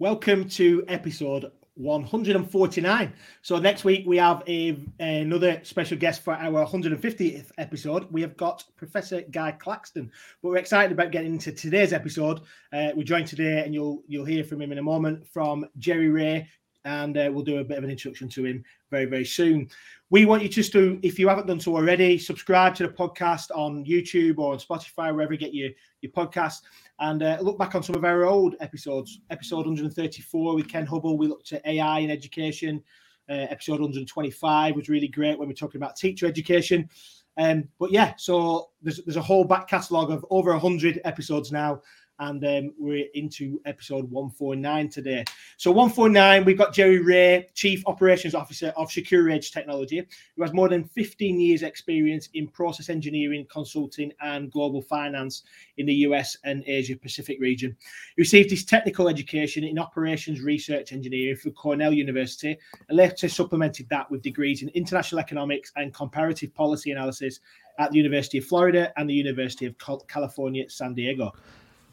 Welcome 0.00 0.48
to 0.48 0.84
episode 0.88 1.52
149. 1.74 3.12
So 3.42 3.58
next 3.60 3.84
week 3.84 4.04
we 4.04 4.16
have 4.16 4.42
a, 4.48 4.76
another 4.98 5.60
special 5.62 5.96
guest 5.96 6.24
for 6.24 6.34
our 6.34 6.66
150th 6.66 7.52
episode. 7.58 8.08
We 8.10 8.20
have 8.22 8.36
got 8.36 8.64
Professor 8.74 9.20
Guy 9.20 9.52
Claxton. 9.52 10.10
But 10.42 10.48
we're 10.48 10.56
excited 10.56 10.90
about 10.90 11.12
getting 11.12 11.34
into 11.34 11.52
today's 11.52 11.92
episode. 11.92 12.40
Uh, 12.72 12.88
we're 12.96 13.04
joined 13.04 13.28
today, 13.28 13.62
and 13.64 13.72
you'll 13.72 14.02
you'll 14.08 14.24
hear 14.24 14.42
from 14.42 14.60
him 14.60 14.72
in 14.72 14.78
a 14.78 14.82
moment 14.82 15.28
from 15.28 15.64
Jerry 15.78 16.08
Ray, 16.08 16.48
and 16.84 17.16
uh, 17.16 17.30
we'll 17.32 17.44
do 17.44 17.58
a 17.58 17.64
bit 17.64 17.78
of 17.78 17.84
an 17.84 17.90
introduction 17.90 18.28
to 18.30 18.44
him 18.44 18.64
very 18.90 19.04
very 19.04 19.24
soon. 19.24 19.68
We 20.10 20.26
want 20.26 20.42
you 20.42 20.48
just 20.48 20.72
to, 20.72 20.98
if 21.02 21.20
you 21.20 21.28
haven't 21.28 21.46
done 21.46 21.60
so 21.60 21.76
already, 21.76 22.18
subscribe 22.18 22.74
to 22.76 22.86
the 22.86 22.92
podcast 22.92 23.50
on 23.54 23.84
YouTube 23.84 24.38
or 24.38 24.54
on 24.54 24.58
Spotify, 24.58 25.14
wherever 25.14 25.32
you 25.32 25.38
get 25.38 25.54
your 25.54 25.70
your 26.00 26.10
podcast 26.10 26.62
and 27.00 27.22
uh, 27.22 27.38
look 27.40 27.58
back 27.58 27.74
on 27.74 27.82
some 27.82 27.96
of 27.96 28.04
our 28.04 28.24
old 28.24 28.56
episodes. 28.60 29.20
Episode 29.30 29.66
134 29.66 30.54
with 30.54 30.68
Ken 30.68 30.86
Hubble, 30.86 31.18
we 31.18 31.26
looked 31.26 31.52
at 31.52 31.66
AI 31.66 32.00
in 32.00 32.10
education. 32.10 32.82
Uh, 33.28 33.46
episode 33.50 33.80
125 33.80 34.76
was 34.76 34.88
really 34.88 35.08
great 35.08 35.38
when 35.38 35.48
we're 35.48 35.54
talking 35.54 35.80
about 35.80 35.96
teacher 35.96 36.26
education. 36.26 36.88
Um, 37.36 37.68
but 37.80 37.90
yeah, 37.90 38.14
so 38.16 38.70
there's 38.82 39.00
there's 39.04 39.16
a 39.16 39.22
whole 39.22 39.44
back 39.44 39.66
catalogue 39.66 40.10
of 40.10 40.24
over 40.30 40.52
100 40.52 41.00
episodes 41.04 41.50
now 41.50 41.80
and 42.18 42.44
um, 42.44 42.74
we're 42.78 43.06
into 43.14 43.60
episode 43.64 44.10
149 44.10 44.88
today. 44.88 45.24
So 45.56 45.70
149, 45.70 46.44
we've 46.44 46.58
got 46.58 46.72
Jerry 46.72 47.00
Ray, 47.00 47.48
Chief 47.54 47.82
Operations 47.86 48.34
Officer 48.34 48.72
of 48.76 48.88
SecureAge 48.88 49.52
Technology, 49.52 50.06
who 50.36 50.42
has 50.42 50.52
more 50.52 50.68
than 50.68 50.84
15 50.84 51.40
years 51.40 51.62
experience 51.62 52.28
in 52.34 52.48
process 52.48 52.88
engineering, 52.88 53.46
consulting 53.50 54.12
and 54.20 54.50
global 54.50 54.82
finance 54.82 55.42
in 55.76 55.86
the 55.86 55.94
US 55.94 56.36
and 56.44 56.62
Asia 56.66 56.96
Pacific 56.96 57.38
region. 57.40 57.76
He 58.16 58.22
received 58.22 58.50
his 58.50 58.64
technical 58.64 59.08
education 59.08 59.64
in 59.64 59.78
operations 59.78 60.40
research 60.40 60.92
engineering 60.92 61.36
from 61.36 61.52
Cornell 61.52 61.92
University 61.92 62.56
and 62.88 62.96
later 62.96 63.28
supplemented 63.28 63.88
that 63.88 64.10
with 64.10 64.22
degrees 64.22 64.62
in 64.62 64.68
international 64.70 65.20
economics 65.20 65.72
and 65.76 65.92
comparative 65.92 66.54
policy 66.54 66.90
analysis 66.90 67.40
at 67.78 67.90
the 67.90 67.96
University 67.96 68.38
of 68.38 68.44
Florida 68.44 68.92
and 68.96 69.08
the 69.08 69.14
University 69.14 69.66
of 69.66 69.74
California, 70.08 70.68
San 70.70 70.94
Diego. 70.94 71.32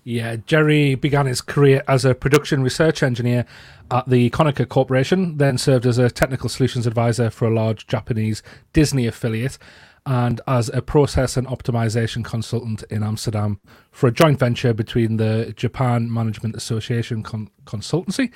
Yeah, 0.03 0.37
Jerry 0.37 0.95
began 0.95 1.27
his 1.27 1.41
career 1.41 1.83
as 1.87 2.05
a 2.05 2.15
production 2.15 2.63
research 2.63 3.03
engineer 3.03 3.45
at 3.91 4.09
the 4.09 4.31
Konica 4.31 4.67
Corporation, 4.67 5.37
then 5.37 5.59
served 5.59 5.85
as 5.85 5.99
a 5.99 6.09
technical 6.09 6.49
solutions 6.49 6.87
advisor 6.87 7.29
for 7.29 7.47
a 7.47 7.53
large 7.53 7.85
Japanese 7.85 8.41
Disney 8.73 9.05
affiliate, 9.05 9.59
and 10.07 10.41
as 10.47 10.69
a 10.69 10.81
process 10.81 11.37
and 11.37 11.45
optimization 11.45 12.25
consultant 12.25 12.83
in 12.89 13.03
Amsterdam 13.03 13.59
for 13.91 14.07
a 14.07 14.11
joint 14.11 14.39
venture 14.39 14.73
between 14.73 15.17
the 15.17 15.53
Japan 15.55 16.11
Management 16.11 16.55
Association 16.55 17.21
Con- 17.21 17.51
Consultancy 17.65 18.33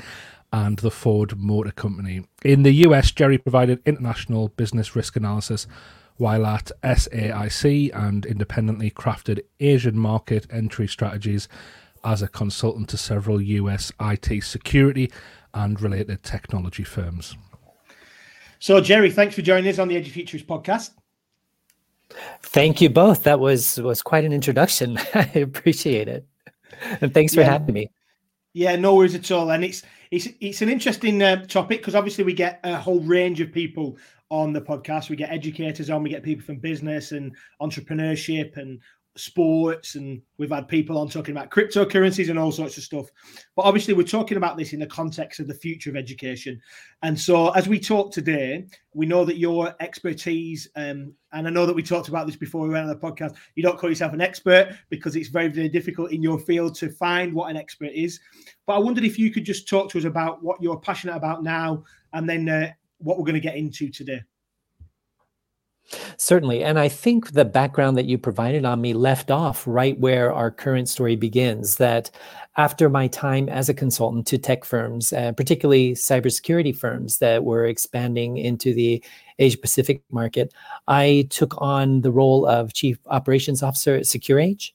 and 0.53 0.77
the 0.77 0.91
Ford 0.91 1.35
Motor 1.35 1.72
Company. 1.72 2.25
In 2.44 2.61
the 2.61 2.73
US, 2.88 3.09
Jerry 3.09 3.39
provided 3.39 3.81
international 3.88 4.50
business 4.50 4.95
risk 4.95 5.16
analysis 5.16 5.66
while 6.17 6.45
at 6.45 6.71
SAIC 6.83 7.91
and 7.94 8.25
independently 8.25 8.91
crafted 8.91 9.41
Asian 9.59 9.97
market 9.97 10.47
entry 10.49 10.88
strategies 10.88 11.47
as 12.03 12.22
a 12.22 12.27
consultant 12.27 12.89
to 12.89 12.97
several 12.97 13.41
US 13.41 13.91
IT 13.99 14.44
security 14.44 15.11
and 15.53 15.81
related 15.81 16.23
technology 16.23 16.83
firms. 16.83 17.35
So, 18.59 18.80
Jerry, 18.81 19.11
thanks 19.11 19.35
for 19.35 19.41
joining 19.41 19.69
us 19.69 19.80
on 19.80 19.88
the 19.88 19.95
EduFuturist 19.95 20.45
podcast. 20.45 20.91
Thank 22.41 22.81
you 22.81 22.89
both. 22.89 23.23
That 23.23 23.39
was 23.39 23.79
was 23.79 24.02
quite 24.02 24.23
an 24.23 24.31
introduction. 24.31 24.97
I 25.13 25.29
appreciate 25.35 26.07
it, 26.07 26.25
and 27.02 27.13
thanks 27.13 27.33
for 27.33 27.41
yeah. 27.41 27.52
having 27.52 27.73
me. 27.73 27.89
Yeah, 28.53 28.75
no 28.77 28.95
worries 28.95 29.16
at 29.16 29.29
all. 29.31 29.52
And 29.52 29.63
it's 29.66 29.83
it's 30.11 30.27
it's 30.39 30.61
an 30.61 30.69
interesting 30.69 31.22
uh, 31.22 31.45
topic 31.47 31.81
because 31.81 31.95
obviously 31.95 32.23
we 32.23 32.33
get 32.33 32.59
a 32.63 32.77
whole 32.77 33.01
range 33.01 33.41
of 33.41 33.51
people 33.51 33.97
on 34.30 34.53
the 34.53 34.62
podcast. 34.62 35.09
We 35.09 35.16
get 35.16 35.31
educators 35.31 35.90
on, 35.90 36.03
we 36.03 36.09
get 36.09 36.24
people 36.24 36.46
from 36.46 36.58
business 36.58 37.12
and 37.12 37.36
entrepreneurship 37.62 38.58
and 38.58 38.80
sports, 39.18 39.96
and 39.96 40.22
we've 40.38 40.52
had 40.52 40.68
people 40.68 40.97
on 40.97 41.08
talking 41.08 41.36
about 41.36 41.50
cryptocurrencies 41.50 42.30
and 42.30 42.38
all 42.38 42.52
sorts 42.52 42.78
of 42.78 42.84
stuff. 42.84 43.08
But 43.56 43.63
obviously, 43.63 43.94
we're 43.94 44.03
talking 44.03 44.38
about 44.38 44.58
this 44.58 44.74
in 44.74 44.80
the 44.80 44.88
context 44.88 45.40
of 45.40 45.47
the 45.47 45.53
future 45.53 45.90
of 45.90 45.96
education. 45.96 46.62
And 47.02 47.19
so, 47.19 47.50
as 47.50 47.68
we 47.68 47.80
talk 47.80 48.12
today, 48.12 48.66
we 48.94 49.06
know 49.06 49.25
that 49.25 49.38
your 49.38 49.74
expertise, 49.80 50.68
um, 50.75 51.13
and 51.31 51.47
I 51.47 51.50
know 51.50 51.66
that 51.66 51.75
we 51.75 51.84
talked 51.84 52.09
about 52.09 52.28
this 52.28 52.36
before 52.36 52.62
we 52.62 52.69
went 52.69 52.90
on 52.90 52.90
the 52.90 52.96
podcast, 52.96 53.36
you 53.56 53.63
don't 53.63 53.78
call 53.78 53.90
yourself 53.90 54.13
an 54.13 54.22
expert 54.22 54.75
because 54.90 55.16
it's 55.16 55.30
very, 55.30 55.47
very 55.47 55.69
difficult 55.69 56.12
in 56.12 56.22
your 56.22 56.40
field 56.40 56.75
to 56.75 56.90
find 56.90 57.34
what 57.34 57.50
an 57.50 57.57
expert 57.57 57.92
is. 57.94 58.19
But 58.66 58.74
I 58.74 58.80
wondered 58.80 59.03
if 59.06 59.19
you 59.19 59.31
could 59.31 59.46
just 59.46 59.68
talk 59.68 59.90
to 59.92 59.97
us 59.97 60.06
about 60.06 60.44
what 60.44 60.62
you're 60.62 60.80
passionate 60.80 61.16
about 61.16 61.44
now 61.44 61.84
and 62.13 62.30
then 62.30 62.47
uh, 62.47 62.72
what 63.05 63.17
we're 63.17 63.23
going 63.23 63.35
to 63.35 63.39
get 63.39 63.55
into 63.55 63.89
today. 63.89 64.21
Certainly. 66.17 66.63
And 66.63 66.79
I 66.79 66.89
think 66.89 67.31
the 67.31 67.45
background 67.45 67.95
that 67.97 68.05
you 68.05 68.17
provided 68.17 68.66
on 68.66 68.81
me 68.81 68.93
left 68.93 69.29
off 69.29 69.63
right 69.67 69.99
where 69.99 70.33
our 70.33 70.49
current 70.49 70.89
story 70.89 71.15
begins. 71.15 71.75
That 71.75 72.09
after 72.57 72.89
my 72.89 73.07
time 73.07 73.49
as 73.49 73.69
a 73.69 73.73
consultant 73.73 74.25
to 74.27 74.39
tech 74.39 74.65
firms, 74.65 75.13
uh, 75.13 75.33
particularly 75.33 75.91
cybersecurity 75.91 76.75
firms 76.75 77.19
that 77.19 77.44
were 77.44 77.65
expanding 77.65 78.38
into 78.38 78.73
the 78.73 79.03
Asia 79.38 79.57
Pacific 79.59 80.01
market, 80.09 80.53
I 80.88 81.27
took 81.29 81.61
on 81.61 82.01
the 82.01 82.11
role 82.11 82.47
of 82.47 82.73
Chief 82.73 82.97
Operations 83.07 83.61
Officer 83.61 83.95
at 83.95 84.03
SecureAge. 84.03 84.71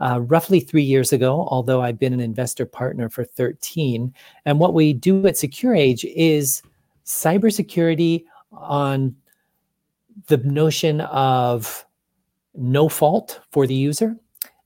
Uh, 0.00 0.20
roughly 0.20 0.60
three 0.60 0.82
years 0.82 1.12
ago, 1.12 1.48
although 1.50 1.82
I've 1.82 1.98
been 1.98 2.12
an 2.12 2.20
investor 2.20 2.64
partner 2.64 3.08
for 3.08 3.24
13. 3.24 4.14
And 4.44 4.60
what 4.60 4.72
we 4.72 4.92
do 4.92 5.26
at 5.26 5.34
SecureAge 5.34 6.04
is 6.14 6.62
cybersecurity 7.08 8.24
on 8.52 9.16
the 10.26 10.36
notion 10.38 11.00
of 11.00 11.86
no 12.54 12.88
fault 12.88 13.40
for 13.50 13.66
the 13.66 13.74
user. 13.74 14.14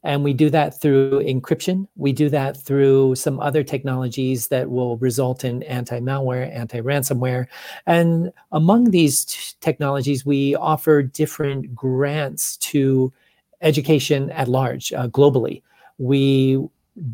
And 0.03 0.25
we 0.25 0.32
do 0.32 0.50
that 0.50 0.81
through 0.81 1.22
encryption. 1.22 1.86
We 1.94 2.12
do 2.12 2.28
that 2.31 2.56
through 2.56 3.14
some 3.14 3.38
other 3.38 3.62
technologies 3.62 4.48
that 4.48 4.69
will 4.69 4.97
result 4.97 5.44
in 5.44 5.62
anti 5.62 6.00
malware, 6.00 6.52
anti 6.52 6.81
ransomware. 6.81 7.47
And 7.86 8.32
among 8.50 8.91
these 8.91 9.25
t- 9.25 9.54
technologies, 9.60 10.26
we 10.26 10.56
offer 10.56 11.04
different 11.04 11.72
grants 11.76 12.56
to 12.56 13.12
education 13.60 14.31
at 14.32 14.48
large, 14.48 14.92
uh, 14.92 15.06
globally. 15.06 15.62
We 15.98 16.58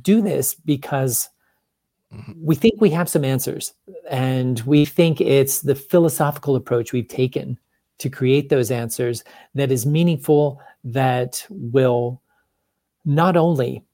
do 0.00 0.22
this 0.22 0.55
because. 0.55 1.28
We 2.41 2.54
think 2.54 2.80
we 2.80 2.91
have 2.91 3.08
some 3.08 3.24
answers 3.24 3.74
and 4.10 4.60
we 4.60 4.84
think 4.84 5.20
it's 5.20 5.60
the 5.60 5.74
philosophical 5.74 6.56
approach 6.56 6.92
we've 6.92 7.08
taken 7.08 7.58
to 7.98 8.08
create 8.08 8.48
those 8.48 8.70
answers 8.70 9.24
that 9.54 9.70
is 9.70 9.84
meaningful 9.84 10.60
that 10.84 11.44
will 11.50 12.22
not 13.04 13.36
only 13.36 13.84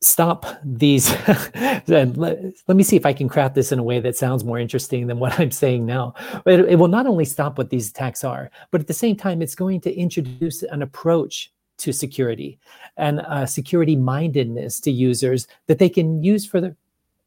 stop 0.00 0.46
these 0.62 1.10
let, 1.86 2.16
let, 2.16 2.76
me 2.76 2.82
see 2.82 2.96
if 2.96 3.06
i 3.06 3.12
can 3.12 3.28
craft 3.28 3.54
this 3.54 3.72
in 3.72 3.78
a 3.78 3.82
way 3.82 4.00
that 4.00 4.16
sounds 4.16 4.44
more 4.44 4.58
interesting 4.58 5.06
than 5.06 5.18
what 5.18 5.38
i'm 5.40 5.50
saying 5.50 5.86
now. 5.86 6.14
It, 6.46 6.60
it 6.60 6.76
will 6.76 6.88
not 6.88 7.06
only 7.06 7.24
stop 7.24 7.56
what 7.56 7.70
these 7.70 7.90
attacks 7.90 8.22
are 8.22 8.50
but 8.70 8.82
at 8.82 8.86
the 8.86 8.92
same 8.92 9.16
time 9.16 9.40
it's 9.40 9.54
going 9.54 9.80
to 9.82 9.94
introduce 9.94 10.62
an 10.62 10.82
approach 10.82 11.53
to 11.78 11.92
security 11.92 12.58
and 12.96 13.20
a 13.28 13.46
security 13.46 13.96
mindedness 13.96 14.80
to 14.80 14.90
users 14.90 15.46
that 15.66 15.78
they 15.78 15.88
can 15.88 16.22
use 16.22 16.46
for 16.46 16.60
the, 16.60 16.76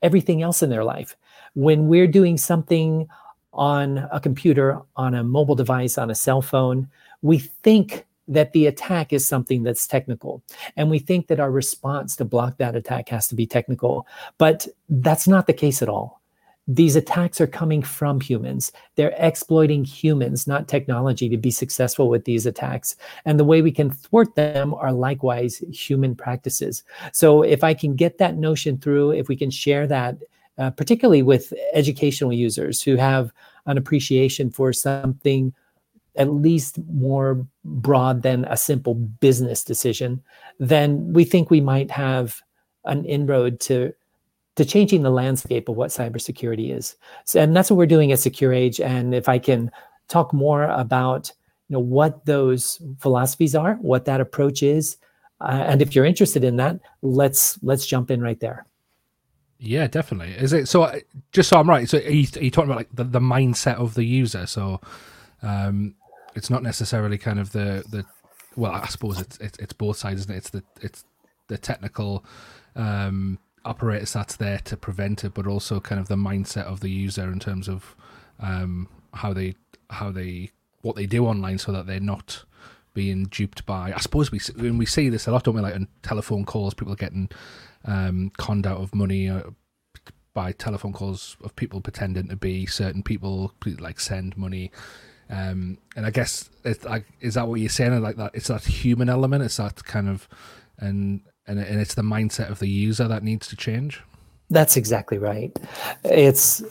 everything 0.02 0.41
else 0.41 0.63
in 0.63 0.69
their 0.69 0.84
life. 0.84 1.16
When 1.53 1.88
we're 1.88 2.08
doing 2.08 2.38
something 2.38 3.08
on 3.53 4.08
a 4.12 4.19
computer, 4.19 4.80
on 4.96 5.13
a 5.16 5.24
mobile 5.24 5.56
device, 5.56 5.97
on 5.97 6.09
a 6.09 6.16
cell 6.16 6.41
phone, 6.41 6.88
we 7.22 7.40
think 7.40 8.06
that 8.28 8.52
the 8.52 8.68
attack 8.68 9.13
is 9.13 9.28
something 9.28 9.63
that's 9.63 9.88
technical. 9.88 10.44
And 10.75 10.90
we 10.90 11.00
think 11.00 11.28
that 11.28 11.40
our 11.40 11.50
response 11.50 12.16
to 12.17 12.26
block 12.26 12.58
that 12.58 12.76
attack 12.76 13.09
has 13.09 13.28
to 13.29 13.35
be 13.35 13.47
technical. 13.47 14.05
But 14.38 14.67
that's 14.90 15.28
not 15.28 15.47
the 15.47 15.53
case 15.53 15.82
at 15.82 15.90
all 15.90 16.22
these 16.67 16.97
attacks 16.97 17.40
are 17.40 17.47
coming 17.47 17.81
from 17.81 18.19
humans. 18.19 18.73
They're 18.96 19.16
exploiting 19.17 19.85
humans, 19.85 20.47
not 20.47 20.67
technology, 20.67 21.29
to 21.29 21.37
be 21.37 21.52
successful 21.52 22.09
with 22.09 22.25
these 22.25 22.46
attacks. 22.46 22.96
And 23.23 23.40
the 23.40 23.46
way 23.46 23.61
we 23.61 23.72
can 23.72 23.90
thwart 23.90 24.35
them 24.35 24.73
are 24.73 24.91
likewise 24.91 25.64
human 25.72 26.14
practices. 26.14 26.84
So, 27.14 27.41
if 27.41 27.64
I 27.64 27.73
can 27.73 27.96
get 27.96 28.17
that 28.17 28.35
notion 28.35 28.78
through, 28.78 29.11
if 29.11 29.29
we 29.29 29.37
can 29.37 29.49
share 29.49 29.87
that, 29.87 30.17
uh, 30.58 30.72
particularly 30.72 31.22
with 31.22 31.53
educational 31.73 32.34
users 32.34 32.81
who 32.81 32.97
have 32.97 33.31
an 33.66 33.78
appreciation 33.78 34.49
for 34.49 34.73
something 34.73 35.53
at 36.17 36.34
least 36.34 36.79
more 36.91 37.46
broad 37.64 38.23
than 38.23 38.43
a 38.46 38.58
simple 38.58 38.96
business 38.96 39.64
decision, 39.64 40.22
then 40.59 41.14
we 41.14 41.23
think 41.23 41.49
we 41.49 41.61
might 41.61 41.91
have 41.91 42.41
an 42.85 43.05
inroad 43.05 43.59
to 43.59 43.93
to 44.57 44.65
changing 44.65 45.03
the 45.03 45.09
landscape 45.09 45.69
of 45.69 45.77
what 45.77 45.91
cybersecurity 45.91 46.75
is. 46.75 46.95
So, 47.25 47.39
and 47.39 47.55
that's 47.55 47.71
what 47.71 47.77
we're 47.77 47.85
doing 47.85 48.11
at 48.11 48.19
SecureAge. 48.19 48.83
And 48.83 49.15
if 49.15 49.29
I 49.29 49.39
can 49.39 49.71
talk 50.09 50.33
more 50.33 50.63
about 50.63 51.31
you 51.69 51.75
know 51.75 51.79
what 51.79 52.25
those 52.25 52.81
philosophies 52.99 53.55
are, 53.55 53.75
what 53.75 54.05
that 54.05 54.21
approach 54.21 54.63
is, 54.63 54.97
uh, 55.41 55.63
and 55.67 55.81
if 55.81 55.95
you're 55.95 56.05
interested 56.05 56.43
in 56.43 56.57
that, 56.57 56.79
let's 57.01 57.59
let's 57.63 57.85
jump 57.85 58.11
in 58.11 58.21
right 58.21 58.39
there. 58.39 58.65
Yeah, 59.59 59.87
definitely. 59.87 60.33
Is 60.33 60.53
it 60.53 60.67
so? 60.67 60.83
uh, 60.83 60.99
Just 61.31 61.49
so 61.49 61.59
I'm 61.59 61.69
right. 61.69 61.89
So 61.89 61.97
are 61.97 62.01
you, 62.01 62.27
are 62.35 62.43
you 62.43 62.51
talking 62.51 62.69
about 62.69 62.77
like 62.77 62.89
the, 62.93 63.03
the 63.03 63.19
mindset 63.19 63.75
of 63.75 63.95
the 63.95 64.03
user? 64.03 64.45
So 64.45 64.79
um, 65.41 65.95
it's 66.35 66.49
not 66.49 66.63
necessarily 66.63 67.17
kind 67.17 67.39
of 67.39 67.51
the 67.51 67.83
the. 67.89 68.05
Well, 68.55 68.71
I 68.71 68.87
suppose 68.87 69.19
it's 69.19 69.37
it's, 69.37 69.57
it's 69.59 69.73
both 69.73 69.97
sides, 69.97 70.21
isn't 70.21 70.33
it? 70.33 70.37
It's 70.37 70.49
the 70.49 70.63
it's 70.81 71.05
the 71.47 71.57
technical 71.57 72.23
um, 72.75 73.39
apparatus 73.67 74.14
that's 74.14 74.35
there 74.35 74.59
to 74.59 74.78
prevent 74.78 75.23
it, 75.23 75.34
but 75.34 75.47
also 75.47 75.79
kind 75.79 75.99
of 75.99 76.08
the 76.08 76.16
mindset 76.16 76.64
of 76.64 76.79
the 76.79 76.90
user 76.90 77.31
in 77.31 77.40
terms 77.40 77.67
of 77.67 77.96
um, 78.40 78.87
how 79.14 79.34
they 79.34 79.55
how 79.90 80.11
they 80.11 80.52
what 80.81 80.96
they 80.96 81.05
do 81.05 81.25
online, 81.25 81.58
so 81.58 81.72
that 81.72 81.87
they're 81.87 81.99
not 81.99 82.43
being 82.93 83.25
duped 83.25 83.66
by. 83.66 83.93
I 83.93 83.99
suppose 83.99 84.31
we 84.31 84.40
when 84.55 84.78
we 84.78 84.85
see 84.85 85.09
this 85.09 85.28
a 85.28 85.31
lot, 85.31 85.43
don't 85.43 85.55
we? 85.55 85.61
Like 85.61 85.75
on 85.75 85.87
telephone 86.02 86.46
calls, 86.46 86.73
people 86.73 86.96
getting 86.96 87.29
um, 87.85 88.31
conned 88.37 88.66
out 88.66 88.79
of 88.79 88.93
money 88.96 89.29
uh, 89.29 89.43
by 90.34 90.52
telephone 90.52 90.93
calls 90.93 91.35
of 91.43 91.55
people 91.55 91.81
pretending 91.81 92.28
to 92.28 92.35
be 92.35 92.66
certain 92.66 93.02
people, 93.02 93.53
like 93.79 93.99
send 93.99 94.37
money. 94.37 94.72
Um, 95.29 95.79
and 95.96 96.05
I 96.05 96.11
guess 96.11 96.49
it's 96.64 96.85
like, 96.85 97.05
is 97.19 97.34
that 97.34 97.47
what 97.47 97.59
you're 97.59 97.69
saying? 97.69 98.02
Like 98.02 98.17
that, 98.17 98.31
it's 98.34 98.47
that 98.47 98.64
human 98.64 99.09
element. 99.09 99.43
It's 99.43 99.58
that 99.58 99.84
kind 99.84 100.08
of, 100.08 100.29
and 100.78 101.22
and 101.47 101.59
and 101.59 101.79
it's 101.79 101.96
the 101.96 102.02
mindset 102.02 102.49
of 102.49 102.59
the 102.59 102.70
user 102.70 103.08
that 103.08 103.23
needs 103.23 103.47
to 103.47 103.55
change. 103.55 104.02
That's 104.49 104.78
exactly 104.78 105.17
right. 105.17 105.58
It's 106.03 106.64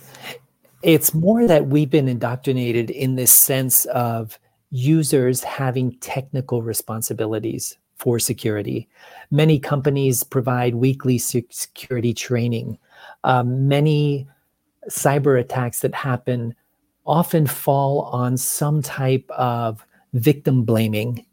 it's 0.83 1.15
more 1.15 1.47
that 1.47 1.67
we've 1.67 1.91
been 1.91 2.09
indoctrinated 2.09 2.91
in 2.91 3.17
this 3.17 3.33
sense 3.33 3.87
of 3.87 4.39
users 4.71 5.43
having 5.43 5.93
technical 5.99 6.63
responsibilities 6.63 7.77
for 7.97 8.19
security. 8.19 8.89
Many 9.31 9.59
companies 9.59 10.23
provide 10.23 10.75
weekly 10.75 11.19
security 11.19 12.13
training. 12.13 12.79
Um, 13.25 13.69
many 13.69 14.29
cyber 14.89 15.41
attacks 15.41 15.81
that 15.81 15.95
happen 15.95 16.55
often 17.07 17.47
fall 17.47 18.03
on 18.03 18.37
some 18.37 18.83
type 18.83 19.29
of 19.31 19.85
victim 20.13 20.65
blaming 20.65 21.25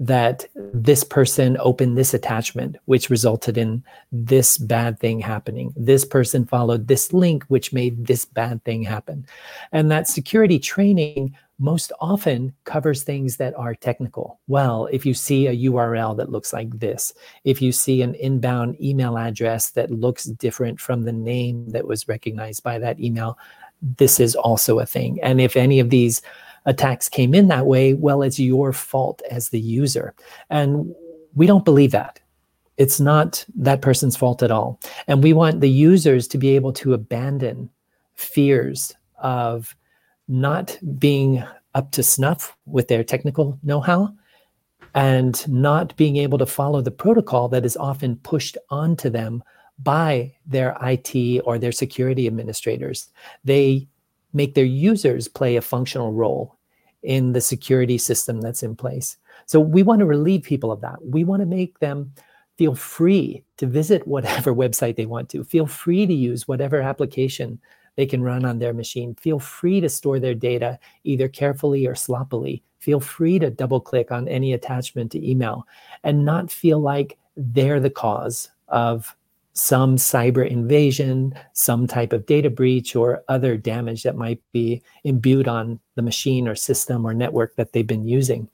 that 0.00 0.46
this 0.54 1.04
person 1.04 1.58
opened 1.60 1.96
this 1.96 2.14
attachment, 2.14 2.76
which 2.86 3.10
resulted 3.10 3.58
in 3.58 3.84
this 4.10 4.56
bad 4.56 4.98
thing 4.98 5.20
happening. 5.20 5.74
This 5.76 6.06
person 6.06 6.46
followed 6.46 6.88
this 6.88 7.12
link, 7.12 7.44
which 7.48 7.74
made 7.74 8.06
this 8.06 8.24
bad 8.24 8.64
thing 8.64 8.82
happen. 8.82 9.26
And 9.72 9.90
that 9.90 10.08
security 10.08 10.58
training 10.58 11.36
most 11.58 11.92
often 12.00 12.54
covers 12.64 13.02
things 13.02 13.36
that 13.36 13.54
are 13.56 13.74
technical. 13.74 14.40
Well, 14.48 14.88
if 14.90 15.04
you 15.04 15.12
see 15.12 15.46
a 15.46 15.70
URL 15.70 16.16
that 16.16 16.32
looks 16.32 16.54
like 16.54 16.70
this, 16.80 17.12
if 17.44 17.60
you 17.60 17.70
see 17.70 18.00
an 18.00 18.14
inbound 18.14 18.80
email 18.80 19.18
address 19.18 19.68
that 19.72 19.90
looks 19.90 20.24
different 20.24 20.80
from 20.80 21.02
the 21.02 21.12
name 21.12 21.68
that 21.68 21.86
was 21.86 22.08
recognized 22.08 22.62
by 22.62 22.78
that 22.78 22.98
email, 22.98 23.38
this 23.98 24.18
is 24.18 24.34
also 24.34 24.78
a 24.78 24.86
thing. 24.86 25.20
And 25.22 25.42
if 25.42 25.58
any 25.58 25.78
of 25.78 25.90
these 25.90 26.22
attacks 26.66 27.08
came 27.08 27.34
in 27.34 27.48
that 27.48 27.66
way, 27.66 27.94
well, 27.94 28.22
it's 28.22 28.38
your 28.38 28.72
fault 28.72 29.22
as 29.30 29.48
the 29.48 29.60
user. 29.60 30.14
And 30.50 30.94
we 31.34 31.46
don't 31.46 31.64
believe 31.64 31.92
that. 31.92 32.20
It's 32.76 33.00
not 33.00 33.44
that 33.56 33.82
person's 33.82 34.16
fault 34.16 34.42
at 34.42 34.50
all. 34.50 34.80
And 35.06 35.22
we 35.22 35.32
want 35.32 35.60
the 35.60 35.70
users 35.70 36.26
to 36.28 36.38
be 36.38 36.56
able 36.56 36.72
to 36.74 36.94
abandon 36.94 37.70
fears 38.14 38.94
of 39.18 39.76
not 40.28 40.78
being 40.98 41.44
up 41.74 41.90
to 41.92 42.02
snuff 42.02 42.56
with 42.66 42.88
their 42.88 43.04
technical 43.04 43.58
know 43.62 43.80
how 43.80 44.14
and 44.94 45.46
not 45.48 45.94
being 45.96 46.16
able 46.16 46.38
to 46.38 46.46
follow 46.46 46.80
the 46.80 46.90
protocol 46.90 47.48
that 47.48 47.64
is 47.64 47.76
often 47.76 48.16
pushed 48.16 48.56
onto 48.70 49.08
them 49.08 49.42
by 49.78 50.34
their 50.46 50.76
IT 50.82 51.42
or 51.44 51.58
their 51.58 51.72
security 51.72 52.26
administrators. 52.26 53.08
They 53.44 53.88
make 54.32 54.54
their 54.54 54.64
users 54.64 55.28
play 55.28 55.56
a 55.56 55.62
functional 55.62 56.12
role 56.12 56.56
in 57.02 57.32
the 57.32 57.40
security 57.40 57.98
system 57.98 58.40
that's 58.40 58.62
in 58.62 58.76
place. 58.76 59.16
So 59.46 59.58
we 59.58 59.82
want 59.82 60.00
to 60.00 60.06
relieve 60.06 60.42
people 60.42 60.70
of 60.70 60.80
that. 60.82 61.04
We 61.04 61.24
want 61.24 61.40
to 61.40 61.46
make 61.46 61.78
them 61.78 62.12
feel 62.58 62.74
free 62.74 63.42
to 63.56 63.66
visit 63.66 64.06
whatever 64.06 64.54
website 64.54 64.96
they 64.96 65.06
want 65.06 65.30
to, 65.30 65.42
feel 65.44 65.66
free 65.66 66.06
to 66.06 66.12
use 66.12 66.46
whatever 66.46 66.80
application 66.80 67.58
they 67.96 68.06
can 68.06 68.22
run 68.22 68.44
on 68.44 68.58
their 68.58 68.74
machine, 68.74 69.14
feel 69.14 69.38
free 69.38 69.80
to 69.80 69.88
store 69.88 70.20
their 70.20 70.34
data 70.34 70.78
either 71.04 71.26
carefully 71.26 71.86
or 71.86 71.94
sloppily, 71.94 72.62
feel 72.78 73.00
free 73.00 73.38
to 73.38 73.50
double 73.50 73.80
click 73.80 74.10
on 74.10 74.28
any 74.28 74.52
attachment 74.52 75.10
to 75.10 75.26
email 75.26 75.66
and 76.04 76.24
not 76.24 76.50
feel 76.50 76.78
like 76.78 77.18
they're 77.36 77.80
the 77.80 77.90
cause 77.90 78.50
of 78.68 79.16
some 79.52 79.96
cyber 79.96 80.48
invasion, 80.48 81.34
some 81.52 81.86
type 81.86 82.12
of 82.12 82.26
data 82.26 82.50
breach, 82.50 82.94
or 82.94 83.22
other 83.28 83.56
damage 83.56 84.02
that 84.04 84.16
might 84.16 84.40
be 84.52 84.82
imbued 85.04 85.48
on 85.48 85.80
the 85.96 86.02
machine 86.02 86.46
or 86.46 86.54
system 86.54 87.04
or 87.04 87.12
network 87.12 87.56
that 87.56 87.72
they've 87.72 87.86
been 87.86 88.06
using. 88.06 88.48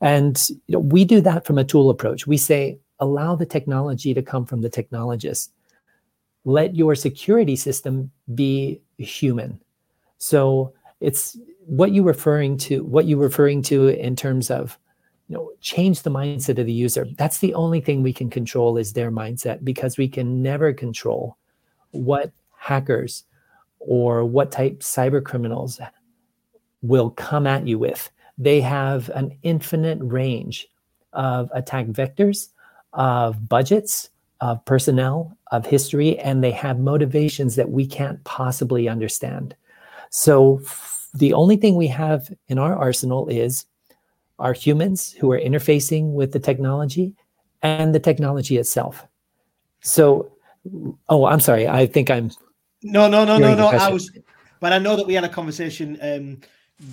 And 0.00 0.40
you 0.66 0.72
know, 0.72 0.78
we 0.78 1.04
do 1.04 1.20
that 1.20 1.44
from 1.44 1.58
a 1.58 1.64
tool 1.64 1.90
approach. 1.90 2.26
We 2.26 2.36
say, 2.36 2.78
allow 3.00 3.34
the 3.34 3.46
technology 3.46 4.14
to 4.14 4.22
come 4.22 4.46
from 4.46 4.62
the 4.62 4.70
technologist. 4.70 5.50
Let 6.44 6.74
your 6.74 6.94
security 6.94 7.56
system 7.56 8.10
be 8.34 8.80
human. 8.98 9.60
So 10.18 10.72
it's 11.00 11.36
what 11.66 11.92
you 11.92 12.02
referring 12.02 12.56
to, 12.58 12.82
what 12.84 13.04
you 13.04 13.16
referring 13.18 13.62
to 13.62 13.88
in 13.88 14.16
terms 14.16 14.50
of 14.50 14.78
you 15.30 15.36
know 15.36 15.52
change 15.60 16.02
the 16.02 16.10
mindset 16.10 16.58
of 16.58 16.66
the 16.66 16.72
user. 16.72 17.06
That's 17.16 17.38
the 17.38 17.54
only 17.54 17.80
thing 17.80 18.02
we 18.02 18.12
can 18.12 18.28
control 18.28 18.76
is 18.76 18.92
their 18.92 19.12
mindset 19.12 19.62
because 19.62 19.96
we 19.96 20.08
can 20.08 20.42
never 20.42 20.72
control 20.72 21.36
what 21.92 22.32
hackers 22.58 23.22
or 23.78 24.24
what 24.24 24.50
type 24.50 24.80
cyber 24.80 25.22
criminals 25.22 25.80
will 26.82 27.10
come 27.10 27.46
at 27.46 27.64
you 27.68 27.78
with. 27.78 28.10
They 28.38 28.60
have 28.60 29.08
an 29.10 29.38
infinite 29.44 29.98
range 30.02 30.66
of 31.12 31.48
attack 31.54 31.86
vectors 31.86 32.48
of 32.92 33.48
budgets 33.48 34.10
of 34.40 34.64
personnel 34.64 35.36
of 35.52 35.64
history 35.64 36.18
and 36.18 36.42
they 36.42 36.50
have 36.50 36.80
motivations 36.80 37.54
that 37.54 37.70
we 37.70 37.86
can't 37.86 38.22
possibly 38.24 38.88
understand. 38.88 39.54
So 40.10 40.60
the 41.14 41.34
only 41.34 41.56
thing 41.56 41.76
we 41.76 41.86
have 41.86 42.34
in 42.48 42.58
our 42.58 42.74
arsenal 42.74 43.28
is 43.28 43.66
are 44.40 44.52
humans 44.52 45.12
who 45.12 45.30
are 45.32 45.38
interfacing 45.38 46.12
with 46.12 46.32
the 46.32 46.40
technology 46.40 47.14
and 47.62 47.94
the 47.94 48.00
technology 48.00 48.56
itself. 48.56 49.06
So, 49.82 50.32
oh, 51.08 51.26
I'm 51.26 51.40
sorry. 51.40 51.68
I 51.68 51.86
think 51.86 52.10
I'm. 52.10 52.30
No, 52.82 53.08
no, 53.08 53.24
no, 53.24 53.38
no, 53.38 53.54
no. 53.54 53.68
I 53.68 53.90
was, 53.90 54.10
but 54.60 54.72
I 54.72 54.78
know 54.78 54.96
that 54.96 55.06
we 55.06 55.14
had 55.14 55.24
a 55.24 55.28
conversation 55.28 55.98
um, 56.02 56.40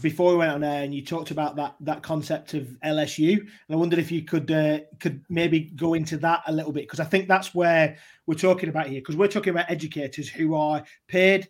before 0.01 0.31
we 0.31 0.37
went 0.37 0.51
on 0.51 0.63
air, 0.63 0.83
and 0.83 0.93
you 0.93 1.03
talked 1.03 1.31
about 1.31 1.55
that 1.55 1.75
that 1.81 2.03
concept 2.03 2.53
of 2.53 2.67
LSU, 2.83 3.39
and 3.39 3.49
I 3.69 3.75
wondered 3.75 3.99
if 3.99 4.11
you 4.11 4.23
could 4.23 4.51
uh, 4.51 4.79
could 4.99 5.23
maybe 5.29 5.71
go 5.75 5.93
into 5.93 6.17
that 6.17 6.43
a 6.47 6.51
little 6.51 6.71
bit 6.73 6.83
because 6.83 6.99
I 6.99 7.05
think 7.05 7.27
that's 7.27 7.55
where 7.55 7.97
we're 8.25 8.35
talking 8.35 8.69
about 8.69 8.87
here 8.87 8.99
because 8.99 9.15
we're 9.15 9.27
talking 9.27 9.51
about 9.51 9.71
educators 9.71 10.27
who 10.27 10.55
are 10.55 10.83
paid 11.07 11.47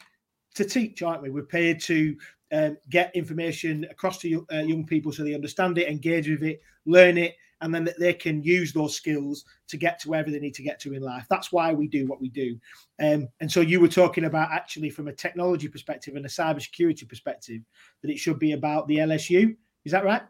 to 0.55 0.65
teach, 0.65 1.01
aren't 1.01 1.23
we? 1.23 1.29
We're 1.29 1.43
paid 1.43 1.81
to 1.83 2.15
um, 2.51 2.77
get 2.89 3.15
information 3.15 3.85
across 3.89 4.17
to 4.19 4.45
uh, 4.51 4.57
young 4.57 4.85
people 4.85 5.11
so 5.11 5.23
they 5.23 5.33
understand 5.33 5.77
it, 5.77 5.87
engage 5.87 6.29
with 6.29 6.43
it, 6.43 6.61
learn 6.85 7.17
it, 7.17 7.35
and 7.61 7.73
then 7.73 7.83
that 7.85 7.99
they 7.99 8.13
can 8.13 8.43
use 8.43 8.71
those 8.71 8.95
skills 8.95 9.45
to 9.67 9.77
get 9.77 9.99
to 9.99 10.09
wherever 10.09 10.29
they 10.29 10.39
need 10.39 10.53
to 10.53 10.63
get 10.63 10.79
to 10.79 10.93
in 10.93 11.01
life. 11.01 11.25
That's 11.29 11.51
why 11.51 11.73
we 11.73 11.87
do 11.87 12.05
what 12.05 12.21
we 12.21 12.29
do. 12.29 12.57
Um, 13.01 13.27
and 13.39 13.51
so 13.51 13.61
you 13.61 13.79
were 13.79 13.87
talking 13.87 14.25
about 14.25 14.51
actually 14.51 14.89
from 14.89 15.07
a 15.07 15.13
technology 15.13 15.67
perspective 15.67 16.15
and 16.15 16.25
a 16.25 16.29
cybersecurity 16.29 17.07
perspective 17.09 17.61
that 18.01 18.11
it 18.11 18.19
should 18.19 18.39
be 18.39 18.53
about 18.53 18.87
the 18.87 18.97
LSU. 18.97 19.55
Is 19.85 19.91
that 19.91 20.05
right? 20.05 20.21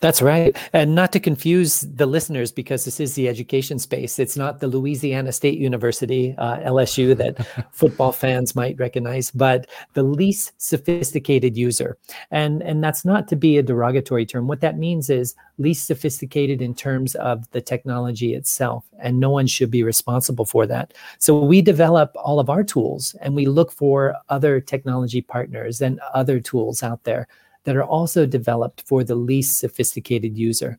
That's 0.00 0.22
right. 0.22 0.56
And 0.72 0.94
not 0.94 1.12
to 1.12 1.20
confuse 1.20 1.80
the 1.80 2.06
listeners, 2.06 2.52
because 2.52 2.84
this 2.84 3.00
is 3.00 3.14
the 3.14 3.28
education 3.28 3.80
space. 3.80 4.18
It's 4.18 4.36
not 4.36 4.60
the 4.60 4.68
Louisiana 4.68 5.32
State 5.32 5.58
University, 5.58 6.34
uh, 6.38 6.58
LSU, 6.58 7.16
that 7.18 7.46
football 7.72 8.12
fans 8.12 8.54
might 8.54 8.78
recognize, 8.78 9.30
but 9.30 9.66
the 9.94 10.04
least 10.04 10.52
sophisticated 10.56 11.56
user. 11.56 11.98
And, 12.30 12.62
and 12.62 12.82
that's 12.82 13.04
not 13.04 13.26
to 13.28 13.36
be 13.36 13.58
a 13.58 13.62
derogatory 13.62 14.24
term. 14.24 14.46
What 14.46 14.60
that 14.60 14.78
means 14.78 15.10
is 15.10 15.34
least 15.58 15.86
sophisticated 15.86 16.62
in 16.62 16.74
terms 16.74 17.16
of 17.16 17.50
the 17.50 17.60
technology 17.60 18.34
itself. 18.34 18.84
And 19.00 19.18
no 19.18 19.30
one 19.30 19.48
should 19.48 19.70
be 19.70 19.82
responsible 19.82 20.44
for 20.44 20.66
that. 20.66 20.94
So 21.18 21.38
we 21.42 21.60
develop 21.60 22.12
all 22.14 22.38
of 22.38 22.48
our 22.48 22.62
tools 22.62 23.16
and 23.20 23.34
we 23.34 23.46
look 23.46 23.72
for 23.72 24.14
other 24.28 24.60
technology 24.60 25.22
partners 25.22 25.80
and 25.80 25.98
other 26.14 26.38
tools 26.38 26.84
out 26.84 27.02
there 27.02 27.26
that 27.68 27.76
are 27.76 27.84
also 27.84 28.24
developed 28.24 28.82
for 28.86 29.04
the 29.04 29.14
least 29.14 29.58
sophisticated 29.58 30.38
user. 30.38 30.78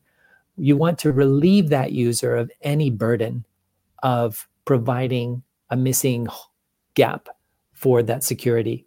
You 0.56 0.76
want 0.76 0.98
to 0.98 1.12
relieve 1.12 1.68
that 1.68 1.92
user 1.92 2.34
of 2.34 2.50
any 2.62 2.90
burden 2.90 3.44
of 4.02 4.48
providing 4.64 5.44
a 5.70 5.76
missing 5.76 6.26
gap 6.94 7.28
for 7.74 8.02
that 8.02 8.24
security. 8.24 8.84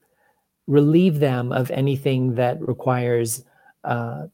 Relieve 0.68 1.22
them 1.22 1.54
of 1.54 1.72
anything 1.72 2.36
that 2.36 2.60
requires 2.60 3.46
uh, 3.86 4.28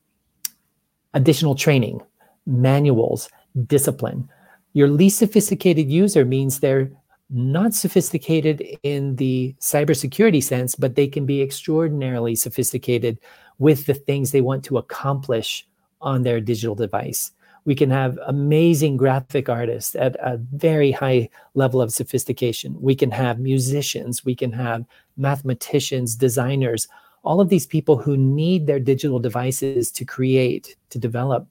additional 1.13 1.53
training, 1.53 2.01
manuals, 2.47 3.29
discipline. 3.67 4.27
Your 4.73 4.87
least 4.87 5.19
sophisticated 5.19 5.91
user 5.91 6.25
means 6.25 6.59
they're 6.59 6.89
not 7.29 7.75
sophisticated 7.75 8.63
in 8.81 9.15
the 9.17 9.55
cybersecurity 9.59 10.41
sense, 10.41 10.73
but 10.73 10.95
they 10.95 11.07
can 11.07 11.27
be 11.27 11.43
extraordinarily 11.43 12.35
sophisticated 12.35 13.19
with 13.59 13.85
the 13.85 13.93
things 13.93 14.31
they 14.31 14.41
want 14.41 14.63
to 14.63 14.77
accomplish 14.77 15.67
on 16.01 16.23
their 16.23 16.41
digital 16.41 16.75
device. 16.75 17.31
We 17.65 17.75
can 17.75 17.91
have 17.91 18.17
amazing 18.25 18.97
graphic 18.97 19.49
artists 19.49 19.95
at 19.95 20.15
a 20.21 20.37
very 20.37 20.91
high 20.91 21.29
level 21.53 21.81
of 21.81 21.93
sophistication. 21.93 22.75
We 22.81 22.95
can 22.95 23.11
have 23.11 23.39
musicians, 23.39 24.25
we 24.25 24.33
can 24.33 24.53
have 24.53 24.85
mathematicians, 25.17 26.15
designers, 26.15 26.87
all 27.23 27.41
of 27.41 27.49
these 27.49 27.67
people 27.67 27.97
who 27.97 28.15
need 28.15 28.65
their 28.65 28.79
digital 28.79 29.19
devices 29.19 29.91
to 29.91 30.05
create, 30.05 30.77
to 30.89 30.97
develop. 30.97 31.47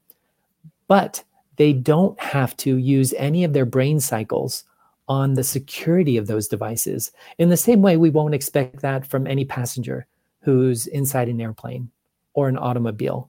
But 0.88 1.22
they 1.56 1.74
don't 1.74 2.18
have 2.18 2.56
to 2.58 2.76
use 2.76 3.12
any 3.18 3.44
of 3.44 3.52
their 3.52 3.66
brain 3.66 4.00
cycles 4.00 4.64
on 5.08 5.34
the 5.34 5.44
security 5.44 6.16
of 6.16 6.26
those 6.26 6.48
devices. 6.48 7.12
In 7.38 7.50
the 7.50 7.56
same 7.56 7.82
way, 7.82 7.96
we 7.96 8.10
won't 8.10 8.34
expect 8.34 8.80
that 8.80 9.06
from 9.06 9.26
any 9.26 9.44
passenger 9.44 10.06
who's 10.42 10.86
inside 10.86 11.28
an 11.28 11.40
airplane 11.40 11.90
or 12.38 12.48
an 12.48 12.56
automobile. 12.56 13.28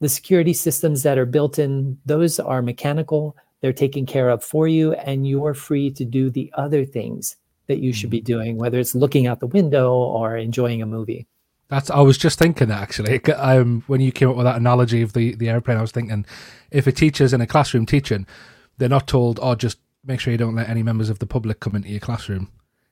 The 0.00 0.08
security 0.08 0.52
systems 0.52 1.04
that 1.04 1.16
are 1.16 1.26
built 1.26 1.60
in, 1.60 1.98
those 2.06 2.40
are 2.40 2.60
mechanical, 2.60 3.36
they're 3.60 3.72
taken 3.72 4.04
care 4.04 4.30
of 4.30 4.42
for 4.42 4.66
you, 4.66 4.94
and 4.94 5.28
you're 5.28 5.54
free 5.54 5.92
to 5.92 6.04
do 6.04 6.28
the 6.28 6.50
other 6.54 6.84
things 6.84 7.36
that 7.68 7.78
you 7.78 7.92
should 7.92 8.10
be 8.10 8.18
mm-hmm. 8.18 8.32
doing, 8.32 8.56
whether 8.56 8.80
it's 8.80 8.96
looking 8.96 9.28
out 9.28 9.38
the 9.38 9.46
window 9.46 9.92
or 9.92 10.36
enjoying 10.36 10.82
a 10.82 10.86
movie. 10.86 11.28
That's. 11.68 11.88
I 11.90 12.00
was 12.00 12.18
just 12.18 12.38
thinking 12.38 12.68
that 12.68 12.82
actually. 12.82 13.22
Um, 13.34 13.84
when 13.86 14.00
you 14.00 14.10
came 14.10 14.28
up 14.28 14.36
with 14.36 14.46
that 14.46 14.56
analogy 14.56 15.02
of 15.02 15.12
the 15.12 15.34
the 15.36 15.48
airplane, 15.48 15.78
I 15.78 15.82
was 15.82 15.92
thinking 15.92 16.26
if 16.70 16.86
a 16.86 16.92
teacher's 16.92 17.32
in 17.32 17.40
a 17.40 17.46
classroom 17.46 17.86
teaching, 17.86 18.26
they're 18.78 18.88
not 18.88 19.06
told, 19.06 19.38
"Oh, 19.40 19.54
just 19.54 19.78
make 20.04 20.18
sure 20.18 20.32
you 20.32 20.38
don't 20.38 20.56
let 20.56 20.68
any 20.68 20.82
members 20.82 21.10
of 21.10 21.18
the 21.18 21.26
public 21.26 21.60
come 21.60 21.76
into 21.76 21.90
your 21.90 22.00
classroom." 22.00 22.48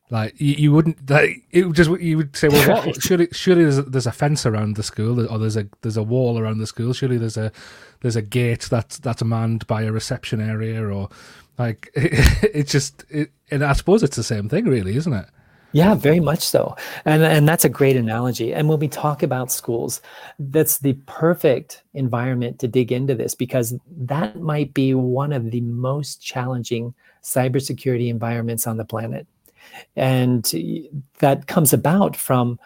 Like 0.09 0.41
you, 0.41 0.55
you 0.55 0.73
wouldn't. 0.73 1.11
Like, 1.11 1.43
it 1.51 1.67
would 1.67 1.75
just 1.75 1.91
you 2.01 2.17
would 2.17 2.37
say, 2.37 2.49
"Well, 2.49 2.87
what? 2.87 3.03
surely, 3.03 3.29
surely 3.33 3.63
there's 3.63 3.79
a, 3.79 3.83
there's 3.83 4.07
a 4.07 4.13
fence 4.13 4.47
around 4.47 4.77
the 4.77 4.83
school, 4.83 5.27
or 5.29 5.39
there's 5.39 5.57
a 5.57 5.67
there's 5.83 5.97
a 5.97 6.03
wall 6.03 6.39
around 6.39 6.59
the 6.59 6.67
school. 6.67 6.93
Surely 6.93 7.19
there's 7.19 7.37
a 7.37 7.51
there's 8.03 8.17
a 8.17 8.23
gate 8.23 8.69
that's 8.71 8.99
that's 8.99 9.25
manned 9.25 9.67
by 9.67 9.83
a 9.83 9.91
reception 9.91 10.41
area, 10.41 10.87
or 10.87 11.09
like 11.59 11.91
it, 11.95 12.51
it 12.55 12.67
just. 12.69 13.05
It, 13.09 13.31
and 13.51 13.65
I 13.65 13.73
suppose 13.75 14.03
it's 14.03 14.17
the 14.17 14.25
same 14.25 14.49
thing, 14.49 14.65
really, 14.65 14.97
isn't 14.97 15.13
it? 15.13 15.27
Yeah, 15.73 15.95
very 15.95 16.21
much 16.21 16.41
so. 16.41 16.75
And, 17.05 17.23
and 17.23 17.47
that's 17.47 17.65
a 17.65 17.69
great 17.69 17.97
analogy. 17.97 18.55
And 18.55 18.67
when 18.69 18.79
we 18.79 18.89
talk 18.89 19.23
about 19.23 19.53
schools, 19.53 20.01
that's 20.39 20.79
the 20.79 20.95
perfect 21.05 21.83
environment 21.93 22.59
to 22.61 22.69
dig 22.69 22.93
into 22.93 23.15
this 23.15 23.35
because 23.35 23.75
that 23.99 24.41
might 24.41 24.73
be 24.73 24.95
one 24.95 25.35
of 25.35 25.51
the 25.51 25.61
most 25.61 26.23
challenging 26.23 26.95
cybersecurity 27.23 28.09
environments 28.09 28.67
on 28.67 28.79
the 28.79 28.87
planet. 28.87 29.27
And 29.95 30.53
that 31.19 31.47
comes 31.47 31.73
about 31.73 32.17
from 32.17 32.59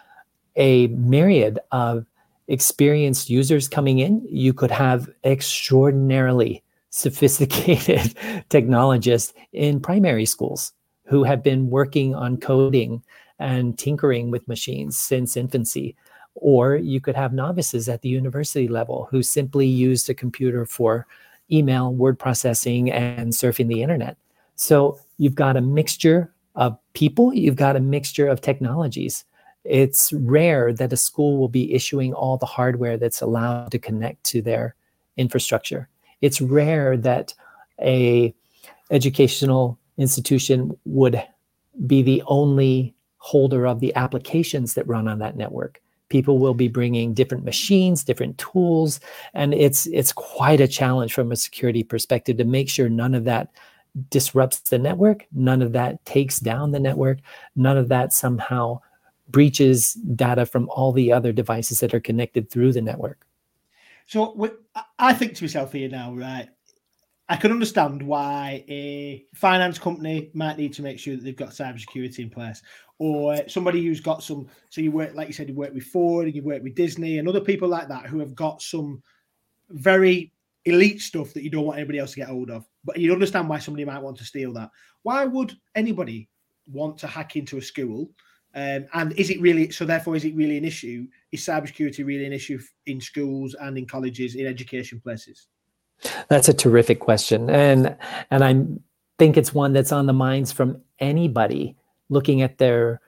a 0.57 0.89
myriad 0.89 1.59
of 1.73 2.07
experienced 2.49 3.31
users 3.31 3.69
coming 3.69 4.01
in. 4.01 4.27
You 4.29 4.53
could 4.53 4.71
have 4.71 5.09
extraordinarily 5.25 6.63
sophisticated 6.91 8.15
technologists 8.49 9.33
in 9.53 9.81
primary 9.81 10.27
schools 10.27 10.73
who 11.05 11.25
have 11.25 11.43
been 11.43 11.71
working 11.71 12.15
on 12.15 12.37
coding 12.37 13.03
and 13.39 13.79
tinkering 13.79 14.31
with 14.31 14.47
machines 14.49 14.97
since 14.97 15.37
infancy. 15.37 15.97
Or 16.35 16.77
you 16.77 17.01
could 17.01 17.17
have 17.17 17.33
novices 17.33 17.89
at 17.89 18.03
the 18.03 18.09
university 18.09 18.69
level 18.69 19.09
who 19.11 19.23
simply 19.23 19.67
used 19.67 20.09
a 20.09 20.15
computer 20.15 20.67
for 20.67 21.07
email, 21.51 21.93
word 21.93 22.19
processing, 22.19 22.91
and 22.91 23.33
surfing 23.33 23.69
the 23.69 23.83
internet. 23.83 24.17
So 24.55 25.01
you've 25.19 25.35
got 25.35 25.57
a 25.57 25.61
mixture 25.61 26.33
of 26.55 26.79
people, 26.95 27.33
you've 27.33 27.57
got 27.57 27.77
a 27.77 27.81
mixture 27.81 28.29
of 28.29 28.41
technologies. 28.41 29.25
It's 29.65 30.13
rare 30.13 30.73
that 30.73 30.93
a 30.93 30.97
school 30.97 31.37
will 31.37 31.49
be 31.49 31.73
issuing 31.75 32.13
all 32.15 32.37
the 32.37 32.47
hardware 32.47 32.97
that's 32.97 33.21
allowed 33.21 33.73
to 33.73 33.79
connect 33.79 34.25
to 34.25 34.43
their 34.43 34.75
infrastructure. 35.17 35.89
It's 36.21 36.41
rare 36.41 36.97
that 36.99 37.35
a 37.81 38.35
educational 38.91 39.79
institution 39.97 40.77
would 40.85 41.23
be 41.87 42.03
the 42.03 42.23
only 42.27 42.95
holder 43.19 43.67
of 43.67 43.81
the 43.81 43.95
applications 43.95 44.75
that 44.75 44.87
run 44.89 45.07
on 45.07 45.19
that 45.19 45.37
network 45.37 45.81
people 46.11 46.39
will 46.39 46.55
be 46.55 46.69
bringing 46.69 47.15
different 47.15 47.45
machines 47.45 48.05
different 48.05 48.37
tools 48.39 49.01
and 49.35 49.55
it's 49.55 49.87
it's 49.87 50.13
quite 50.13 50.61
a 50.61 50.69
challenge 50.69 51.15
from 51.15 51.33
a 51.33 51.37
security 51.37 51.83
perspective 51.83 52.37
to 52.37 52.45
make 52.45 52.69
sure 52.69 52.89
none 52.89 53.15
of 53.15 53.25
that 53.25 53.51
disrupts 54.09 54.61
the 54.61 54.79
network 54.79 55.27
none 55.33 55.63
of 55.63 55.73
that 55.73 56.05
takes 56.05 56.39
down 56.39 56.71
the 56.71 56.81
network 56.81 57.19
none 57.57 57.77
of 57.77 57.89
that 57.89 58.13
somehow 58.13 58.79
breaches 59.29 59.95
data 60.15 60.45
from 60.45 60.69
all 60.71 60.93
the 60.93 61.13
other 61.13 61.33
devices 61.33 61.81
that 61.81 61.95
are 61.95 62.01
connected 62.01 62.51
through 62.51 62.73
the 62.73 62.83
network 62.83 63.27
so 64.07 64.51
i 64.99 65.13
think 65.13 65.35
to 65.35 65.45
myself 65.45 65.73
here 65.73 65.89
now 65.89 66.13
right 66.15 66.49
I 67.31 67.37
can 67.37 67.53
understand 67.53 68.03
why 68.03 68.65
a 68.69 69.25
finance 69.37 69.79
company 69.79 70.31
might 70.35 70.59
need 70.59 70.73
to 70.73 70.83
make 70.83 70.99
sure 70.99 71.15
that 71.15 71.23
they've 71.23 71.37
got 71.37 71.51
cybersecurity 71.51 72.19
in 72.19 72.29
place, 72.29 72.61
or 72.99 73.49
somebody 73.49 73.87
who's 73.87 74.01
got 74.01 74.25
some. 74.25 74.49
So 74.69 74.81
you 74.81 74.91
work, 74.91 75.15
like 75.15 75.29
you 75.29 75.33
said, 75.33 75.49
you 75.49 75.55
work 75.55 75.73
with 75.73 75.85
Ford 75.85 76.27
and 76.27 76.35
you 76.35 76.43
work 76.43 76.65
with 76.65 76.75
Disney 76.75 77.19
and 77.19 77.29
other 77.29 77.41
people 77.41 77.69
like 77.69 77.87
that 77.87 78.07
who 78.07 78.19
have 78.19 78.35
got 78.35 78.61
some 78.61 79.01
very 79.69 80.33
elite 80.65 81.01
stuff 81.01 81.33
that 81.35 81.43
you 81.43 81.51
don't 81.51 81.65
want 81.65 81.79
anybody 81.79 81.99
else 81.99 82.13
to 82.13 82.17
get 82.17 82.29
hold 82.29 82.51
of. 82.51 82.67
But 82.85 82.99
you 82.99 83.13
understand 83.13 83.49
why 83.49 83.59
somebody 83.59 83.85
might 83.85 84.03
want 84.03 84.17
to 84.19 84.25
steal 84.25 84.53
that. 84.55 84.71
Why 85.03 85.25
would 85.25 85.57
anybody 85.75 86.29
want 86.67 86.99
to 86.99 87.07
hack 87.07 87.37
into 87.37 87.59
a 87.59 87.63
school? 87.63 88.11
Um, 88.55 88.87
and 88.95 89.13
is 89.13 89.31
it 89.31 89.41
really 89.41 89.71
so? 89.71 89.85
Therefore, 89.85 90.17
is 90.17 90.25
it 90.25 90.35
really 90.35 90.59
an 90.59 90.65
issue? 90.65 91.07
Is 91.31 91.43
cybersecurity 91.43 92.05
really 92.05 92.27
an 92.27 92.33
issue 92.33 92.59
in 92.87 93.01
schools 93.01 93.55
and 93.55 93.79
in 93.79 93.87
colleges, 93.87 94.35
in 94.35 94.47
education 94.47 95.01
places? 95.01 95.47
That's 96.29 96.49
a 96.49 96.55
terrific 96.55 96.99
question, 96.99 97.49
and 97.49 97.97
and 98.31 98.43
I 98.45 98.65
think 99.19 99.37
it's 99.37 99.55
one 99.55 99.73
that's 99.73 99.93
on 99.93 100.07
the 100.07 100.13
minds 100.13 100.51
from 100.51 100.83
anybody 100.99 101.77
looking 102.09 102.43
at 102.43 102.59
their 102.59 103.01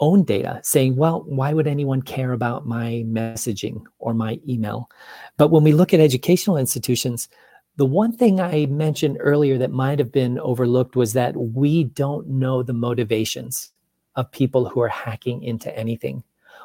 own 0.00 0.24
data, 0.24 0.60
saying, 0.62 0.96
"Well, 0.96 1.24
why 1.26 1.52
would 1.52 1.66
anyone 1.66 2.02
care 2.02 2.32
about 2.32 2.66
my 2.66 3.04
messaging 3.06 3.82
or 3.98 4.14
my 4.14 4.40
email?" 4.48 4.88
But 5.36 5.48
when 5.48 5.64
we 5.64 5.72
look 5.72 5.92
at 5.94 6.00
educational 6.00 6.56
institutions, 6.56 7.28
the 7.76 7.86
one 7.86 8.12
thing 8.12 8.40
I 8.40 8.66
mentioned 8.66 9.18
earlier 9.20 9.56
that 9.58 9.70
might 9.70 9.98
have 10.00 10.10
been 10.10 10.38
overlooked 10.40 10.96
was 10.96 11.12
that 11.12 11.36
we 11.36 11.84
don't 11.84 12.26
know 12.28 12.62
the 12.62 12.72
motivations 12.72 13.70
of 14.16 14.32
people 14.32 14.68
who 14.68 14.80
are 14.80 14.88
hacking 14.88 15.42
into 15.44 15.76
anything. 15.78 16.24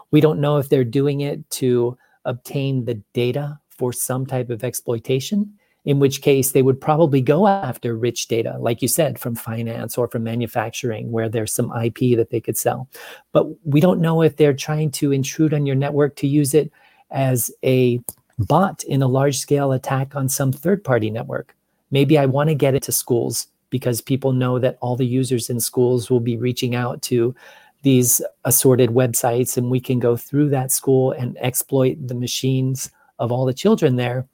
We 0.09 0.21
don't 0.21 0.41
know 0.41 0.57
if 0.57 0.69
they're 0.69 0.83
doing 0.83 1.21
it 1.21 1.47
to 1.51 1.97
obtain 2.25 2.85
the 2.85 2.95
data 3.13 3.59
for 3.69 3.93
some 3.93 4.25
type 4.25 4.49
of 4.49 4.63
exploitation 4.63 5.53
in 5.85 5.99
which 5.99 6.21
case 6.21 6.51
they 6.51 6.61
would 6.61 6.79
probably 6.79 7.21
go 7.21 7.47
after 7.47 7.95
rich 7.95 8.27
data, 8.27 8.55
like 8.59 8.81
you 8.81 8.87
said, 8.87 9.19
from 9.19 9.35
finance 9.35 9.97
or 9.97 10.07
from 10.07 10.23
manufacturing, 10.23 11.11
where 11.11 11.27
there's 11.27 11.53
some 11.53 11.71
IP 11.71 12.15
that 12.17 12.29
they 12.29 12.39
could 12.39 12.57
sell. 12.57 12.87
But 13.33 13.47
we 13.65 13.81
don't 13.81 13.99
know 13.99 14.21
if 14.21 14.37
they're 14.37 14.53
trying 14.53 14.91
to 14.91 15.11
intrude 15.11 15.53
on 15.53 15.65
your 15.65 15.75
network 15.75 16.15
to 16.17 16.27
use 16.27 16.53
it 16.53 16.71
as 17.11 17.51
a 17.63 18.01
bot 18.39 18.83
in 18.85 19.01
a 19.01 19.07
large 19.07 19.39
scale 19.39 19.71
attack 19.73 20.15
on 20.15 20.29
some 20.29 20.51
third 20.51 20.83
party 20.83 21.09
network. 21.09 21.55
Maybe 21.91 22.17
I 22.17 22.25
want 22.25 22.49
to 22.49 22.55
get 22.55 22.75
it 22.75 22.83
to 22.83 22.91
schools 22.91 23.47
because 23.69 24.01
people 24.01 24.33
know 24.33 24.59
that 24.59 24.77
all 24.81 24.95
the 24.95 25.05
users 25.05 25.49
in 25.49 25.59
schools 25.59 26.09
will 26.09 26.19
be 26.19 26.37
reaching 26.37 26.75
out 26.75 27.01
to 27.03 27.35
these 27.81 28.21
assorted 28.45 28.91
websites 28.91 29.57
and 29.57 29.69
we 29.69 29.79
can 29.79 29.99
go 29.99 30.15
through 30.15 30.49
that 30.49 30.71
school 30.71 31.11
and 31.11 31.37
exploit 31.39 31.97
the 32.07 32.15
machines 32.15 32.89
of 33.19 33.31
all 33.31 33.45
the 33.45 33.53
children 33.53 33.95
there 33.95 34.25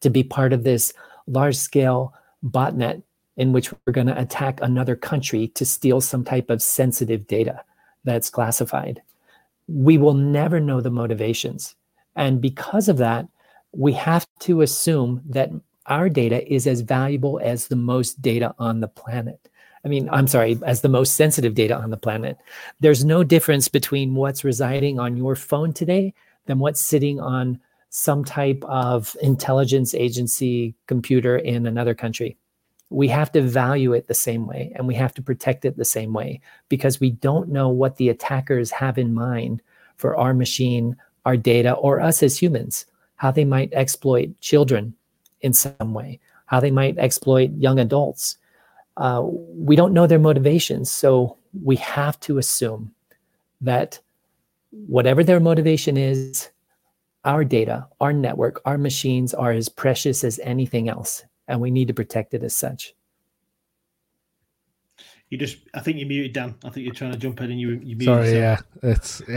to 0.00 0.10
be 0.10 0.22
part 0.22 0.52
of 0.52 0.64
this 0.64 0.92
large 1.26 1.56
scale 1.56 2.14
botnet 2.44 3.02
in 3.36 3.52
which 3.52 3.72
we're 3.72 3.92
going 3.92 4.06
to 4.06 4.20
attack 4.20 4.58
another 4.60 4.96
country 4.96 5.48
to 5.48 5.64
steal 5.64 6.00
some 6.00 6.24
type 6.24 6.50
of 6.50 6.62
sensitive 6.62 7.26
data 7.26 7.62
that's 8.04 8.30
classified. 8.30 9.00
We 9.68 9.98
will 9.98 10.14
never 10.14 10.60
know 10.60 10.80
the 10.80 10.90
motivations. 10.90 11.76
And 12.16 12.40
because 12.40 12.88
of 12.88 12.96
that, 12.98 13.28
we 13.72 13.92
have 13.92 14.26
to 14.40 14.62
assume 14.62 15.22
that 15.28 15.50
our 15.86 16.08
data 16.08 16.52
is 16.52 16.66
as 16.66 16.80
valuable 16.80 17.40
as 17.42 17.68
the 17.68 17.76
most 17.76 18.20
data 18.20 18.54
on 18.58 18.80
the 18.80 18.88
planet. 18.88 19.48
I 19.84 19.88
mean, 19.88 20.08
I'm 20.10 20.26
sorry, 20.26 20.58
as 20.66 20.80
the 20.80 20.88
most 20.88 21.14
sensitive 21.14 21.54
data 21.54 21.76
on 21.76 21.90
the 21.90 21.96
planet. 21.96 22.36
There's 22.80 23.04
no 23.04 23.22
difference 23.22 23.68
between 23.68 24.14
what's 24.14 24.44
residing 24.44 24.98
on 24.98 25.16
your 25.16 25.36
phone 25.36 25.72
today 25.72 26.12
than 26.46 26.58
what's 26.58 26.80
sitting 26.80 27.20
on 27.20 27.60
some 27.90 28.24
type 28.24 28.62
of 28.64 29.16
intelligence 29.22 29.94
agency 29.94 30.74
computer 30.86 31.36
in 31.36 31.66
another 31.66 31.94
country. 31.94 32.36
We 32.90 33.08
have 33.08 33.32
to 33.32 33.42
value 33.42 33.92
it 33.92 34.06
the 34.06 34.14
same 34.14 34.46
way 34.46 34.72
and 34.74 34.86
we 34.86 34.94
have 34.94 35.14
to 35.14 35.22
protect 35.22 35.64
it 35.64 35.76
the 35.76 35.84
same 35.84 36.12
way 36.12 36.40
because 36.68 37.00
we 37.00 37.10
don't 37.10 37.48
know 37.50 37.68
what 37.68 37.96
the 37.96 38.08
attackers 38.08 38.70
have 38.70 38.98
in 38.98 39.14
mind 39.14 39.62
for 39.96 40.16
our 40.16 40.32
machine, 40.34 40.96
our 41.24 41.36
data, 41.36 41.72
or 41.72 42.00
us 42.00 42.22
as 42.22 42.40
humans, 42.40 42.86
how 43.16 43.30
they 43.30 43.44
might 43.44 43.72
exploit 43.72 44.38
children 44.40 44.94
in 45.40 45.52
some 45.52 45.92
way, 45.92 46.20
how 46.46 46.60
they 46.60 46.70
might 46.70 46.96
exploit 46.98 47.50
young 47.56 47.78
adults. 47.78 48.36
uh, 48.98 49.22
we 49.24 49.76
don't 49.76 49.92
know 49.92 50.06
their 50.06 50.18
motivations. 50.18 50.90
So 50.90 51.36
we 51.62 51.76
have 51.76 52.18
to 52.20 52.38
assume 52.38 52.92
that 53.60 54.00
whatever 54.70 55.24
their 55.24 55.40
motivation 55.40 55.96
is, 55.96 56.50
our 57.28 57.44
data, 57.44 57.86
our 58.00 58.12
network, 58.12 58.62
our 58.64 58.78
machines 58.78 59.34
are 59.34 59.52
as 59.52 59.68
precious 59.68 60.24
as 60.24 60.40
anything 60.42 60.88
else, 60.88 61.24
and 61.46 61.60
we 61.60 61.70
need 61.70 61.88
to 61.88 61.94
protect 61.94 62.32
it 62.32 62.42
as 62.42 62.56
such. 62.56 62.94
You 65.28 65.36
just, 65.36 65.58
I 65.74 65.80
think 65.80 65.98
you 65.98 66.06
muted 66.06 66.32
Dan. 66.32 66.54
I 66.64 66.70
think 66.70 66.86
you're 66.86 66.94
trying 66.94 67.12
to 67.12 67.18
jump 67.18 67.42
in 67.42 67.50
and 67.50 67.60
you, 67.60 67.72
you 67.84 67.96
muted. 67.96 68.06
Sorry, 68.06 68.32
yourself. 68.32 68.64
yeah, 68.82 68.90
it's. 68.90 69.22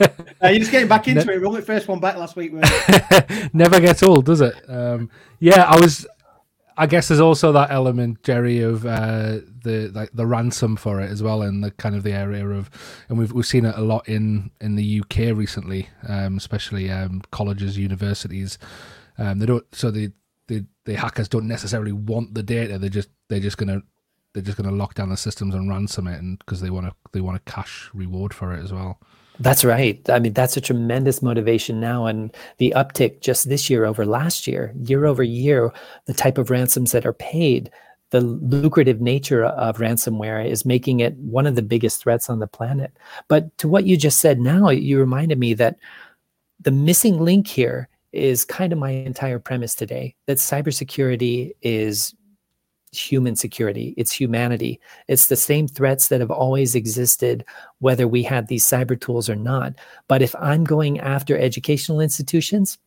Yeah. 0.00 0.08
uh, 0.42 0.48
you're 0.48 0.58
just 0.58 0.70
getting 0.70 0.88
back 0.88 1.08
into 1.08 1.24
ne- 1.24 1.34
it. 1.34 1.40
We 1.40 1.46
only 1.46 1.62
first 1.62 1.88
one 1.88 1.98
back 1.98 2.16
last 2.16 2.36
week. 2.36 2.52
Never 3.52 3.80
gets 3.80 4.02
old, 4.02 4.26
does 4.26 4.40
it? 4.40 4.54
Um, 4.68 5.10
yeah, 5.40 5.64
I 5.64 5.78
was. 5.80 6.06
I 6.76 6.86
guess 6.86 7.08
there's 7.08 7.20
also 7.20 7.52
that 7.52 7.70
element, 7.70 8.22
Jerry, 8.22 8.60
of 8.60 8.84
uh, 8.84 9.38
the 9.62 9.90
like 9.94 10.10
the 10.12 10.26
ransom 10.26 10.76
for 10.76 11.00
it 11.00 11.10
as 11.10 11.22
well, 11.22 11.42
in 11.42 11.60
the 11.60 11.70
kind 11.70 11.94
of 11.94 12.02
the 12.02 12.12
area 12.12 12.46
of, 12.48 12.68
and 13.08 13.18
we've 13.18 13.32
we've 13.32 13.46
seen 13.46 13.64
it 13.64 13.76
a 13.76 13.80
lot 13.80 14.08
in 14.08 14.50
in 14.60 14.74
the 14.74 15.00
UK 15.00 15.36
recently, 15.36 15.88
um, 16.08 16.36
especially 16.36 16.90
um, 16.90 17.22
colleges, 17.30 17.78
universities. 17.78 18.58
Um, 19.18 19.38
they 19.38 19.46
don't 19.46 19.64
so 19.72 19.90
the, 19.90 20.12
the 20.48 20.64
the 20.84 20.94
hackers 20.94 21.28
don't 21.28 21.46
necessarily 21.46 21.92
want 21.92 22.34
the 22.34 22.42
data. 22.42 22.78
They're 22.78 22.90
just 22.90 23.10
they're 23.28 23.40
just 23.40 23.56
gonna 23.56 23.82
they're 24.32 24.42
just 24.42 24.56
gonna 24.56 24.72
lock 24.72 24.94
down 24.94 25.10
the 25.10 25.16
systems 25.16 25.54
and 25.54 25.68
ransom 25.68 26.08
it, 26.08 26.18
and 26.20 26.38
because 26.40 26.60
they 26.60 26.70
want 26.70 26.86
to 26.86 26.94
they 27.12 27.20
want 27.20 27.36
a 27.36 27.50
cash 27.50 27.88
reward 27.94 28.34
for 28.34 28.52
it 28.52 28.62
as 28.62 28.72
well. 28.72 28.98
That's 29.40 29.64
right. 29.64 30.00
I 30.08 30.20
mean, 30.20 30.32
that's 30.32 30.56
a 30.56 30.60
tremendous 30.60 31.20
motivation 31.20 31.80
now. 31.80 32.06
And 32.06 32.34
the 32.58 32.72
uptick 32.76 33.20
just 33.20 33.48
this 33.48 33.68
year 33.68 33.84
over 33.84 34.06
last 34.06 34.46
year, 34.46 34.72
year 34.84 35.06
over 35.06 35.22
year, 35.22 35.72
the 36.06 36.14
type 36.14 36.38
of 36.38 36.50
ransoms 36.50 36.92
that 36.92 37.04
are 37.04 37.12
paid, 37.12 37.70
the 38.10 38.20
lucrative 38.20 39.00
nature 39.00 39.44
of 39.44 39.78
ransomware 39.78 40.48
is 40.48 40.64
making 40.64 41.00
it 41.00 41.16
one 41.16 41.46
of 41.46 41.56
the 41.56 41.62
biggest 41.62 42.00
threats 42.00 42.30
on 42.30 42.38
the 42.38 42.46
planet. 42.46 42.92
But 43.26 43.56
to 43.58 43.68
what 43.68 43.86
you 43.86 43.96
just 43.96 44.20
said 44.20 44.38
now, 44.38 44.68
you 44.68 45.00
reminded 45.00 45.38
me 45.38 45.54
that 45.54 45.78
the 46.60 46.70
missing 46.70 47.18
link 47.18 47.48
here 47.48 47.88
is 48.12 48.44
kind 48.44 48.72
of 48.72 48.78
my 48.78 48.90
entire 48.90 49.40
premise 49.40 49.74
today 49.74 50.14
that 50.26 50.36
cybersecurity 50.36 51.52
is 51.62 52.14
human 52.98 53.36
security, 53.36 53.94
it's 53.96 54.12
humanity. 54.12 54.80
It's 55.08 55.26
the 55.26 55.36
same 55.36 55.68
threats 55.68 56.08
that 56.08 56.20
have 56.20 56.30
always 56.30 56.74
existed, 56.74 57.44
whether 57.78 58.08
we 58.08 58.22
had 58.22 58.48
these 58.48 58.64
cyber 58.64 59.00
tools 59.00 59.28
or 59.28 59.36
not. 59.36 59.74
But 60.08 60.22
if 60.22 60.34
I'm 60.38 60.64
going 60.64 61.00
after 61.00 61.38
educational 61.38 62.00
institutions, 62.00 62.78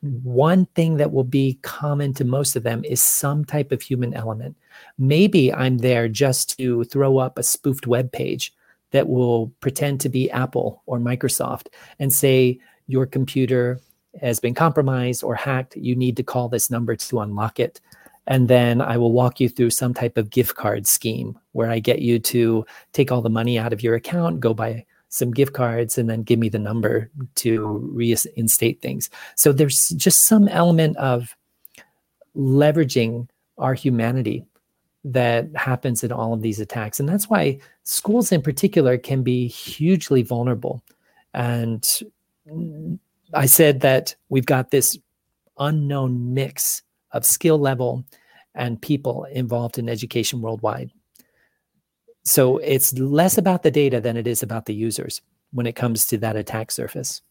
one 0.00 0.66
thing 0.74 0.96
that 0.96 1.12
will 1.12 1.24
be 1.24 1.58
common 1.62 2.14
to 2.14 2.24
most 2.24 2.56
of 2.56 2.62
them 2.62 2.84
is 2.84 3.02
some 3.02 3.44
type 3.44 3.70
of 3.70 3.82
human 3.82 4.14
element. 4.14 4.56
Maybe 4.98 5.52
I'm 5.52 5.78
there 5.78 6.08
just 6.08 6.58
to 6.58 6.84
throw 6.84 7.18
up 7.18 7.38
a 7.38 7.42
spoofed 7.42 7.86
web 7.86 8.10
page 8.10 8.54
that 8.92 9.08
will 9.08 9.48
pretend 9.60 10.00
to 10.00 10.08
be 10.08 10.30
Apple 10.30 10.82
or 10.86 10.98
Microsoft 10.98 11.66
and 11.98 12.12
say 12.12 12.58
your 12.86 13.06
computer 13.06 13.78
has 14.20 14.40
been 14.40 14.54
compromised 14.54 15.22
or 15.22 15.34
hacked. 15.34 15.76
You 15.76 15.94
need 15.94 16.16
to 16.16 16.22
call 16.22 16.48
this 16.48 16.70
number 16.70 16.96
to 16.96 17.20
unlock 17.20 17.60
it 17.60 17.80
and 18.30 18.46
then 18.46 18.80
I 18.80 18.96
will 18.96 19.10
walk 19.10 19.40
you 19.40 19.48
through 19.48 19.70
some 19.70 19.92
type 19.92 20.16
of 20.16 20.30
gift 20.30 20.54
card 20.54 20.86
scheme 20.86 21.36
where 21.50 21.68
I 21.68 21.80
get 21.80 21.98
you 22.00 22.20
to 22.20 22.64
take 22.92 23.10
all 23.10 23.22
the 23.22 23.28
money 23.28 23.58
out 23.58 23.72
of 23.72 23.82
your 23.82 23.96
account, 23.96 24.38
go 24.38 24.54
buy 24.54 24.86
some 25.08 25.32
gift 25.32 25.52
cards, 25.52 25.98
and 25.98 26.08
then 26.08 26.22
give 26.22 26.38
me 26.38 26.48
the 26.48 26.60
number 26.60 27.10
to 27.34 27.66
reinstate 27.92 28.80
things. 28.80 29.10
So 29.34 29.52
there's 29.52 29.88
just 29.90 30.26
some 30.26 30.46
element 30.46 30.96
of 30.98 31.36
leveraging 32.36 33.28
our 33.58 33.74
humanity 33.74 34.46
that 35.02 35.48
happens 35.56 36.04
in 36.04 36.12
all 36.12 36.32
of 36.32 36.40
these 36.40 36.60
attacks. 36.60 37.00
And 37.00 37.08
that's 37.08 37.28
why 37.28 37.58
schools 37.82 38.30
in 38.30 38.42
particular 38.42 38.96
can 38.96 39.24
be 39.24 39.48
hugely 39.48 40.22
vulnerable. 40.22 40.84
And 41.34 41.84
I 43.34 43.46
said 43.46 43.80
that 43.80 44.14
we've 44.28 44.46
got 44.46 44.70
this 44.70 44.96
unknown 45.58 46.32
mix 46.32 46.82
of 47.10 47.24
skill 47.26 47.58
level 47.58 48.04
and 48.54 48.80
people 48.80 49.24
involved 49.24 49.78
in 49.78 49.88
education 49.88 50.40
worldwide. 50.42 50.90
So 52.24 52.58
it's 52.58 52.92
less 52.98 53.38
about 53.38 53.62
the 53.62 53.70
data 53.70 54.00
than 54.00 54.16
it 54.16 54.26
is 54.26 54.42
about 54.42 54.66
the 54.66 54.74
users 54.74 55.22
when 55.52 55.66
it 55.66 55.76
comes 55.76 56.06
to 56.06 56.18
that 56.18 56.36
attack 56.36 56.70
surface. 56.70 57.22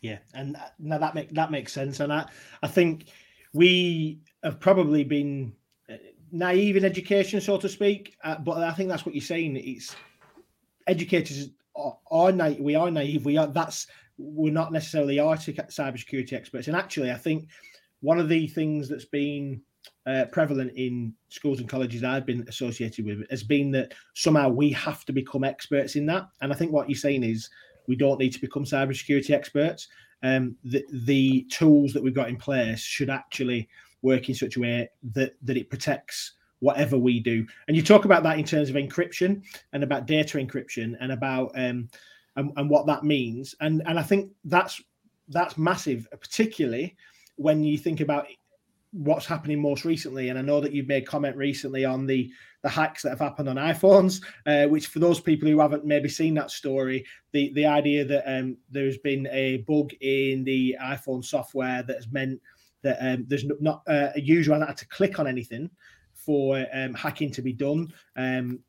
Yeah, 0.00 0.18
and 0.32 0.56
now 0.78 0.98
that 0.98 1.14
make 1.14 1.30
that 1.30 1.50
makes 1.50 1.72
sense, 1.72 1.98
and 1.98 2.12
I 2.12 2.26
I 2.62 2.68
think 2.68 3.06
we 3.52 4.20
have 4.44 4.60
probably 4.60 5.02
been 5.02 5.54
uh, 5.90 5.94
naive 6.30 6.76
in 6.76 6.84
education, 6.84 7.40
so 7.40 7.58
to 7.58 7.68
speak. 7.68 8.16
Uh, 8.22 8.36
but 8.38 8.58
I 8.58 8.72
think 8.72 8.88
that's 8.88 9.04
what 9.04 9.14
you're 9.14 9.22
saying. 9.22 9.56
It's 9.56 9.96
educators 10.86 11.48
are, 11.74 11.98
are 12.10 12.30
naive. 12.30 12.60
We 12.60 12.76
are 12.76 12.90
naive. 12.90 13.24
We 13.24 13.38
are. 13.38 13.48
That's 13.48 13.88
we're 14.18 14.52
not 14.52 14.72
necessarily 14.72 15.18
are 15.18 15.36
cybersecurity 15.36 16.32
experts. 16.32 16.68
And 16.68 16.76
actually, 16.76 17.10
I 17.10 17.16
think 17.16 17.48
one 18.00 18.20
of 18.20 18.28
the 18.28 18.46
things 18.46 18.88
that's 18.88 19.04
been 19.04 19.62
uh, 20.08 20.24
prevalent 20.32 20.72
in 20.74 21.12
schools 21.28 21.60
and 21.60 21.68
colleges 21.68 22.02
I've 22.02 22.24
been 22.24 22.44
associated 22.48 23.04
with 23.04 23.28
has 23.30 23.42
been 23.42 23.70
that 23.72 23.92
somehow 24.14 24.48
we 24.48 24.70
have 24.72 25.04
to 25.04 25.12
become 25.12 25.44
experts 25.44 25.96
in 25.96 26.06
that. 26.06 26.28
And 26.40 26.50
I 26.50 26.56
think 26.56 26.72
what 26.72 26.88
you're 26.88 26.96
saying 26.96 27.24
is 27.24 27.50
we 27.88 27.94
don't 27.94 28.18
need 28.18 28.32
to 28.32 28.40
become 28.40 28.64
cybersecurity 28.64 29.30
experts. 29.30 29.88
Um, 30.22 30.56
the, 30.64 30.82
the 30.90 31.46
tools 31.50 31.92
that 31.92 32.02
we've 32.02 32.14
got 32.14 32.30
in 32.30 32.36
place 32.36 32.80
should 32.80 33.10
actually 33.10 33.68
work 34.00 34.28
in 34.28 34.34
such 34.34 34.56
a 34.56 34.60
way 34.60 34.88
that 35.14 35.34
that 35.42 35.56
it 35.56 35.68
protects 35.68 36.32
whatever 36.60 36.96
we 36.96 37.20
do. 37.20 37.46
And 37.66 37.76
you 37.76 37.82
talk 37.82 38.04
about 38.04 38.22
that 38.22 38.38
in 38.38 38.44
terms 38.44 38.70
of 38.70 38.76
encryption 38.76 39.42
and 39.72 39.84
about 39.84 40.06
data 40.06 40.38
encryption 40.38 40.96
and 41.00 41.12
about 41.12 41.52
um, 41.54 41.88
and, 42.36 42.50
and 42.56 42.70
what 42.70 42.86
that 42.86 43.04
means. 43.04 43.54
And 43.60 43.82
and 43.86 43.98
I 43.98 44.02
think 44.02 44.32
that's 44.44 44.80
that's 45.28 45.58
massive, 45.58 46.08
particularly 46.10 46.96
when 47.36 47.62
you 47.62 47.76
think 47.76 48.00
about 48.00 48.26
what's 48.92 49.26
happening 49.26 49.60
most 49.60 49.84
recently, 49.84 50.28
and 50.28 50.38
I 50.38 50.42
know 50.42 50.60
that 50.60 50.72
you've 50.72 50.88
made 50.88 51.06
comment 51.06 51.36
recently 51.36 51.84
on 51.84 52.06
the 52.06 52.30
the 52.62 52.68
hacks 52.68 53.02
that 53.02 53.10
have 53.10 53.20
happened 53.20 53.48
on 53.48 53.56
iPhones, 53.56 54.20
uh, 54.46 54.66
which 54.66 54.88
for 54.88 54.98
those 54.98 55.20
people 55.20 55.48
who 55.48 55.60
haven't 55.60 55.84
maybe 55.84 56.08
seen 56.08 56.34
that 56.34 56.50
story, 56.50 57.04
the 57.32 57.52
the 57.54 57.66
idea 57.66 58.04
that 58.04 58.24
um, 58.26 58.56
there's 58.70 58.98
been 58.98 59.28
a 59.30 59.58
bug 59.58 59.92
in 60.00 60.44
the 60.44 60.76
iPhone 60.82 61.24
software 61.24 61.82
that 61.82 61.96
has 61.96 62.10
meant 62.10 62.40
that 62.82 62.98
um, 63.00 63.24
there's 63.28 63.44
not 63.60 63.82
uh, 63.86 64.08
a 64.14 64.20
user 64.20 64.58
had 64.58 64.76
to 64.76 64.88
click 64.88 65.18
on 65.18 65.26
anything 65.26 65.70
for 66.14 66.64
um, 66.72 66.94
hacking 66.94 67.30
to 67.32 67.42
be 67.42 67.52
done. 67.52 67.92
Um, 68.16 68.60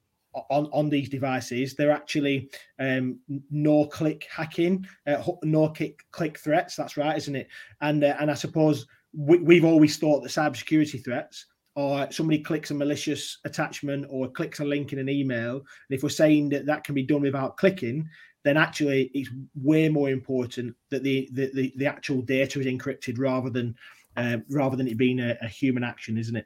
on, 0.51 0.69
on 0.71 0.89
these 0.89 1.09
devices, 1.09 1.73
they're 1.73 1.91
actually 1.91 2.49
um, 2.77 3.19
no 3.49 3.85
click 3.85 4.27
hacking, 4.31 4.85
uh, 5.07 5.23
no 5.43 5.69
click 5.69 6.05
click 6.11 6.37
threats. 6.37 6.75
That's 6.75 6.97
right, 6.97 7.17
isn't 7.17 7.35
it? 7.35 7.47
And 7.81 8.03
uh, 8.03 8.15
and 8.19 8.29
I 8.29 8.35
suppose 8.35 8.85
we, 9.13 9.55
have 9.55 9.65
always 9.65 9.97
thought 9.97 10.21
that 10.21 10.29
cybersecurity 10.29 11.03
threats 11.03 11.45
are 11.75 12.11
somebody 12.11 12.39
clicks 12.39 12.71
a 12.71 12.73
malicious 12.73 13.37
attachment 13.45 14.05
or 14.09 14.27
clicks 14.29 14.59
a 14.59 14.65
link 14.65 14.93
in 14.93 14.99
an 14.99 15.09
email. 15.09 15.55
And 15.55 15.63
if 15.89 16.03
we're 16.03 16.09
saying 16.09 16.49
that 16.49 16.65
that 16.65 16.83
can 16.83 16.95
be 16.95 17.03
done 17.03 17.21
without 17.21 17.57
clicking, 17.57 18.07
then 18.43 18.57
actually 18.57 19.11
it's 19.13 19.29
way 19.55 19.89
more 19.89 20.09
important 20.09 20.75
that 20.89 21.03
the 21.03 21.29
the, 21.33 21.51
the, 21.53 21.73
the 21.77 21.87
actual 21.87 22.21
data 22.21 22.59
is 22.59 22.65
encrypted 22.65 23.17
rather 23.17 23.49
than 23.49 23.75
uh, 24.17 24.37
rather 24.49 24.75
than 24.75 24.87
it 24.87 24.97
being 24.97 25.19
a, 25.19 25.37
a 25.41 25.47
human 25.47 25.83
action, 25.83 26.17
isn't 26.17 26.35
it? 26.35 26.45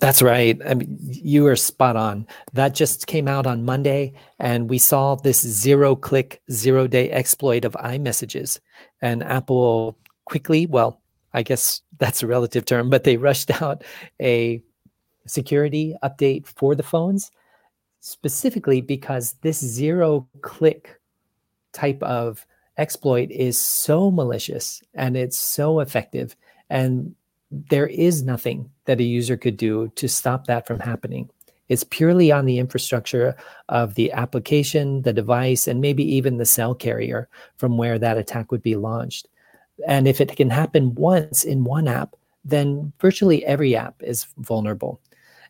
That's 0.00 0.22
right. 0.22 0.60
I 0.64 0.74
mean, 0.74 0.96
you 1.00 1.44
are 1.48 1.56
spot 1.56 1.96
on. 1.96 2.26
That 2.52 2.74
just 2.74 3.08
came 3.08 3.26
out 3.26 3.48
on 3.48 3.64
Monday, 3.64 4.14
and 4.38 4.70
we 4.70 4.78
saw 4.78 5.16
this 5.16 5.40
zero 5.40 5.96
click, 5.96 6.40
zero 6.52 6.86
day 6.86 7.10
exploit 7.10 7.64
of 7.64 7.72
iMessages. 7.72 8.60
And 9.02 9.24
Apple 9.24 9.98
quickly, 10.24 10.66
well, 10.66 11.02
I 11.34 11.42
guess 11.42 11.82
that's 11.98 12.22
a 12.22 12.26
relative 12.26 12.64
term, 12.64 12.90
but 12.90 13.04
they 13.04 13.16
rushed 13.16 13.62
out 13.62 13.84
a 14.20 14.62
security 15.26 15.94
update 16.02 16.46
for 16.46 16.74
the 16.74 16.82
phones 16.82 17.30
specifically 18.00 18.80
because 18.80 19.34
this 19.42 19.58
zero 19.58 20.26
click 20.40 21.00
type 21.72 22.02
of 22.02 22.46
exploit 22.78 23.30
is 23.30 23.60
so 23.60 24.10
malicious 24.10 24.82
and 24.94 25.16
it's 25.16 25.38
so 25.38 25.80
effective. 25.80 26.36
And 26.70 27.14
there 27.50 27.86
is 27.86 28.22
nothing 28.22 28.70
that 28.84 29.00
a 29.00 29.04
user 29.04 29.36
could 29.36 29.56
do 29.56 29.88
to 29.96 30.08
stop 30.08 30.46
that 30.46 30.66
from 30.66 30.80
happening. 30.80 31.28
It's 31.68 31.84
purely 31.84 32.32
on 32.32 32.46
the 32.46 32.58
infrastructure 32.58 33.36
of 33.68 33.94
the 33.94 34.10
application, 34.12 35.02
the 35.02 35.12
device, 35.12 35.66
and 35.66 35.80
maybe 35.80 36.04
even 36.14 36.38
the 36.38 36.46
cell 36.46 36.74
carrier 36.74 37.28
from 37.56 37.76
where 37.76 37.98
that 37.98 38.16
attack 38.16 38.50
would 38.50 38.62
be 38.62 38.76
launched. 38.76 39.28
And 39.86 40.08
if 40.08 40.20
it 40.20 40.36
can 40.36 40.50
happen 40.50 40.94
once 40.94 41.44
in 41.44 41.64
one 41.64 41.88
app, 41.88 42.16
then 42.44 42.92
virtually 43.00 43.44
every 43.44 43.76
app 43.76 43.94
is 44.00 44.26
vulnerable. 44.38 45.00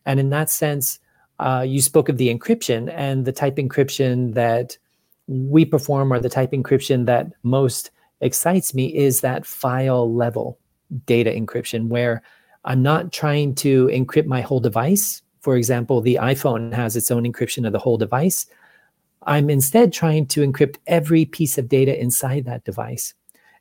And 0.04 0.20
in 0.20 0.30
that 0.30 0.50
sense, 0.50 0.98
uh, 1.38 1.64
you 1.66 1.80
spoke 1.80 2.08
of 2.08 2.18
the 2.18 2.34
encryption 2.34 2.92
and 2.94 3.24
the 3.24 3.32
type 3.32 3.56
encryption 3.56 4.34
that 4.34 4.76
we 5.28 5.64
perform 5.64 6.12
or 6.12 6.18
the 6.18 6.28
type 6.28 6.52
encryption 6.52 7.06
that 7.06 7.28
most 7.42 7.90
excites 8.20 8.74
me 8.74 8.94
is 8.94 9.20
that 9.20 9.46
file 9.46 10.12
level 10.12 10.58
data 11.06 11.30
encryption 11.30 11.88
where 11.88 12.22
I'm 12.64 12.82
not 12.82 13.12
trying 13.12 13.54
to 13.56 13.86
encrypt 13.86 14.26
my 14.26 14.40
whole 14.40 14.60
device, 14.60 15.22
For 15.40 15.56
example, 15.56 16.00
the 16.00 16.18
iPhone 16.20 16.72
has 16.74 16.96
its 16.96 17.10
own 17.10 17.24
encryption 17.24 17.66
of 17.66 17.72
the 17.72 17.78
whole 17.78 17.96
device. 17.96 18.46
I'm 19.22 19.48
instead 19.48 19.92
trying 19.92 20.26
to 20.26 20.46
encrypt 20.46 20.76
every 20.86 21.24
piece 21.24 21.58
of 21.58 21.68
data 21.68 21.98
inside 21.98 22.44
that 22.44 22.64
device 22.64 23.14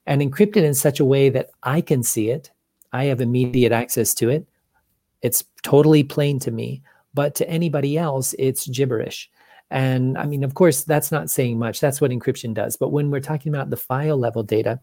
and 0.07 0.21
encrypt 0.21 0.55
it 0.55 0.63
in 0.63 0.73
such 0.73 0.99
a 0.99 1.05
way 1.05 1.29
that 1.29 1.51
I 1.63 1.81
can 1.81 2.01
see 2.01 2.29
it. 2.29 2.49
I 2.93 3.05
have 3.05 3.21
immediate 3.21 3.73
access 3.73 4.13
to 4.15 4.29
it. 4.29 4.47
It's 5.21 5.43
totally 5.61 6.03
plain 6.03 6.39
to 6.39 6.51
me, 6.51 6.81
but 7.13 7.35
to 7.35 7.49
anybody 7.49 7.97
else, 7.97 8.33
it's 8.39 8.67
gibberish. 8.67 9.29
And 9.69 10.17
I 10.17 10.25
mean, 10.25 10.45
of 10.45 10.53
course, 10.53 10.83
that's 10.83 11.11
not 11.11 11.29
saying 11.29 11.59
much. 11.59 11.81
That's 11.81 11.99
what 11.99 12.11
encryption 12.11 12.53
does. 12.53 12.77
But 12.77 12.93
when 12.93 13.11
we're 13.11 13.19
talking 13.19 13.53
about 13.53 13.69
the 13.69 13.77
file 13.77 14.17
level 14.17 14.43
data, 14.43 14.79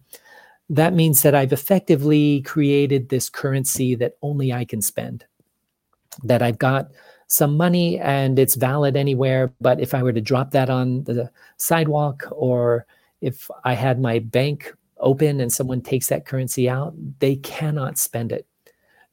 that 0.68 0.92
means 0.92 1.22
that 1.22 1.34
I've 1.34 1.54
effectively 1.54 2.42
created 2.42 3.08
this 3.08 3.30
currency 3.30 3.94
that 3.94 4.16
only 4.20 4.52
I 4.52 4.66
can 4.66 4.82
spend. 4.82 5.24
That 6.22 6.42
I've 6.42 6.58
got 6.58 6.90
some 7.28 7.56
money 7.56 7.98
and 7.98 8.38
it's 8.38 8.56
valid 8.56 8.94
anywhere. 8.94 9.54
But 9.60 9.80
if 9.80 9.94
I 9.94 10.02
were 10.02 10.12
to 10.12 10.20
drop 10.20 10.50
that 10.50 10.68
on 10.68 11.04
the 11.04 11.30
sidewalk 11.56 12.24
or 12.30 12.84
if 13.22 13.50
I 13.64 13.72
had 13.72 14.00
my 14.00 14.18
bank 14.18 14.74
open 15.04 15.40
and 15.40 15.52
someone 15.52 15.80
takes 15.80 16.08
that 16.08 16.26
currency 16.26 16.68
out, 16.68 16.94
they 17.20 17.36
cannot 17.36 17.98
spend 17.98 18.32
it. 18.32 18.46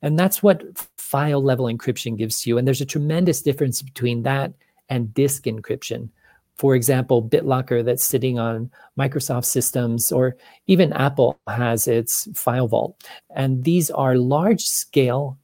And 0.02 0.18
that's 0.18 0.42
what 0.42 0.64
file 0.98 1.44
level 1.44 1.66
encryption 1.66 2.18
gives 2.18 2.48
you. 2.48 2.58
And 2.58 2.68
there's 2.68 2.82
a 2.82 2.86
tremendous 2.86 3.42
difference 3.42 3.82
between 3.82 4.24
that 4.24 4.54
and 4.90 5.14
disk 5.14 5.44
encryption. 5.44 6.10
For 6.56 6.76
example, 6.76 7.24
BitLocker 7.24 7.84
that's 7.84 8.04
sitting 8.04 8.38
on 8.40 8.72
Microsoft 8.98 9.46
systems, 9.46 10.12
or 10.12 10.38
even 10.68 10.94
Apple 10.94 11.40
has 11.48 11.88
its 11.88 12.28
FileVault. 12.28 12.94
And 13.36 13.64
these 13.64 13.90
are 13.92 14.16
large 14.16 14.64
scale 14.66 15.38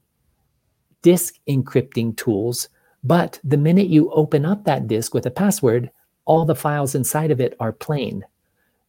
disk 1.02 1.34
encrypting 1.48 2.16
tools. 2.16 2.68
But 3.04 3.40
the 3.44 3.56
minute 3.56 3.88
you 3.88 4.10
open 4.12 4.44
up 4.44 4.64
that 4.64 4.86
disk 4.86 5.14
with 5.14 5.26
a 5.26 5.30
password, 5.30 5.90
all 6.24 6.44
the 6.44 6.54
files 6.54 6.94
inside 6.94 7.30
of 7.30 7.40
it 7.40 7.56
are 7.58 7.72
plain. 7.72 8.24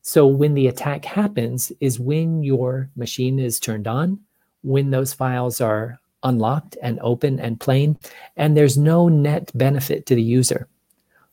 So 0.01 0.25
when 0.27 0.53
the 0.53 0.67
attack 0.67 1.05
happens 1.05 1.71
is 1.79 1.99
when 1.99 2.43
your 2.43 2.89
machine 2.95 3.39
is 3.39 3.59
turned 3.59 3.87
on, 3.87 4.19
when 4.61 4.91
those 4.91 5.13
files 5.13 5.61
are 5.61 5.99
unlocked 6.23 6.77
and 6.81 6.99
open 7.01 7.39
and 7.39 7.59
plain, 7.59 7.97
and 8.35 8.55
there's 8.55 8.77
no 8.77 9.07
net 9.07 9.51
benefit 9.55 10.05
to 10.07 10.15
the 10.15 10.21
user. 10.21 10.67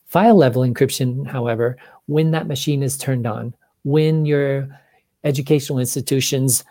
File 0.07 0.37
level 0.37 0.63
encryption, 0.63 1.27
however, 1.27 1.77
when 2.07 2.31
that 2.31 2.47
machine 2.47 2.83
is 2.83 2.97
turned 2.97 3.27
on, 3.27 3.55
when 3.85 4.25
your 4.25 4.69
educational 5.25 5.79
institutions 5.79 6.65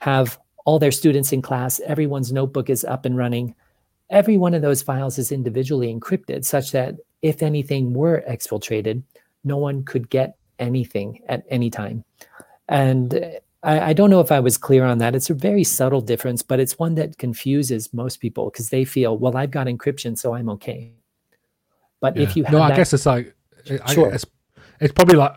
have 0.00 0.38
all 0.64 0.78
their 0.78 0.90
students 0.90 1.32
in 1.32 1.42
class, 1.42 1.80
everyone's 1.86 2.32
notebook 2.32 2.68
is 2.68 2.84
up 2.84 3.04
and 3.04 3.16
running, 3.16 3.54
every 4.10 4.36
one 4.36 4.54
of 4.54 4.62
those 4.62 4.82
files 4.82 5.18
is 5.18 5.32
individually 5.32 5.94
encrypted 5.94 6.44
such 6.44 6.72
that 6.72 6.96
if 7.22 7.42
anything 7.42 7.94
were 7.94 8.24
exfiltrated, 8.28 9.02
no 9.44 9.56
one 9.56 9.84
could 9.84 10.10
get 10.10 10.36
anything 10.60 11.22
at 11.28 11.44
any 11.48 11.70
time. 11.70 12.04
And 12.68 13.38
I, 13.62 13.80
I, 13.80 13.92
don't 13.92 14.10
know 14.10 14.20
if 14.20 14.30
I 14.30 14.40
was 14.40 14.56
clear 14.56 14.84
on 14.84 14.98
that. 14.98 15.14
It's 15.14 15.30
a 15.30 15.34
very 15.34 15.64
subtle 15.64 16.00
difference, 16.00 16.42
but 16.42 16.60
it's 16.60 16.78
one 16.78 16.94
that 16.94 17.18
confuses 17.18 17.92
most 17.92 18.18
people 18.18 18.50
because 18.50 18.70
they 18.70 18.84
feel, 18.84 19.18
well, 19.18 19.36
I've 19.36 19.50
got 19.50 19.66
encryption, 19.66 20.16
so 20.16 20.34
I'm 20.34 20.48
okay. 20.50 20.92
But 22.00 22.16
yeah. 22.16 22.22
if 22.22 22.36
you 22.36 22.44
have 22.44 22.52
no, 22.52 22.62
I 22.62 22.68
that, 22.68 22.76
guess 22.76 22.92
it's 22.92 23.06
like, 23.06 23.34
sure. 23.88 24.12
it's, 24.12 24.24
it's 24.80 24.92
probably 24.92 25.16
like 25.16 25.34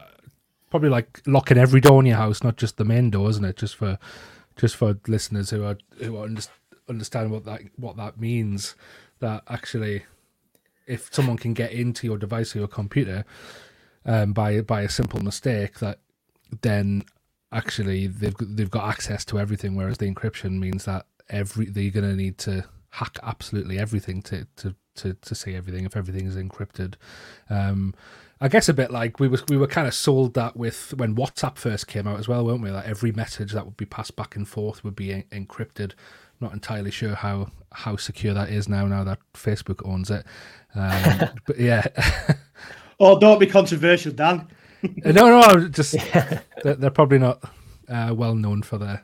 probably 0.70 0.90
like 0.90 1.22
locking 1.28 1.58
every 1.58 1.82
door 1.82 2.00
in 2.00 2.06
your 2.08 2.18
house, 2.18 2.44
not 2.44 2.58
just 2.58 2.78
the 2.78 2.86
main 2.86 3.12
door, 3.12 3.30
isn't 3.30 3.46
it? 3.46 3.58
Just 3.58 3.76
for 3.76 4.00
just 4.56 4.76
for 4.76 4.98
listeners 5.08 5.50
who 5.50 5.64
are 5.64 5.78
who 6.00 6.18
are 6.18 6.28
understand 6.90 7.32
what 7.32 7.46
that 7.46 7.62
what 7.76 7.98
that 7.98 8.20
means. 8.20 8.76
That 9.20 9.44
actually, 9.50 10.04
if 10.88 11.14
someone 11.14 11.38
can 11.38 11.54
get 11.54 11.72
into 11.72 12.08
your 12.08 12.18
device 12.18 12.56
or 12.56 12.60
your 12.60 12.68
computer 12.68 13.24
um, 14.06 14.34
by 14.34 14.62
by 14.62 14.82
a 14.82 14.90
simple 14.90 15.22
mistake, 15.22 15.80
that 15.80 16.00
then 16.62 17.04
actually 17.52 18.08
they've 18.08 18.36
they've 18.40 18.72
got 18.72 18.90
access 18.90 19.26
to 19.26 19.40
everything. 19.40 19.76
Whereas 19.76 19.98
the 19.98 20.12
encryption 20.12 20.60
means 20.60 20.86
that 20.86 21.06
every 21.30 21.66
they're 21.66 21.92
going 21.92 22.10
to 22.10 22.16
need 22.16 22.38
to 22.40 22.66
hack 22.90 23.18
absolutely 23.24 23.80
everything 23.80 24.22
to 24.22 24.48
to 24.56 24.76
to 24.96 25.14
to 25.16 25.36
see 25.36 25.56
everything 25.56 25.86
if 25.86 25.96
everything 25.96 26.26
is 26.26 26.36
encrypted. 26.36 26.96
Um, 27.50 27.94
I 28.42 28.50
guess 28.50 28.68
a 28.68 28.74
bit 28.74 28.92
like 28.92 29.20
we 29.20 29.28
were 29.28 29.40
we 29.48 29.58
were 29.58 29.68
kind 29.68 29.88
of 29.88 29.94
sold 29.94 30.34
that 30.34 30.58
with 30.58 30.94
when 30.96 31.16
WhatsApp 31.16 31.58
first 31.58 31.88
came 31.88 32.08
out 32.08 32.20
as 32.20 32.28
well, 32.28 32.46
weren't 32.46 32.62
we? 32.62 32.72
Like 32.72 32.88
every 32.88 33.12
message 33.12 33.54
that 33.54 33.66
would 33.66 33.78
be 33.78 33.86
passed 33.86 34.16
back 34.16 34.36
and 34.36 34.48
forth 34.48 34.84
would 34.84 34.96
be 34.96 35.14
en- 35.14 35.24
encrypted. 35.46 35.94
Not 36.42 36.54
entirely 36.54 36.92
sure 36.92 37.16
how 37.16 37.52
how 37.72 37.96
secure 37.96 38.34
that 38.34 38.50
is 38.50 38.68
now. 38.68 38.86
Now 38.86 39.04
that 39.06 39.20
Facebook 39.34 39.88
owns 39.88 40.12
it, 40.12 40.26
um, 40.76 41.30
but 41.48 41.60
yeah. 41.60 41.88
oh, 43.00 43.20
don't 43.20 43.40
be 43.40 43.48
controversial, 43.48 44.12
Dan. 44.12 44.48
no, 45.06 45.12
no, 45.12 45.40
I 45.40 45.56
was 45.56 45.70
just 45.70 45.94
they're, 46.64 46.76
they're 46.76 46.90
probably 46.90 47.20
not 47.20 47.44
uh, 47.88 48.14
well 48.16 48.36
known 48.36 48.62
for 48.62 48.78
their 48.78 49.04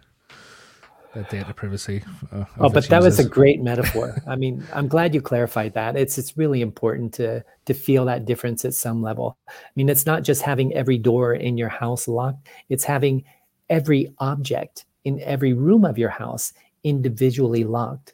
their 1.14 1.24
data 1.24 1.54
privacy. 1.54 2.04
Uh, 2.32 2.46
oh, 2.60 2.70
but 2.70 2.88
that 2.90 3.02
was 3.02 3.20
a 3.20 3.28
great 3.28 3.62
metaphor. 3.62 4.22
I 4.28 4.36
mean, 4.36 4.64
I'm 4.74 4.88
glad 4.88 5.16
you 5.16 5.22
clarified 5.22 5.74
that. 5.74 5.96
It's 5.96 6.18
it's 6.18 6.38
really 6.38 6.62
important 6.62 7.14
to 7.16 7.44
to 7.66 7.74
feel 7.74 8.06
that 8.06 8.26
difference 8.26 8.66
at 8.66 8.74
some 8.74 9.02
level. 9.02 9.38
I 9.48 9.54
mean, 9.76 9.90
it's 9.90 10.06
not 10.06 10.24
just 10.24 10.42
having 10.42 10.74
every 10.74 10.98
door 10.98 11.34
in 11.34 11.58
your 11.58 11.70
house 11.70 12.08
locked; 12.08 12.48
it's 12.70 12.84
having 12.84 13.24
every 13.70 14.14
object 14.20 14.86
in 15.06 15.20
every 15.22 15.54
room 15.54 15.86
of 15.86 15.98
your 15.98 16.10
house 16.10 16.54
individually 16.84 17.64
locked 17.64 18.14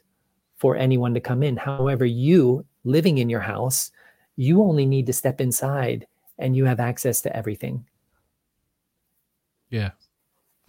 for 0.56 0.76
anyone 0.76 1.14
to 1.14 1.20
come 1.20 1.42
in. 1.42 1.56
However, 1.56 2.04
you 2.04 2.64
living 2.84 3.18
in 3.18 3.28
your 3.28 3.40
house, 3.40 3.90
you 4.36 4.62
only 4.62 4.86
need 4.86 5.06
to 5.06 5.12
step 5.12 5.40
inside 5.40 6.06
and 6.38 6.56
you 6.56 6.66
have 6.66 6.80
access 6.80 7.22
to 7.22 7.34
everything. 7.34 7.86
Yeah. 9.70 9.90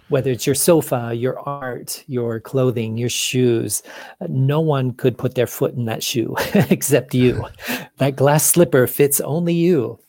Whether 0.10 0.32
it's 0.32 0.46
your 0.46 0.56
sofa, 0.56 1.14
your 1.14 1.38
art, 1.40 2.04
your 2.08 2.40
clothing, 2.40 2.98
your 2.98 3.10
shoes, 3.10 3.84
no 4.28 4.62
one 4.62 4.94
could 4.94 5.18
put 5.18 5.36
their 5.36 5.48
foot 5.48 5.74
in 5.74 5.86
that 5.86 6.02
shoe 6.02 6.36
except 6.54 7.14
you. 7.14 7.46
that 7.98 8.16
glass 8.16 8.46
slipper 8.46 8.88
fits 8.88 9.20
only 9.20 9.54
you. 9.54 10.00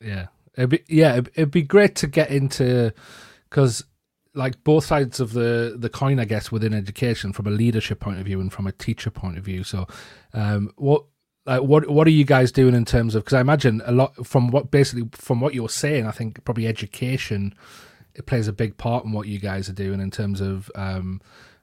Yeah. 0.00 0.28
It'd 0.56 0.70
be, 0.70 0.82
yeah, 0.88 1.20
it'd, 1.34 1.50
be 1.50 1.62
great 1.62 1.94
to 1.96 2.06
get 2.06 2.30
into 2.30 2.92
because 3.48 3.84
like 4.34 4.62
both 4.64 4.84
sides 4.84 5.20
of 5.20 5.32
the 5.32 5.76
the 5.78 5.88
coin, 5.88 6.18
I 6.18 6.24
guess, 6.24 6.52
within 6.52 6.74
education, 6.74 7.32
from 7.32 7.46
a 7.46 7.50
leadership 7.50 8.00
point 8.00 8.18
of 8.18 8.26
view 8.26 8.40
and 8.40 8.52
from 8.52 8.66
a 8.66 8.72
teacher 8.72 9.10
point 9.10 9.38
of 9.38 9.44
view. 9.44 9.64
So, 9.64 9.86
um, 10.34 10.72
what 10.76 11.04
like 11.46 11.62
what 11.62 11.88
what 11.88 12.06
are 12.06 12.10
you 12.10 12.24
guys 12.24 12.52
doing 12.52 12.74
in 12.74 12.84
terms 12.84 13.14
of 13.14 13.24
because 13.24 13.34
I 13.34 13.40
imagine 13.40 13.82
a 13.84 13.92
lot 13.92 14.26
from 14.26 14.50
what 14.50 14.70
basically 14.70 15.08
from 15.12 15.40
what 15.40 15.54
you're 15.54 15.68
saying, 15.68 16.06
I 16.06 16.12
think 16.12 16.44
probably 16.44 16.66
education 16.66 17.54
it 18.14 18.26
plays 18.26 18.46
a 18.46 18.52
big 18.52 18.76
part 18.76 19.04
in 19.04 19.12
what 19.12 19.26
you 19.26 19.38
guys 19.38 19.68
are 19.68 19.74
doing 19.74 20.00
in 20.00 20.10
terms 20.10 20.40
of 20.40 20.70
um 20.74 21.20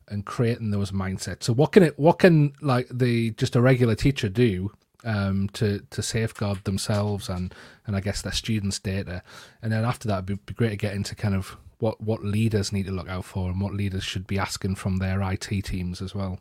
and 0.08 0.26
creating 0.26 0.72
those 0.72 0.92
mindsets. 0.92 1.44
So 1.44 1.54
what 1.54 1.72
can 1.72 1.84
it 1.84 1.98
what 1.98 2.20
can 2.20 2.54
like 2.62 2.88
the 2.92 3.32
just 3.32 3.56
a 3.56 3.62
regular 3.62 3.96
teacher 3.96 4.28
do 4.28 4.72
um 5.06 5.48
to 5.54 5.80
to 5.92 6.02
safeguard 6.02 6.64
themselves 6.66 7.30
and 7.30 7.54
and 7.88 7.96
I 7.96 8.02
guess 8.02 8.22
their 8.22 8.34
students' 8.34 8.80
data, 8.80 9.24
and 9.62 9.72
then 9.72 9.86
after 9.86 10.08
that, 10.10 10.24
it'd 10.26 10.46
be 10.46 10.54
great 10.54 10.72
to 10.72 10.76
get 10.76 10.94
into 10.94 11.16
kind 11.16 11.36
of 11.36 11.56
what 11.80 12.02
what 12.02 12.24
leaders 12.24 12.74
need 12.74 12.86
to 12.88 12.92
look 12.92 13.08
out 13.08 13.26
for 13.26 13.50
and 13.50 13.62
what 13.62 13.74
leaders 13.74 14.04
should 14.04 14.28
be 14.28 14.38
asking 14.38 14.76
from 14.76 14.98
their 14.98 15.22
IT 15.22 15.48
teams 15.64 16.02
as 16.02 16.14
well. 16.14 16.40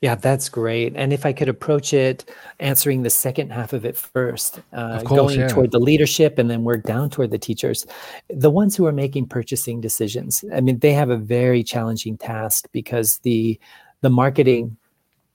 Yeah, 0.00 0.14
that's 0.14 0.48
great. 0.48 0.92
And 0.94 1.12
if 1.12 1.24
I 1.24 1.32
could 1.32 1.48
approach 1.48 1.94
it 1.94 2.30
answering 2.60 3.02
the 3.02 3.10
second 3.10 3.50
half 3.50 3.72
of 3.72 3.84
it 3.84 3.96
first, 3.96 4.60
uh, 4.72 5.02
course, 5.02 5.18
going 5.18 5.40
yeah. 5.40 5.48
toward 5.48 5.70
the 5.70 5.80
leadership 5.80 6.38
and 6.38 6.50
then 6.50 6.64
work 6.64 6.84
down 6.84 7.08
toward 7.10 7.30
the 7.30 7.38
teachers, 7.38 7.86
the 8.28 8.50
ones 8.50 8.76
who 8.76 8.86
are 8.86 8.92
making 8.92 9.26
purchasing 9.26 9.80
decisions. 9.80 10.44
I 10.54 10.60
mean, 10.60 10.78
they 10.80 10.92
have 10.92 11.10
a 11.10 11.16
very 11.16 11.62
challenging 11.62 12.18
task 12.18 12.68
because 12.72 13.18
the 13.22 13.58
the 14.02 14.10
marketing 14.10 14.76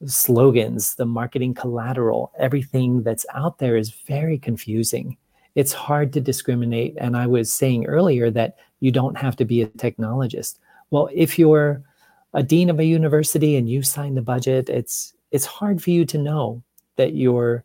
slogans, 0.06 0.96
the 0.96 1.06
marketing 1.06 1.54
collateral, 1.54 2.32
everything 2.38 3.04
that's 3.04 3.26
out 3.34 3.58
there 3.58 3.76
is 3.76 3.90
very 3.90 4.38
confusing. 4.38 5.18
It's 5.56 5.74
hard 5.74 6.14
to 6.14 6.22
discriminate. 6.22 6.96
And 6.98 7.18
I 7.18 7.28
was 7.28 7.54
saying 7.54 7.86
earlier 7.86 8.32
that 8.32 8.58
you 8.80 8.92
don't 8.92 9.18
have 9.18 9.36
to 9.38 9.46
be 9.46 9.62
a 9.62 9.68
technologist. 9.68 10.60
Well, 10.92 11.10
if 11.14 11.38
you're 11.38 11.84
a 12.34 12.44
dean 12.44 12.70
of 12.70 12.80
a 12.80 12.86
university 12.86 13.56
and 13.56 13.70
you 13.70 13.84
sign 13.84 14.16
the 14.16 14.22
budget, 14.22 14.70
it's 14.70 15.14
it's 15.32 15.46
hard 15.46 15.82
for 15.82 15.92
you 15.92 16.06
to 16.06 16.18
know 16.18 16.62
that 16.98 17.14
your 17.14 17.64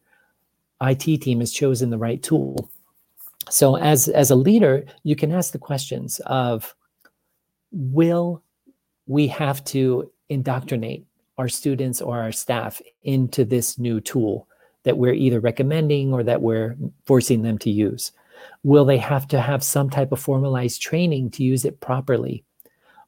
IT 0.81 1.23
team 1.23 1.41
has 1.41 1.53
chosen 1.53 1.91
the 1.91 1.99
right 1.99 2.23
tool. 2.23 2.71
So 3.49 3.77
as 3.77 4.09
as 4.09 4.31
a 4.31 4.37
leader, 4.37 4.85
you 5.03 5.17
can 5.17 5.33
ask 5.33 5.53
the 5.53 5.59
questions 5.59 6.21
of 6.27 6.75
will 7.73 8.43
we 9.07 9.29
have 9.29 9.65
to 9.65 10.11
indoctrinate 10.29 11.07
our 11.39 11.49
students 11.49 12.01
or 12.01 12.21
our 12.21 12.33
staff 12.33 12.81
into 13.03 13.45
this 13.45 13.79
new 13.79 14.01
tool 14.01 14.49
that 14.83 14.99
we're 14.99 15.13
either 15.13 15.41
recommending 15.41 16.13
or 16.13 16.23
that 16.23 16.43
we're 16.43 16.77
forcing 17.05 17.43
them 17.43 17.59
to 17.59 17.71
use? 17.71 18.13
Will 18.63 18.85
they 18.85 18.99
have 18.99 19.29
to 19.29 19.41
have 19.41 19.63
some 19.63 19.91
type 19.91 20.13
of 20.13 20.21
formalized 20.21 20.81
training 20.81 21.31
to 21.33 21.45
use 21.45 21.65
it 21.65 21.81
properly? 21.81 22.45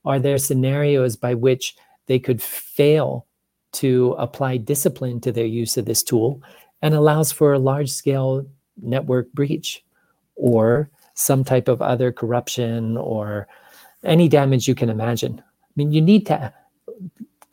Are 0.05 0.19
there 0.19 0.39
scenarios 0.39 1.17
by 1.17 1.35
which 1.35 1.77
they 2.07 2.19
could 2.19 2.43
fail 2.43 3.27
to 3.73 4.15
apply 4.19 4.57
discipline 4.57 5.21
to 5.21 5.33
their 5.33 5.47
use 5.47 5.77
of 5.77 5.85
this 5.85 6.03
tool 6.03 6.43
and 6.83 6.95
allows 6.95 7.33
for 7.33 7.53
a 7.53 7.59
large 7.59 7.91
scale 7.91 8.47
network 8.81 9.31
breach 9.33 9.85
or 10.37 10.91
some 11.15 11.45
type 11.45 11.69
of 11.69 11.83
other 11.83 12.13
corruption 12.13 12.97
or 12.97 13.49
any 14.05 14.29
damage 14.29 14.69
you 14.69 14.75
can 14.75 14.89
imagine. 14.89 15.41
I 15.41 15.71
mean, 15.77 15.93
you 15.93 16.01
need 16.01 16.27
to 16.27 16.53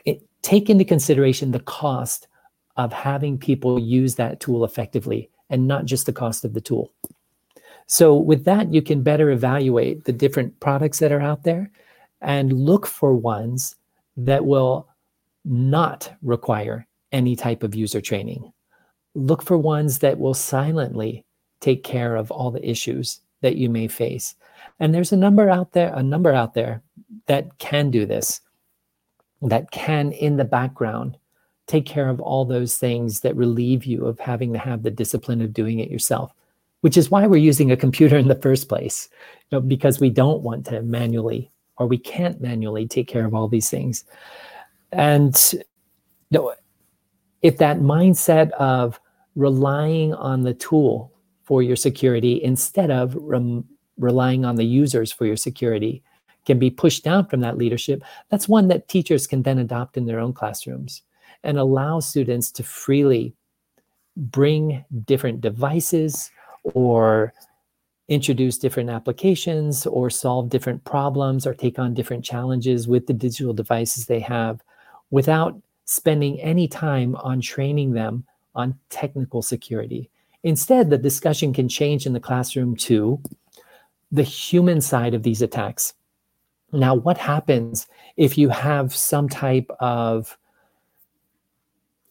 eh, 0.06 0.16
take 0.42 0.70
into 0.70 0.86
consideration 0.86 1.52
the 1.52 1.60
cost 1.60 2.28
of 2.78 2.94
having 2.94 3.38
people 3.38 3.80
use 3.80 4.16
that 4.16 4.40
tool 4.40 4.64
effectively 4.64 5.30
and 5.50 5.68
not 5.68 5.86
just 5.86 6.06
the 6.06 6.14
cost 6.14 6.46
of 6.46 6.54
the 6.54 6.62
tool. 6.62 6.92
So, 7.88 8.16
with 8.16 8.46
that, 8.46 8.74
you 8.74 8.82
can 8.82 9.04
better 9.04 9.30
evaluate 9.30 10.06
the 10.06 10.12
different 10.12 10.60
products 10.60 11.00
that 11.00 11.12
are 11.12 11.22
out 11.22 11.44
there 11.44 11.72
and 12.22 12.54
look 12.54 12.86
for 12.86 13.14
ones 13.14 13.76
that 14.18 14.46
will 14.46 14.88
not 15.44 16.12
require 16.22 16.88
any 17.12 17.36
type 17.36 17.64
of 17.64 17.76
user 17.76 18.02
training. 18.02 18.52
Look 19.14 19.42
for 19.42 19.58
ones 19.58 20.00
that 20.00 20.20
will 20.20 20.34
silently 20.34 21.26
take 21.60 21.84
care 21.84 22.16
of 22.16 22.32
all 22.32 22.52
the 22.52 22.68
issues 22.68 23.22
that 23.42 23.56
you 23.56 23.70
may 23.70 23.88
face. 23.88 24.36
And 24.80 24.94
there's 24.94 25.12
a 25.12 25.18
number 25.18 25.50
out 25.50 25.72
there, 25.72 25.94
a 25.94 26.04
number 26.04 26.34
out 26.34 26.54
there 26.54 26.82
that 27.28 27.58
can 27.58 27.92
do 27.92 28.06
this, 28.06 28.42
that 29.42 29.72
can 29.72 30.12
in 30.12 30.38
the 30.38 30.46
background 30.46 31.18
take 31.68 31.86
care 31.86 32.10
of 32.10 32.20
all 32.20 32.46
those 32.46 32.78
things 32.78 33.22
that 33.22 33.36
relieve 33.36 33.86
you 33.86 34.06
of 34.06 34.20
having 34.20 34.54
to 34.54 34.60
have 34.60 34.84
the 34.84 34.92
discipline 34.92 35.42
of 35.42 35.54
doing 35.54 35.80
it 35.80 35.90
yourself, 35.90 36.32
which 36.82 36.98
is 36.98 37.10
why 37.10 37.26
we're 37.26 37.38
using 37.38 37.72
a 37.72 37.78
computer 37.78 38.18
in 38.18 38.28
the 38.28 38.36
first 38.36 38.70
place, 38.70 39.10
you 39.50 39.58
know, 39.58 39.62
because 39.62 40.00
we 40.00 40.10
don't 40.10 40.42
want 40.42 40.66
to 40.66 40.82
manually 40.82 41.50
or 41.78 41.88
we 41.88 41.98
can't 41.98 42.42
manually 42.42 42.88
take 42.88 43.08
care 43.08 43.26
of 43.26 43.34
all 43.34 43.48
these 43.48 43.70
things. 43.70 44.06
And 44.92 45.36
if 47.42 47.58
that 47.58 47.80
mindset 47.80 48.52
of 48.52 49.00
relying 49.36 50.14
on 50.14 50.44
the 50.44 50.54
tool 50.54 51.12
for 51.44 51.62
your 51.62 51.76
security 51.76 52.42
instead 52.42 52.90
of 52.90 53.16
rem- 53.16 53.66
relying 53.98 54.46
on 54.46 54.56
the 54.56 54.66
users 54.66 55.12
for 55.12 55.26
your 55.26 55.38
security 55.38 56.02
can 56.46 56.60
be 56.60 56.70
pushed 56.70 57.04
down 57.04 57.28
from 57.28 57.42
that 57.42 57.58
leadership, 57.58 58.04
that's 58.30 58.48
one 58.48 58.68
that 58.68 58.88
teachers 58.88 59.28
can 59.28 59.44
then 59.44 59.60
adopt 59.60 59.98
in 59.98 60.06
their 60.06 60.20
own 60.20 60.34
classrooms 60.34 61.02
and 61.44 61.58
allow 61.58 62.00
students 62.00 62.52
to 62.52 62.64
freely 62.64 63.36
bring 64.16 64.84
different 65.06 65.42
devices 65.42 66.32
or 66.64 67.34
introduce 68.08 68.58
different 68.58 68.90
applications 68.90 69.88
or 69.88 70.10
solve 70.10 70.50
different 70.50 70.84
problems 70.84 71.48
or 71.48 71.54
take 71.54 71.80
on 71.80 71.94
different 71.94 72.24
challenges 72.24 72.88
with 72.88 73.08
the 73.08 73.14
digital 73.14 73.54
devices 73.54 74.06
they 74.06 74.20
have 74.20 74.62
without 75.10 75.60
spending 75.86 76.40
any 76.42 76.68
time 76.68 77.16
on 77.18 77.42
training 77.42 77.92
them 77.92 78.24
on 78.54 78.78
technical 78.90 79.42
security. 79.42 80.10
Instead, 80.44 80.90
the 80.90 80.98
discussion 80.98 81.54
can 81.54 81.68
change 81.68 82.06
in 82.06 82.14
the 82.14 82.20
classroom 82.20 82.76
to 82.76 83.20
the 84.12 84.24
human 84.24 84.82
side 84.82 85.14
of 85.14 85.24
these 85.24 85.42
attacks. 85.42 85.94
Now, 86.72 86.94
what 86.94 87.18
happens 87.18 87.88
if 88.18 88.38
you 88.38 88.50
have 88.50 88.96
some 88.96 89.28
type 89.28 89.70
of 89.80 90.38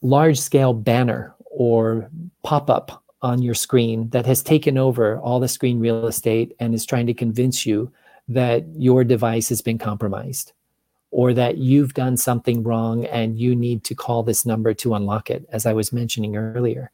large 0.03 0.39
scale 0.39 0.75
banner 0.75 1.35
or 1.45 2.11
pop 2.43 2.69
up 2.69 3.04
on 3.25 3.41
your 3.41 3.55
screen 3.55 4.11
that 4.11 4.27
has 4.27 4.43
taken 4.43 4.77
over 4.77 5.19
all 5.19 5.41
the 5.41 5.49
screen 5.49 5.81
real 5.81 6.07
estate 6.07 6.55
and 6.61 6.75
is 6.75 6.85
trying 6.85 7.07
to 7.07 7.15
convince 7.15 7.65
you 7.65 7.91
that 8.29 8.65
your 8.77 9.03
device 9.03 9.49
has 9.49 9.63
been 9.63 9.79
compromised 9.79 10.53
or 11.11 11.33
that 11.33 11.57
you've 11.57 11.95
done 11.95 12.19
something 12.19 12.63
wrong 12.63 13.07
and 13.07 13.39
you 13.39 13.57
need 13.57 13.83
to 13.83 13.95
call 13.95 14.23
this 14.23 14.45
number 14.45 14.75
to 14.75 14.95
unlock 14.95 15.31
it, 15.31 15.47
as 15.51 15.65
I 15.65 15.73
was 15.73 15.91
mentioning 15.91 16.37
earlier. 16.37 16.91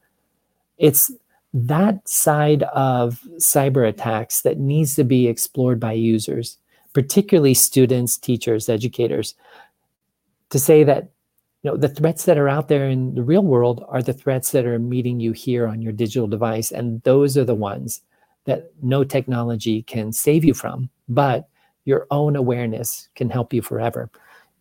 It's 0.79 1.11
that 1.53 2.09
side 2.09 2.63
of 2.63 3.21
cyber 3.39 3.89
attacks 3.89 4.43
that 4.43 4.57
needs 4.57 4.95
to 4.95 5.05
be 5.05 5.27
explored 5.27 5.81
by 5.81 5.93
users, 5.95 6.59
particularly 6.93 7.55
students, 7.55 8.17
teachers, 8.17 8.69
educators, 8.69 9.35
to 10.51 10.61
say 10.61 10.85
that 10.85 11.09
you 11.63 11.71
know 11.71 11.77
the 11.77 11.89
threats 11.89 12.25
that 12.25 12.39
are 12.39 12.49
out 12.49 12.69
there 12.69 12.89
in 12.89 13.15
the 13.15 13.23
real 13.23 13.43
world 13.43 13.85
are 13.89 14.03
the 14.03 14.13
threats 14.13 14.51
that 14.53 14.67
are 14.67 14.79
meeting 14.79 15.21
you 15.21 15.33
here 15.33 15.67
on 15.67 15.83
your 15.83 15.93
digital 15.93 16.27
device 16.27 16.73
and 16.73 17.03
those 17.03 17.37
are 17.37 17.45
the 17.45 17.55
ones 17.55 18.03
that 18.45 18.71
no 18.83 19.05
technology 19.05 19.83
can 19.83 20.13
save 20.13 20.45
you 20.45 20.55
from 20.55 20.89
but 21.09 21.49
your 21.85 22.07
own 22.11 22.37
awareness 22.37 23.09
can 23.15 23.29
help 23.29 23.53
you 23.53 23.63
forever. 23.63 24.11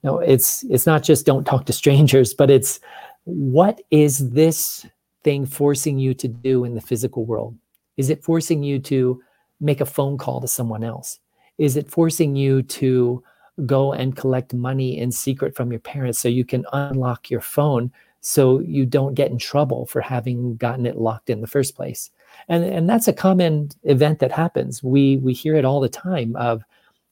No 0.04 0.20
it's 0.20 0.64
it's 0.64 0.86
not 0.86 1.04
just 1.04 1.26
don't 1.26 1.46
talk 1.46 1.66
to 1.66 1.74
strangers 1.74 2.34
but 2.34 2.50
it's 2.50 2.80
what 3.26 3.82
is 3.92 4.30
this 4.30 4.86
thing 5.24 5.46
forcing 5.46 6.00
you 6.00 6.14
to 6.14 6.28
do 6.28 6.64
in 6.64 6.76
the 6.76 6.82
physical 6.82 7.26
world? 7.26 7.56
Is 7.98 8.10
it 8.10 8.24
forcing 8.24 8.64
you 8.64 8.80
to 8.80 9.22
make 9.60 9.82
a 9.82 9.86
phone 9.86 10.18
call 10.18 10.40
to 10.42 10.48
someone 10.48 10.84
else? 10.84 11.20
Is 11.58 11.76
it 11.76 11.90
forcing 11.90 12.36
you 12.36 12.64
to 12.64 13.22
go 13.65 13.93
and 13.93 14.15
collect 14.15 14.54
money 14.54 14.98
in 14.98 15.12
secret 15.12 15.56
from 15.56 15.72
your 15.72 15.80
parents 15.80 16.19
so 16.19 16.28
you 16.28 16.45
can 16.45 16.65
unlock 16.74 17.30
your 17.30 17.41
phone 17.41 17.91
so 18.22 18.60
you 18.60 18.86
don't 18.86 19.13
get 19.13 19.32
in 19.32 19.38
trouble 19.38 19.86
for 19.86 20.02
having 20.02 20.56
gotten 20.58 20.86
it 20.86 20.98
locked 20.98 21.30
in 21.30 21.41
the 21.41 21.48
first 21.48 21.76
place. 21.76 22.12
And 22.48 22.63
and 22.63 22.89
that's 22.89 23.08
a 23.08 23.13
common 23.13 23.69
event 23.84 24.19
that 24.19 24.32
happens. 24.32 24.84
We 24.84 25.17
we 25.17 25.34
hear 25.34 25.56
it 25.56 25.65
all 25.65 25.80
the 25.80 25.89
time 25.89 26.36
of 26.36 26.63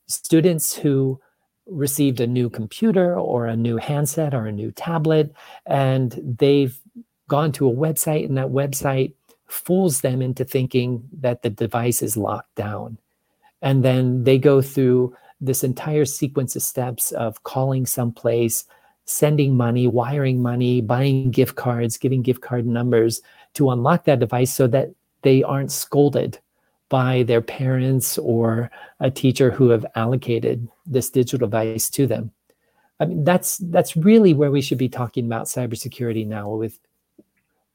students 0.08 0.76
who 0.76 1.20
received 1.66 2.20
a 2.20 2.28
new 2.28 2.50
computer 2.50 3.18
or 3.18 3.46
a 3.46 3.56
new 3.56 3.78
handset 3.78 4.34
or 4.34 4.46
a 4.46 4.52
new 4.52 4.72
tablet 4.72 5.34
and 5.66 6.18
they've 6.40 6.80
gone 7.28 7.52
to 7.52 7.68
a 7.68 7.74
website 7.74 8.26
and 8.26 8.38
that 8.38 8.48
website 8.48 9.14
fools 9.48 10.02
them 10.02 10.22
into 10.22 10.46
thinking 10.46 11.04
that 11.20 11.42
the 11.42 11.50
device 11.50 12.02
is 12.02 12.16
locked 12.16 12.56
down. 12.56 12.98
And 13.62 13.84
then 13.84 14.24
they 14.24 14.38
go 14.38 14.62
through 14.62 15.16
this 15.40 15.64
entire 15.64 16.06
sequence 16.06 16.56
of 16.56 16.62
steps 16.62 17.12
of 17.12 17.44
calling 17.44 17.86
someplace, 17.86 18.66
sending 19.06 19.56
money, 19.56 19.88
wiring 19.88 20.42
money, 20.42 20.82
buying 20.82 21.32
gift 21.32 21.56
cards, 21.56 21.98
giving 21.98 22.22
gift 22.22 22.42
card 22.42 22.66
numbers 22.66 23.22
to 23.54 23.70
unlock 23.70 24.06
that 24.06 24.20
device 24.20 24.54
so 24.54 24.68
that 24.68 24.92
they 25.22 25.44
aren't 25.44 25.72
scolded 25.72 26.40
by 26.90 27.24
their 27.24 27.42
parents 27.42 28.18
or 28.18 28.72
a 29.00 29.12
teacher 29.12 29.52
who 29.52 29.70
have 29.70 29.86
allocated 29.96 30.68
this 30.86 31.10
digital 31.10 31.48
device 31.48 31.90
to 31.90 32.08
them. 32.08 32.32
I 33.00 33.06
mean, 33.06 33.24
that's 33.24 33.58
that's 33.58 33.96
really 33.96 34.34
where 34.34 34.52
we 34.52 34.62
should 34.62 34.78
be 34.78 34.90
talking 34.90 35.26
about 35.26 35.46
cybersecurity 35.46 36.26
now 36.26 36.50
with 36.50 36.80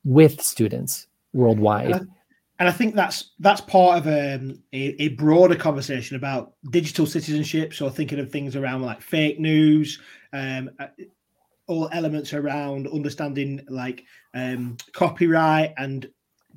with 0.05 0.40
students 0.40 1.07
worldwide 1.33 2.07
and 2.62 2.68
I 2.68 2.72
think 2.72 2.94
that's 2.94 3.33
that's 3.40 3.61
part 3.61 3.98
of 3.98 4.07
um, 4.07 4.62
a, 4.72 4.94
a, 5.03 5.09
broader 5.09 5.57
conversation 5.57 6.14
about 6.14 6.53
digital 6.70 7.07
citizenship. 7.07 7.75
So 7.75 7.90
thinking 7.90 8.20
of 8.20 8.31
things 8.31 8.55
around 8.55 8.83
like 8.83 9.03
fake 9.03 9.40
news, 9.40 10.01
um, 10.33 10.70
uh, 10.79 10.87
all 11.66 11.88
elements 11.90 12.33
around 12.33 12.87
understanding 12.87 13.66
like 13.68 14.05
um, 14.33 14.77
copyright 14.92 15.75
and 15.77 16.09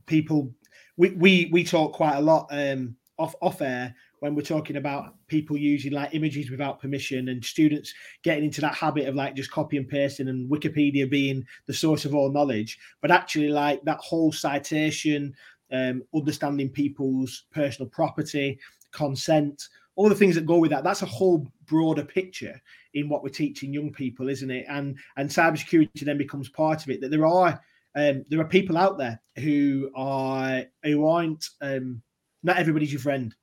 people. 0.05 0.53
We, 0.95 1.09
we 1.09 1.49
we 1.51 1.63
talk 1.63 1.93
quite 1.93 2.17
a 2.17 2.21
lot 2.21 2.49
um, 2.51 2.97
off 3.17 3.33
off 3.41 3.63
air 3.63 3.95
when 4.19 4.35
we're 4.35 4.41
talking 4.41 4.77
about 4.77 5.15
people 5.27 5.57
using 5.57 5.91
like 5.91 6.13
images 6.13 6.49
without 6.49 6.79
permission 6.79 7.29
and 7.29 7.43
students 7.43 7.93
getting 8.23 8.45
into 8.45 8.61
that 8.61 8.75
habit 8.75 9.07
of 9.07 9.15
like 9.15 9.35
just 9.35 9.51
copy 9.51 9.77
and 9.77 9.87
pasting 9.87 10.27
and 10.27 10.49
Wikipedia 10.49 11.09
being 11.09 11.43
the 11.65 11.73
source 11.73 12.05
of 12.05 12.15
all 12.15 12.31
knowledge, 12.31 12.77
but 13.01 13.11
actually 13.11 13.49
like 13.49 13.83
that 13.83 13.99
whole 13.99 14.31
citation 14.31 15.33
um, 15.71 16.03
understanding 16.13 16.69
people's 16.69 17.45
personal 17.51 17.89
property, 17.89 18.59
consent, 18.91 19.67
all 19.95 20.09
the 20.09 20.15
things 20.15 20.35
that 20.35 20.45
go 20.45 20.57
with 20.57 20.71
that. 20.71 20.83
That's 20.83 21.01
a 21.01 21.07
whole 21.07 21.47
broader 21.65 22.03
picture 22.03 22.59
in 22.93 23.09
what 23.09 23.23
we're 23.23 23.29
teaching 23.29 23.73
young 23.73 23.91
people, 23.91 24.29
isn't 24.29 24.51
it? 24.51 24.65
And 24.69 24.97
and 25.17 25.29
cybersecurity 25.29 26.01
then 26.01 26.17
becomes 26.17 26.49
part 26.49 26.83
of 26.83 26.89
it. 26.89 27.01
That 27.01 27.11
there 27.11 27.25
are 27.25 27.59
um, 27.95 28.25
there 28.29 28.41
are 28.41 28.47
people 28.47 28.77
out 28.77 28.97
there 28.97 29.19
who 29.37 29.89
are 29.95 30.63
who 30.83 31.07
aren't 31.07 31.49
um, 31.61 32.01
not 32.43 32.57
everybody's 32.57 32.91
your 32.91 33.01
friend, 33.01 33.33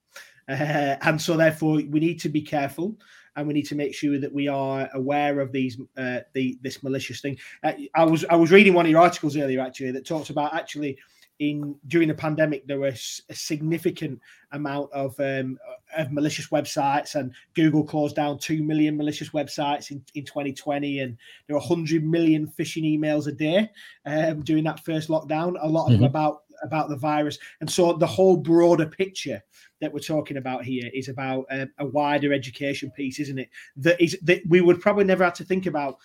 uh, 0.48 0.96
and 1.02 1.20
so 1.20 1.37
therefore 1.37 1.74
we 1.88 2.00
need 2.00 2.20
to 2.20 2.28
be 2.28 2.42
careful 2.42 2.96
and 3.37 3.46
we 3.46 3.54
need 3.54 3.66
to 3.66 3.74
make 3.74 3.94
sure 3.94 4.18
that 4.18 4.32
we 4.32 4.48
are 4.48 4.90
aware 4.94 5.40
of 5.40 5.52
these 5.52 5.78
uh, 5.96 6.20
the 6.35 6.58
this 6.62 6.82
malicious 6.82 7.20
thing. 7.20 7.38
Uh, 7.62 7.72
I 7.94 8.04
was 8.04 8.24
I 8.26 8.37
was 8.37 8.50
reading 8.50 8.74
one 8.74 8.87
of 8.87 8.90
your 8.90 9.00
articles 9.00 9.37
earlier 9.37 9.61
actually 9.61 9.92
that 9.92 10.06
talks 10.06 10.30
about 10.30 10.54
actually 10.54 10.98
in 11.42 11.74
during 11.88 12.07
the 12.07 12.14
pandemic 12.14 12.64
there 12.68 12.78
was 12.78 13.20
a 13.28 13.35
significant 13.35 14.20
amount 14.52 14.90
of 14.92 15.18
um, 15.18 15.59
of 15.96 16.12
malicious 16.12 16.48
websites 16.50 17.16
and 17.16 17.33
google 17.55 17.83
closed 17.83 18.14
down 18.14 18.38
2 18.38 18.62
million 18.62 18.96
malicious 18.96 19.31
websites 19.31 19.90
in, 19.90 20.02
in 20.14 20.24
2020 20.24 21.00
and 21.00 21.18
there 21.46 21.57
were 21.57 21.61
100 21.61 22.05
million 22.05 22.46
phishing 22.46 22.85
emails 22.85 23.26
a 23.26 23.33
day 23.33 23.68
um, 24.07 24.42
during 24.42 24.62
that 24.62 24.85
first 24.85 25.09
lockdown 25.09 25.57
a 25.61 25.68
lot 25.68 25.87
of 25.87 25.94
mm-hmm. 25.94 26.02
them 26.02 26.11
about 26.11 26.42
about 26.62 26.88
the 26.88 26.96
virus 26.96 27.38
and 27.61 27.68
so 27.68 27.92
the 27.94 28.07
whole 28.07 28.37
broader 28.37 28.87
picture 28.87 29.42
that 29.81 29.92
we're 29.92 29.98
talking 29.98 30.37
about 30.37 30.64
here 30.64 30.88
is 30.94 31.09
about 31.09 31.44
um, 31.50 31.68
a 31.78 31.87
wider 31.87 32.33
education 32.33 32.88
piece 32.92 33.18
isn't 33.18 33.40
it 33.40 33.48
that 33.76 34.00
is 34.00 34.16
that 34.22 34.42
we 34.46 34.61
would 34.61 34.81
probably 34.81 35.02
never 35.02 35.24
have 35.24 35.35
to 35.35 35.44
think 35.44 35.66
about 35.66 35.96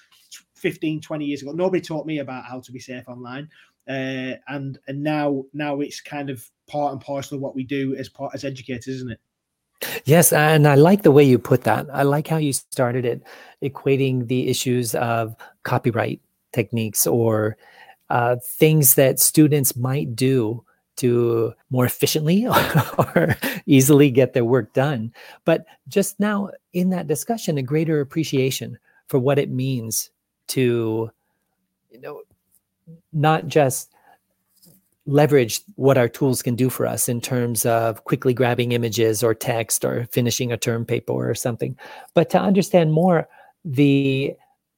15, 0.55 1.01
20 1.01 1.25
years 1.25 1.41
ago. 1.41 1.51
Nobody 1.51 1.81
taught 1.81 2.05
me 2.05 2.19
about 2.19 2.45
how 2.45 2.59
to 2.59 2.71
be 2.71 2.79
safe 2.79 3.07
online. 3.07 3.47
Uh, 3.87 4.35
and 4.47 4.79
and 4.87 5.01
now 5.01 5.45
now 5.53 5.79
it's 5.79 6.01
kind 6.01 6.29
of 6.29 6.49
part 6.67 6.91
and 6.91 7.01
parcel 7.01 7.35
of 7.35 7.41
what 7.41 7.55
we 7.55 7.63
do 7.63 7.95
as 7.95 8.09
part 8.09 8.33
as 8.33 8.43
educators, 8.43 8.87
isn't 8.87 9.11
it? 9.11 9.19
Yes, 10.05 10.33
and 10.33 10.67
I 10.67 10.75
like 10.75 11.03
the 11.03 11.11
way 11.11 11.23
you 11.23 11.37
put 11.37 11.63
that. 11.63 11.87
I 11.93 12.03
like 12.03 12.27
how 12.27 12.37
you 12.37 12.51
started 12.53 13.05
it, 13.05 13.23
equating 13.63 14.27
the 14.27 14.47
issues 14.47 14.95
of 14.95 15.35
copyright 15.63 16.19
techniques 16.51 17.05
or 17.05 17.57
uh, 18.09 18.37
things 18.43 18.95
that 18.95 19.19
students 19.19 19.75
might 19.75 20.15
do 20.15 20.63
to 20.97 21.53
more 21.69 21.85
efficiently 21.85 22.47
or 22.97 23.37
easily 23.65 24.09
get 24.09 24.33
their 24.33 24.45
work 24.45 24.73
done. 24.73 25.13
But 25.45 25.65
just 25.87 26.19
now 26.19 26.49
in 26.73 26.89
that 26.89 27.07
discussion, 27.07 27.57
a 27.57 27.61
greater 27.61 28.01
appreciation 28.01 28.79
for 29.07 29.19
what 29.19 29.37
it 29.39 29.49
means 29.49 30.09
to, 30.47 31.11
you 31.91 32.01
know, 32.01 32.21
not 33.13 33.47
just 33.47 33.91
leverage 35.05 35.61
what 35.75 35.97
our 35.97 36.09
tools 36.09 36.41
can 36.41 36.55
do 36.55 36.69
for 36.69 36.85
us 36.85 37.07
in 37.07 37.21
terms 37.21 37.65
of 37.65 38.03
quickly 38.03 38.33
grabbing 38.33 38.73
images 38.73 39.23
or 39.23 39.33
text 39.33 39.85
or 39.85 40.05
finishing 40.11 40.51
a 40.51 40.57
term 40.57 40.85
paper 40.85 41.13
or 41.13 41.33
something, 41.33 41.77
but 42.13 42.29
to 42.29 42.39
understand 42.39 42.91
more 42.91 43.27
the 43.63 44.33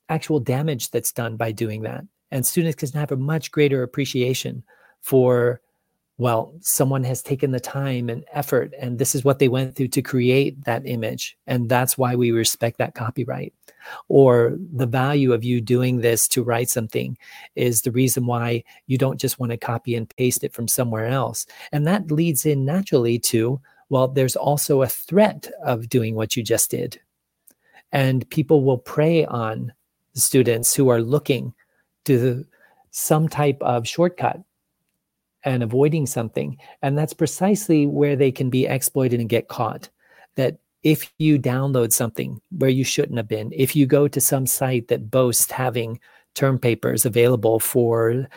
actual 0.07 0.39
damage 0.39 0.91
that's 0.91 1.11
done 1.11 1.35
by 1.35 1.51
doing 1.51 1.81
that. 1.81 2.03
And 2.31 2.45
students 2.45 2.75
can 2.75 2.99
have 2.99 3.11
a 3.11 3.17
much 3.17 3.51
greater 3.51 3.81
appreciation 3.81 4.63
for, 5.01 5.61
well, 6.19 6.53
someone 6.59 7.05
has 7.05 7.23
taken 7.23 7.51
the 7.51 7.61
time 7.61 8.09
and 8.09 8.25
effort, 8.33 8.73
and 8.77 8.99
this 8.99 9.15
is 9.15 9.23
what 9.23 9.39
they 9.39 9.47
went 9.47 9.75
through 9.75 9.87
to 9.87 10.01
create 10.01 10.61
that 10.65 10.85
image. 10.85 11.37
And 11.47 11.69
that's 11.69 11.97
why 11.97 12.15
we 12.15 12.31
respect 12.31 12.77
that 12.77 12.93
copyright 12.93 13.53
or 14.09 14.57
the 14.73 14.85
value 14.85 15.31
of 15.31 15.45
you 15.45 15.61
doing 15.61 16.01
this 16.01 16.27
to 16.27 16.43
write 16.43 16.69
something 16.69 17.17
is 17.55 17.81
the 17.81 17.91
reason 17.91 18.25
why 18.25 18.65
you 18.85 18.97
don't 18.97 19.19
just 19.19 19.39
want 19.39 19.53
to 19.53 19.57
copy 19.57 19.95
and 19.95 20.13
paste 20.17 20.43
it 20.43 20.53
from 20.53 20.67
somewhere 20.67 21.07
else. 21.07 21.45
And 21.71 21.87
that 21.87 22.11
leads 22.11 22.45
in 22.45 22.65
naturally 22.65 23.17
to, 23.19 23.61
well, 23.87 24.09
there's 24.09 24.35
also 24.35 24.81
a 24.81 24.87
threat 24.87 25.49
of 25.63 25.87
doing 25.87 26.15
what 26.15 26.35
you 26.35 26.43
just 26.43 26.69
did. 26.69 26.99
And 27.93 28.29
people 28.29 28.65
will 28.65 28.77
prey 28.77 29.25
on 29.25 29.71
students 30.15 30.75
who 30.75 30.89
are 30.89 31.01
looking 31.01 31.53
to 32.03 32.45
some 32.91 33.29
type 33.29 33.57
of 33.61 33.87
shortcut 33.87 34.41
and 35.43 35.63
avoiding 35.63 36.05
something. 36.05 36.57
And 36.81 36.97
that's 36.97 37.13
precisely 37.13 37.87
where 37.87 38.15
they 38.15 38.31
can 38.31 38.49
be 38.49 38.65
exploited 38.65 39.19
and 39.19 39.29
get 39.29 39.47
caught. 39.47 39.89
That 40.35 40.57
if 40.83 41.11
you 41.17 41.39
download 41.39 41.91
something 41.91 42.41
where 42.57 42.69
you 42.69 42.83
shouldn't 42.83 43.17
have 43.17 43.27
been, 43.27 43.51
if 43.55 43.75
you 43.75 43.85
go 43.85 44.07
to 44.07 44.21
some 44.21 44.45
site 44.45 44.87
that 44.87 45.11
boasts 45.11 45.51
having 45.51 45.99
term 46.35 46.59
papers 46.59 47.05
available 47.05 47.59
for 47.59 48.27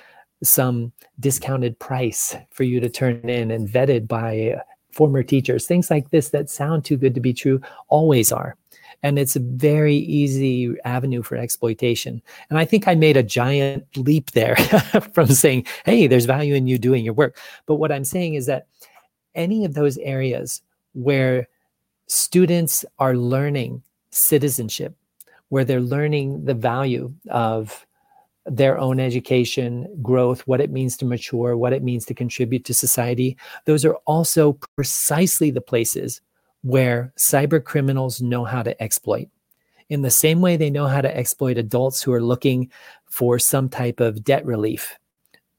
some 0.42 0.92
discounted 1.20 1.78
price 1.78 2.36
for 2.50 2.64
you 2.64 2.80
to 2.80 2.88
turn 2.88 3.28
in 3.28 3.50
and 3.50 3.68
vetted 3.68 4.08
by 4.08 4.60
former 4.90 5.22
teachers, 5.22 5.66
things 5.66 5.90
like 5.90 6.10
this 6.10 6.30
that 6.30 6.50
sound 6.50 6.84
too 6.84 6.96
good 6.96 7.14
to 7.14 7.20
be 7.20 7.32
true 7.32 7.60
always 7.88 8.32
are. 8.32 8.56
And 9.02 9.18
it's 9.18 9.36
a 9.36 9.40
very 9.40 9.96
easy 9.96 10.74
avenue 10.84 11.22
for 11.22 11.36
exploitation. 11.36 12.22
And 12.50 12.58
I 12.58 12.64
think 12.64 12.86
I 12.86 12.94
made 12.94 13.16
a 13.16 13.22
giant 13.22 13.84
leap 13.96 14.30
there 14.32 14.56
from 15.12 15.26
saying, 15.26 15.66
hey, 15.84 16.06
there's 16.06 16.24
value 16.24 16.54
in 16.54 16.66
you 16.66 16.78
doing 16.78 17.04
your 17.04 17.14
work. 17.14 17.36
But 17.66 17.76
what 17.76 17.90
I'm 17.90 18.04
saying 18.04 18.34
is 18.34 18.46
that 18.46 18.66
any 19.34 19.64
of 19.64 19.74
those 19.74 19.98
areas 19.98 20.62
where 20.94 21.48
students 22.06 22.84
are 22.98 23.16
learning 23.16 23.82
citizenship, 24.10 24.94
where 25.48 25.64
they're 25.64 25.80
learning 25.80 26.44
the 26.44 26.54
value 26.54 27.12
of 27.30 27.86
their 28.46 28.78
own 28.78 28.98
education, 28.98 29.86
growth, 30.02 30.40
what 30.46 30.60
it 30.60 30.70
means 30.70 30.96
to 30.96 31.04
mature, 31.04 31.56
what 31.56 31.72
it 31.72 31.82
means 31.82 32.04
to 32.06 32.14
contribute 32.14 32.64
to 32.64 32.74
society. 32.74 33.36
Those 33.66 33.84
are 33.84 33.94
also 34.06 34.54
precisely 34.76 35.50
the 35.50 35.60
places 35.60 36.20
where 36.62 37.12
cyber 37.16 37.62
criminals 37.62 38.20
know 38.20 38.44
how 38.44 38.62
to 38.62 38.80
exploit. 38.82 39.28
In 39.88 40.02
the 40.02 40.10
same 40.10 40.40
way 40.40 40.56
they 40.56 40.70
know 40.70 40.86
how 40.86 41.00
to 41.00 41.16
exploit 41.16 41.58
adults 41.58 42.02
who 42.02 42.12
are 42.12 42.22
looking 42.22 42.70
for 43.06 43.38
some 43.38 43.68
type 43.68 44.00
of 44.00 44.24
debt 44.24 44.44
relief. 44.46 44.96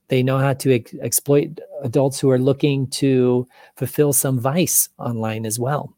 They 0.07 0.23
know 0.23 0.37
how 0.37 0.53
to 0.53 0.75
ex- 0.75 0.95
exploit 1.01 1.59
adults 1.83 2.19
who 2.19 2.29
are 2.29 2.39
looking 2.39 2.87
to 2.87 3.47
fulfill 3.75 4.13
some 4.13 4.39
vice 4.39 4.89
online 4.97 5.45
as 5.45 5.59
well 5.59 5.93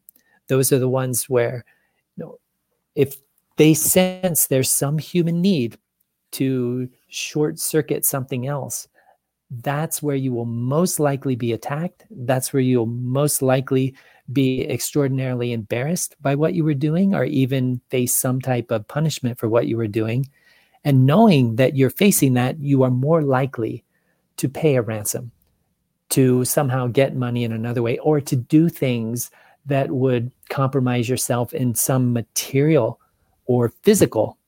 those 0.48 0.72
are 0.72 0.78
the 0.78 0.88
ones 0.88 1.28
where 1.28 1.64
you 2.16 2.24
know 2.24 2.38
if 2.94 3.16
they 3.56 3.74
sense 3.74 4.46
there's 4.46 4.70
some 4.70 4.98
human 4.98 5.40
need 5.40 5.78
to 6.32 6.88
short 7.08 7.58
circuit 7.58 8.04
something 8.04 8.46
else 8.46 8.88
that's 9.62 10.02
where 10.02 10.16
you 10.16 10.32
will 10.32 10.44
most 10.44 10.98
likely 10.98 11.36
be 11.36 11.52
attacked 11.52 12.04
that's 12.10 12.52
where 12.52 12.60
you'll 12.60 12.86
most 12.86 13.42
likely 13.42 13.94
be 14.32 14.62
extraordinarily 14.62 15.52
embarrassed 15.52 16.16
by 16.20 16.34
what 16.34 16.54
you 16.54 16.64
were 16.64 16.74
doing 16.74 17.14
or 17.14 17.24
even 17.24 17.80
face 17.90 18.16
some 18.16 18.40
type 18.40 18.70
of 18.70 18.88
punishment 18.88 19.38
for 19.38 19.48
what 19.48 19.66
you 19.66 19.76
were 19.76 19.86
doing. 19.86 20.28
And 20.84 21.06
knowing 21.06 21.56
that 21.56 21.76
you're 21.76 21.90
facing 21.90 22.34
that 22.34 22.58
you 22.58 22.82
are 22.82 22.90
more 22.90 23.22
likely 23.22 23.84
to 24.36 24.48
pay 24.48 24.76
a 24.76 24.82
ransom 24.82 25.32
to 26.10 26.44
somehow 26.44 26.86
get 26.86 27.16
money 27.16 27.44
in 27.44 27.52
another 27.52 27.82
way 27.82 27.98
or 27.98 28.20
to 28.20 28.36
do 28.36 28.68
things 28.68 29.30
that 29.66 29.90
would 29.90 30.30
compromise 30.48 31.08
yourself 31.08 31.52
in 31.52 31.74
some 31.74 32.12
material 32.12 33.00
or 33.46 33.72
physical 33.82 34.38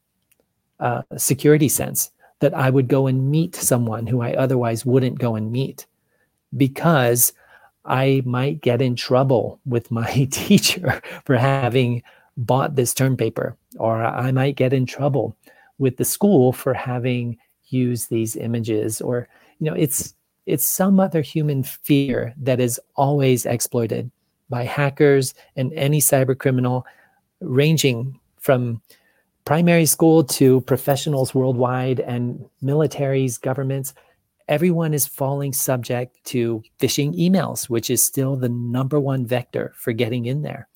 uh, 0.80 1.02
security 1.16 1.68
sense 1.68 2.10
that 2.40 2.54
I 2.54 2.70
would 2.70 2.86
go 2.86 3.08
and 3.08 3.30
meet 3.30 3.56
someone 3.56 4.06
who 4.06 4.20
I 4.20 4.32
otherwise 4.34 4.86
wouldn't 4.86 5.18
go 5.18 5.34
and 5.34 5.50
meet. 5.50 5.86
Because 6.56 7.32
I 7.88 8.22
might 8.24 8.60
get 8.60 8.80
in 8.80 8.94
trouble 8.94 9.60
with 9.66 9.90
my 9.90 10.24
teacher 10.30 11.00
for 11.24 11.36
having 11.36 12.02
bought 12.36 12.76
this 12.76 12.94
term 12.94 13.16
paper, 13.16 13.56
or 13.78 14.04
I 14.04 14.30
might 14.30 14.56
get 14.56 14.72
in 14.72 14.86
trouble 14.86 15.36
with 15.78 15.96
the 15.96 16.04
school 16.04 16.52
for 16.52 16.74
having 16.74 17.38
used 17.70 18.10
these 18.10 18.36
images, 18.36 19.00
or 19.00 19.28
you 19.58 19.70
know, 19.70 19.74
it's 19.74 20.14
it's 20.46 20.74
some 20.74 20.98
other 21.00 21.20
human 21.20 21.62
fear 21.62 22.32
that 22.38 22.60
is 22.60 22.80
always 22.96 23.44
exploited 23.44 24.10
by 24.48 24.64
hackers 24.64 25.34
and 25.56 25.72
any 25.74 26.00
cyber 26.00 26.36
criminal, 26.36 26.86
ranging 27.40 28.18
from 28.38 28.80
primary 29.44 29.86
school 29.86 30.24
to 30.24 30.60
professionals 30.62 31.34
worldwide 31.34 32.00
and 32.00 32.44
militaries, 32.62 33.40
governments. 33.40 33.94
Everyone 34.48 34.94
is 34.94 35.06
falling 35.06 35.52
subject 35.52 36.24
to 36.24 36.62
phishing 36.80 37.18
emails, 37.18 37.68
which 37.68 37.90
is 37.90 38.02
still 38.02 38.34
the 38.34 38.48
number 38.48 38.98
one 38.98 39.26
vector 39.26 39.72
for 39.76 39.92
getting 39.92 40.24
in 40.24 40.42
there. 40.42 40.68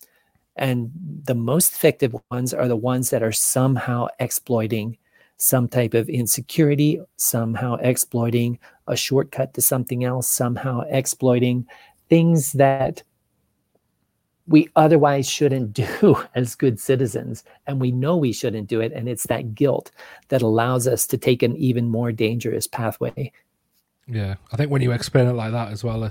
And 0.56 0.90
the 1.24 1.34
most 1.34 1.72
effective 1.72 2.14
ones 2.30 2.52
are 2.52 2.68
the 2.68 2.76
ones 2.76 3.10
that 3.10 3.22
are 3.22 3.32
somehow 3.32 4.08
exploiting 4.20 4.98
some 5.38 5.68
type 5.68 5.94
of 5.94 6.08
insecurity, 6.08 7.00
somehow 7.16 7.76
exploiting 7.76 8.58
a 8.86 8.94
shortcut 8.94 9.54
to 9.54 9.62
something 9.62 10.04
else, 10.04 10.28
somehow 10.28 10.82
exploiting 10.88 11.66
things 12.08 12.52
that 12.52 13.02
we 14.46 14.68
otherwise 14.76 15.28
shouldn't 15.28 15.72
do 16.00 16.16
as 16.34 16.54
good 16.54 16.78
citizens. 16.78 17.42
And 17.66 17.80
we 17.80 17.90
know 17.90 18.16
we 18.16 18.32
shouldn't 18.32 18.68
do 18.68 18.80
it. 18.80 18.92
And 18.92 19.08
it's 19.08 19.26
that 19.28 19.54
guilt 19.54 19.90
that 20.28 20.42
allows 20.42 20.86
us 20.86 21.06
to 21.08 21.18
take 21.18 21.42
an 21.42 21.56
even 21.56 21.88
more 21.88 22.12
dangerous 22.12 22.66
pathway. 22.66 23.32
Yeah. 24.06 24.34
I 24.52 24.56
think 24.56 24.70
when 24.70 24.82
you 24.82 24.92
explain 24.92 25.26
it 25.26 25.32
like 25.32 25.52
that 25.52 25.72
as 25.72 25.84
well, 25.84 26.04
I 26.04 26.10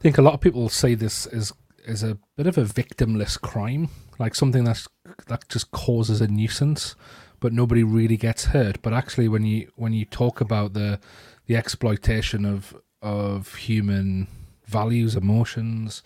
think 0.00 0.18
a 0.18 0.22
lot 0.22 0.34
of 0.34 0.40
people 0.40 0.68
see 0.68 0.94
this 0.94 1.26
as 1.26 1.52
as 1.86 2.02
a 2.02 2.16
bit 2.36 2.46
of 2.46 2.56
a 2.56 2.64
victimless 2.64 3.40
crime, 3.40 3.88
like 4.18 4.34
something 4.34 4.64
that's 4.64 4.88
that 5.28 5.48
just 5.48 5.70
causes 5.72 6.20
a 6.20 6.28
nuisance, 6.28 6.94
but 7.40 7.52
nobody 7.52 7.82
really 7.82 8.16
gets 8.16 8.46
hurt. 8.46 8.80
But 8.82 8.92
actually 8.92 9.28
when 9.28 9.44
you 9.44 9.70
when 9.76 9.92
you 9.92 10.04
talk 10.04 10.40
about 10.40 10.74
the 10.74 11.00
the 11.46 11.56
exploitation 11.56 12.44
of 12.44 12.76
of 13.02 13.54
human 13.56 14.28
values, 14.66 15.16
emotions, 15.16 16.02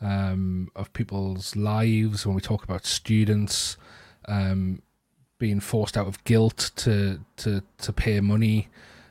um, 0.00 0.68
of 0.76 0.92
people's 0.92 1.56
lives, 1.56 2.26
when 2.26 2.34
we 2.34 2.40
talk 2.40 2.62
about 2.64 2.86
students 2.86 3.76
um, 4.26 4.82
being 5.38 5.60
forced 5.60 5.96
out 5.96 6.06
of 6.06 6.22
guilt 6.24 6.70
to 6.76 7.20
to 7.36 7.62
to 7.78 7.92
pay 7.92 8.20
money, 8.20 8.68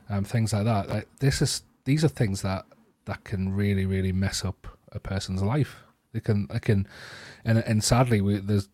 um, 0.08 0.24
things 0.24 0.52
like 0.52 0.64
that. 0.64 0.88
Like, 0.88 1.08
this 1.20 1.42
is 1.42 1.62
these 1.84 2.04
are 2.04 2.08
things 2.08 2.42
that 2.42 2.64
that 3.06 3.24
can 3.24 3.54
really 3.54 3.86
really 3.86 4.12
mess 4.12 4.44
up 4.44 4.66
a 4.92 5.00
person's 5.00 5.42
life. 5.42 5.82
They 6.12 6.20
can 6.20 6.46
they 6.48 6.58
can, 6.58 6.88
and 7.44 7.58
and 7.58 7.82
sadly 7.82 8.20
we, 8.20 8.38
there's 8.38 8.68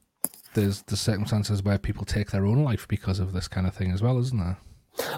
there's 0.54 0.82
the 0.82 0.96
circumstances 0.96 1.62
where 1.62 1.78
people 1.78 2.04
take 2.04 2.30
their 2.30 2.46
own 2.46 2.62
life 2.62 2.86
because 2.88 3.18
of 3.18 3.32
this 3.32 3.48
kind 3.48 3.66
of 3.66 3.74
thing 3.74 3.90
as 3.90 4.02
well, 4.02 4.18
isn't 4.18 4.38
there? 4.38 4.58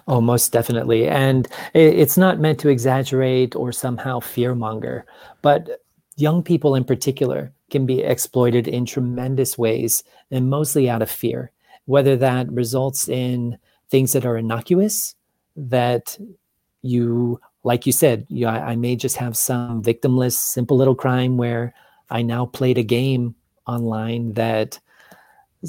Oh, 0.06 0.20
most 0.20 0.52
definitely. 0.52 1.08
And 1.08 1.48
it's 1.74 2.16
not 2.16 2.38
meant 2.38 2.60
to 2.60 2.68
exaggerate 2.68 3.56
or 3.56 3.72
somehow 3.72 4.20
fearmonger, 4.20 5.02
but 5.42 5.80
young 6.16 6.44
people 6.44 6.76
in 6.76 6.84
particular 6.84 7.52
can 7.70 7.84
be 7.84 8.02
exploited 8.02 8.68
in 8.68 8.86
tremendous 8.86 9.58
ways 9.58 10.04
and 10.30 10.48
mostly 10.48 10.88
out 10.88 11.02
of 11.02 11.10
fear, 11.10 11.50
whether 11.86 12.16
that 12.16 12.50
results 12.52 13.08
in 13.08 13.58
things 13.90 14.12
that 14.12 14.24
are 14.24 14.36
innocuous 14.36 15.16
that 15.57 16.18
you 16.82 17.40
like 17.62 17.86
you 17.86 17.92
said 17.92 18.26
you, 18.28 18.46
I, 18.46 18.72
I 18.72 18.76
may 18.76 18.96
just 18.96 19.16
have 19.16 19.36
some 19.36 19.82
victimless 19.82 20.32
simple 20.32 20.76
little 20.76 20.94
crime 20.94 21.36
where 21.36 21.74
i 22.11 22.22
now 22.22 22.46
played 22.46 22.78
a 22.78 22.82
game 22.82 23.34
online 23.66 24.34
that 24.34 24.78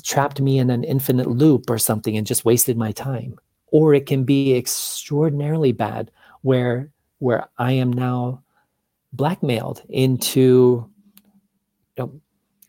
trapped 0.04 0.42
me 0.42 0.60
in 0.60 0.70
an 0.70 0.84
infinite 0.84 1.28
loop 1.28 1.70
or 1.70 1.78
something 1.78 2.18
and 2.18 2.28
just 2.28 2.44
wasted 2.44 2.78
my 2.78 2.92
time 2.92 3.38
or 3.68 3.94
it 3.94 4.06
can 4.06 4.24
be 4.26 4.56
extraordinarily 4.56 5.72
bad 5.72 6.12
where 6.42 6.90
where 7.20 7.48
i 7.58 7.72
am 7.72 7.94
now 7.94 8.42
blackmailed 9.14 9.82
into 9.88 10.90
you 11.98 12.04
know, 12.04 12.22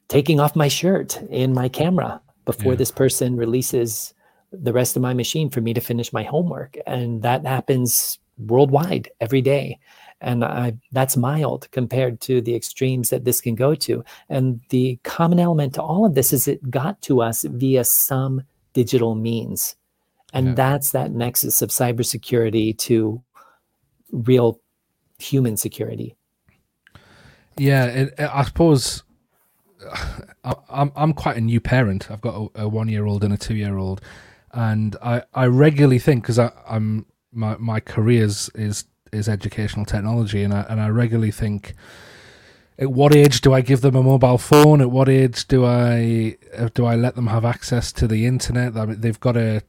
taking 0.09 0.39
off 0.39 0.55
my 0.55 0.69
shirt 0.69 1.21
in 1.31 1.53
my 1.53 1.69
camera 1.69 2.21
before 2.45 2.73
yeah. 2.73 2.79
this 2.79 2.93
person 2.93 3.37
releases 3.37 4.15
the 4.53 4.73
rest 4.73 4.97
of 4.97 5.03
my 5.03 5.15
machine 5.15 5.51
for 5.51 5.61
me 5.61 5.75
to 5.75 5.81
finish 5.81 6.13
my 6.13 6.23
homework 6.23 6.77
and 6.87 7.23
that 7.23 7.45
happens 7.45 8.19
worldwide 8.39 9.11
every 9.21 9.41
day 9.41 9.79
and 10.21 10.45
I, 10.45 10.75
that's 10.93 11.17
mild 11.17 11.71
compared 11.73 12.21
to 12.23 12.41
the 12.41 12.55
extremes 12.55 13.11
that 13.11 13.25
this 13.25 13.41
can 13.41 13.55
go 13.55 13.75
to. 13.75 14.03
And 14.29 14.61
the 14.71 14.99
common 15.03 15.39
element 15.39 15.75
to 15.75 15.83
all 15.83 16.07
of 16.07 16.15
this 16.15 16.33
is 16.33 16.49
it 16.49 16.71
got 16.71 17.01
to 17.03 17.21
us 17.21 17.43
via 17.43 17.85
some 17.85 18.43
digital 18.73 19.15
means. 19.15 19.77
And 20.33 20.49
yeah. 20.49 20.55
that's 20.55 20.93
that 20.93 21.13
nexus 21.13 21.61
of 21.61 21.69
cybersecurity 21.69 22.77
to 22.79 23.23
real 24.11 24.61
human 25.19 25.57
security. 25.57 26.17
Yeah, 27.59 28.07
I 28.19 28.45
suppose 28.45 29.03
I'm 30.45 30.93
I'm 30.95 31.13
quite 31.13 31.37
a 31.37 31.41
new 31.41 31.61
parent. 31.61 32.11
I've 32.11 32.21
got 32.21 32.51
a, 32.55 32.63
a 32.63 32.69
one 32.69 32.89
year 32.89 33.07
old 33.07 33.25
and 33.25 33.33
a 33.33 33.37
two 33.37 33.55
year 33.55 33.77
old, 33.77 34.01
and 34.57 34.97
I, 35.03 35.23
I 35.35 35.47
regularly 35.47 35.99
think 35.99 36.23
because 36.23 36.39
I'm 36.39 37.05
my 37.31 37.57
my 37.59 37.79
career 37.79 38.25
is, 38.25 38.51
is 39.13 39.29
educational 39.29 39.85
technology, 39.85 40.43
and 40.43 40.53
I 40.53 40.65
and 40.69 40.81
I 40.81 40.89
regularly 40.89 41.31
think, 41.31 41.75
at 42.79 42.91
what 42.91 43.15
age 43.15 43.43
do 43.43 43.53
I 43.53 43.61
give 43.61 43.83
them 43.83 43.95
a 43.95 44.03
mobile 44.03 44.39
phone? 44.39 44.81
At 44.81 44.91
what 44.91 45.11
age 45.11 45.47
do 45.47 45.67
I 45.67 46.39
uh, 46.57 46.71
do 46.73 46.87
I 46.87 46.97
let 46.97 47.17
them 47.17 47.27
have 47.27 47.45
access 47.45 47.93
to 47.93 48.09
the 48.09 48.25
internet? 48.25 48.77
I 48.77 48.87
mean, 48.87 49.01
they've 49.01 49.21
got 49.21 49.37
a 49.37 49.63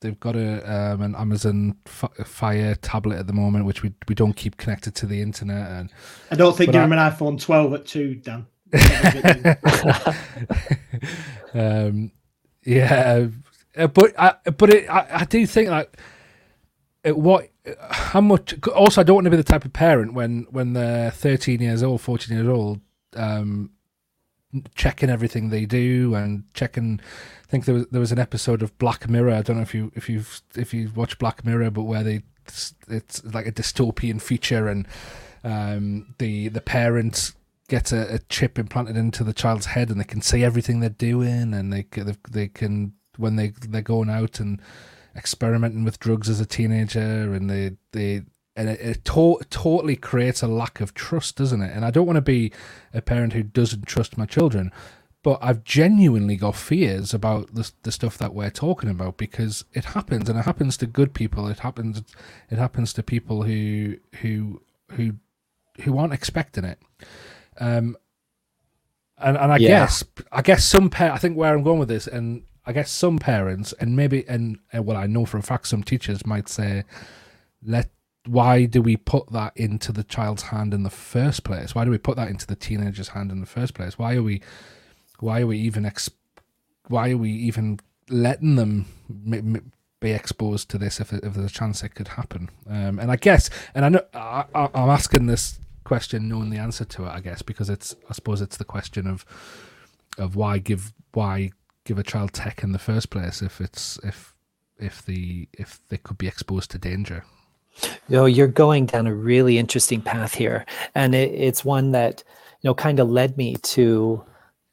they've 0.00 0.20
got 0.20 0.36
a 0.36 0.62
um, 0.72 1.02
an 1.02 1.16
Amazon 1.16 1.76
Fire 1.84 2.76
tablet 2.76 3.18
at 3.18 3.26
the 3.26 3.32
moment, 3.32 3.64
which 3.64 3.82
we 3.82 3.92
we 4.06 4.14
don't 4.14 4.36
keep 4.36 4.58
connected 4.58 4.94
to 4.94 5.06
the 5.06 5.22
internet. 5.22 5.72
And 5.72 5.90
I 6.30 6.36
don't 6.36 6.56
think 6.56 6.70
give 6.70 6.80
them 6.80 6.92
an 6.92 6.98
iPhone 6.98 7.40
12 7.40 7.74
at 7.74 7.86
two, 7.86 8.14
Dan. 8.14 8.46
um, 11.54 12.12
yeah, 12.64 13.26
uh, 13.76 13.86
but 13.86 14.18
I 14.18 14.34
but 14.50 14.70
it, 14.70 14.90
I, 14.90 15.06
I 15.10 15.24
do 15.24 15.46
think 15.46 15.70
like 15.70 15.96
what 17.06 17.50
how 17.90 18.20
much 18.20 18.54
also 18.68 19.00
i 19.00 19.04
don't 19.04 19.16
want 19.16 19.24
to 19.24 19.30
be 19.30 19.36
the 19.36 19.42
type 19.42 19.64
of 19.64 19.72
parent 19.72 20.14
when 20.14 20.46
when 20.50 20.72
they're 20.72 21.10
13 21.10 21.60
years 21.60 21.82
old 21.82 22.00
14 22.00 22.36
years 22.36 22.48
old 22.48 22.80
um 23.16 23.70
checking 24.74 25.10
everything 25.10 25.48
they 25.48 25.66
do 25.66 26.14
and 26.14 26.44
checking 26.54 27.00
i 27.42 27.50
think 27.50 27.64
there 27.64 27.74
was 27.74 27.86
there 27.88 28.00
was 28.00 28.12
an 28.12 28.18
episode 28.18 28.62
of 28.62 28.76
black 28.78 29.08
mirror 29.08 29.32
i 29.32 29.42
don't 29.42 29.56
know 29.56 29.62
if 29.62 29.74
you 29.74 29.90
if 29.94 30.08
you've 30.08 30.40
if 30.56 30.72
you 30.72 30.90
watch 30.94 31.18
black 31.18 31.44
mirror 31.44 31.70
but 31.70 31.82
where 31.82 32.04
they 32.04 32.22
it's 32.88 33.24
like 33.24 33.46
a 33.46 33.52
dystopian 33.52 34.20
feature 34.20 34.68
and 34.68 34.86
um 35.42 36.14
the 36.18 36.48
the 36.48 36.60
parents 36.60 37.34
get 37.68 37.92
a, 37.92 38.14
a 38.14 38.18
chip 38.28 38.58
implanted 38.58 38.96
into 38.96 39.24
the 39.24 39.32
child's 39.32 39.66
head 39.66 39.90
and 39.90 39.98
they 39.98 40.04
can 40.04 40.20
see 40.20 40.44
everything 40.44 40.80
they're 40.80 40.90
doing 40.90 41.52
and 41.54 41.72
they 41.72 41.86
they 42.30 42.46
can 42.46 42.92
when 43.16 43.36
they 43.36 43.48
they're 43.68 43.82
going 43.82 44.10
out 44.10 44.40
and 44.40 44.60
experimenting 45.16 45.84
with 45.84 46.00
drugs 46.00 46.28
as 46.28 46.40
a 46.40 46.46
teenager, 46.46 47.32
and 47.34 47.48
they 47.48 47.76
they 47.92 48.22
and 48.56 48.68
it, 48.68 48.80
it 48.80 49.04
to- 49.04 49.40
totally 49.50 49.96
creates 49.96 50.42
a 50.42 50.48
lack 50.48 50.80
of 50.80 50.94
trust, 50.94 51.36
doesn't 51.36 51.62
it? 51.62 51.72
And 51.74 51.84
I 51.84 51.90
don't 51.90 52.06
want 52.06 52.16
to 52.16 52.22
be 52.22 52.52
a 52.92 53.02
parent 53.02 53.32
who 53.32 53.42
doesn't 53.42 53.86
trust 53.86 54.16
my 54.16 54.26
children, 54.26 54.70
but 55.22 55.38
I've 55.42 55.64
genuinely 55.64 56.36
got 56.36 56.54
fears 56.54 57.12
about 57.14 57.54
the 57.54 57.70
the 57.82 57.92
stuff 57.92 58.18
that 58.18 58.34
we're 58.34 58.50
talking 58.50 58.90
about 58.90 59.16
because 59.16 59.64
it 59.72 59.86
happens, 59.86 60.28
and 60.28 60.38
it 60.38 60.44
happens 60.44 60.76
to 60.78 60.86
good 60.86 61.14
people. 61.14 61.48
It 61.48 61.60
happens, 61.60 62.02
it 62.50 62.58
happens 62.58 62.92
to 62.94 63.02
people 63.02 63.42
who 63.42 63.96
who 64.20 64.62
who 64.92 65.14
who 65.80 65.98
aren't 65.98 66.12
expecting 66.12 66.64
it. 66.64 66.78
Um, 67.58 67.96
and 69.18 69.36
and 69.36 69.52
I 69.52 69.56
yeah. 69.56 69.68
guess 69.68 70.04
I 70.30 70.42
guess 70.42 70.64
some 70.64 70.90
pa- 70.90 71.12
I 71.14 71.18
think 71.18 71.36
where 71.36 71.54
I'm 71.54 71.62
going 71.62 71.78
with 71.78 71.88
this, 71.88 72.06
and 72.06 72.42
I 72.66 72.72
guess 72.72 72.90
some 72.90 73.18
parents 73.18 73.72
and 73.74 73.94
maybe 73.94 74.26
and 74.28 74.58
uh, 74.76 74.82
well, 74.82 74.96
I 74.96 75.06
know 75.06 75.24
for 75.24 75.38
a 75.38 75.42
fact 75.42 75.66
some 75.66 75.82
teachers 75.82 76.24
might 76.26 76.48
say, 76.48 76.84
"Let 77.62 77.90
why 78.26 78.64
do 78.64 78.80
we 78.80 78.96
put 78.96 79.30
that 79.32 79.52
into 79.56 79.92
the 79.92 80.04
child's 80.04 80.44
hand 80.44 80.72
in 80.72 80.82
the 80.82 80.90
first 80.90 81.44
place? 81.44 81.74
Why 81.74 81.84
do 81.84 81.90
we 81.90 81.98
put 81.98 82.16
that 82.16 82.28
into 82.28 82.46
the 82.46 82.56
teenager's 82.56 83.08
hand 83.08 83.30
in 83.30 83.40
the 83.40 83.46
first 83.46 83.74
place? 83.74 83.98
Why 83.98 84.14
are 84.14 84.22
we, 84.22 84.40
why 85.20 85.42
are 85.42 85.46
we 85.46 85.58
even 85.58 85.84
ex, 85.84 86.10
why 86.88 87.10
are 87.10 87.18
we 87.18 87.30
even 87.30 87.80
letting 88.08 88.56
them 88.56 88.86
m- 89.10 89.56
m- 89.56 89.72
be 90.00 90.12
exposed 90.12 90.70
to 90.70 90.78
this 90.78 91.00
if, 91.00 91.12
if 91.12 91.34
there's 91.34 91.50
a 91.50 91.54
chance 91.54 91.82
it 91.82 91.94
could 91.94 92.08
happen? 92.08 92.48
Um, 92.68 92.98
and 92.98 93.10
I 93.10 93.16
guess, 93.16 93.50
and 93.74 93.84
I 93.84 93.88
know 93.90 94.02
I, 94.14 94.44
I'm 94.54 94.88
asking 94.88 95.26
this 95.26 95.58
question 95.84 96.28
knowing 96.28 96.48
the 96.48 96.58
answer 96.58 96.86
to 96.86 97.04
it, 97.04 97.10
I 97.10 97.20
guess, 97.20 97.42
because 97.42 97.68
it's 97.68 97.94
I 98.08 98.14
suppose 98.14 98.40
it's 98.40 98.56
the 98.56 98.64
question 98.64 99.06
of 99.06 99.26
of 100.16 100.34
why 100.36 100.58
give 100.58 100.94
why 101.12 101.50
give 101.84 101.98
a 101.98 102.02
child 102.02 102.32
tech 102.32 102.62
in 102.62 102.72
the 102.72 102.78
first 102.78 103.10
place 103.10 103.42
if 103.42 103.60
it's 103.60 103.98
if 104.02 104.34
if 104.78 105.04
the 105.04 105.48
if 105.52 105.80
they 105.88 105.98
could 105.98 106.18
be 106.18 106.26
exposed 106.26 106.70
to 106.72 106.78
danger. 106.78 107.24
You 107.82 108.16
know 108.16 108.26
you're 108.26 108.46
going 108.46 108.86
down 108.86 109.06
a 109.06 109.14
really 109.14 109.58
interesting 109.58 110.00
path 110.00 110.34
here. 110.34 110.64
And 110.94 111.14
it, 111.14 111.32
it's 111.32 111.64
one 111.64 111.92
that 111.92 112.22
you 112.60 112.68
know 112.68 112.74
kind 112.74 113.00
of 113.00 113.10
led 113.10 113.36
me 113.36 113.56
to 113.56 114.24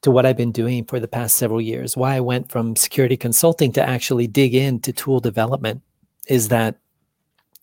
to 0.02 0.10
what 0.10 0.26
i've 0.26 0.38
been 0.38 0.52
doing 0.52 0.84
for 0.86 1.00
the 1.00 1.08
past 1.08 1.36
several 1.36 1.62
years. 1.62 1.98
Why 1.98 2.16
i 2.16 2.20
went 2.20 2.52
from 2.52 2.76
security 2.76 3.18
consulting 3.18 3.72
to 3.74 3.88
actually 3.88 4.28
dig 4.28 4.56
into 4.56 4.94
tool 4.94 5.20
development 5.20 5.82
is 6.28 6.48
that 6.50 6.78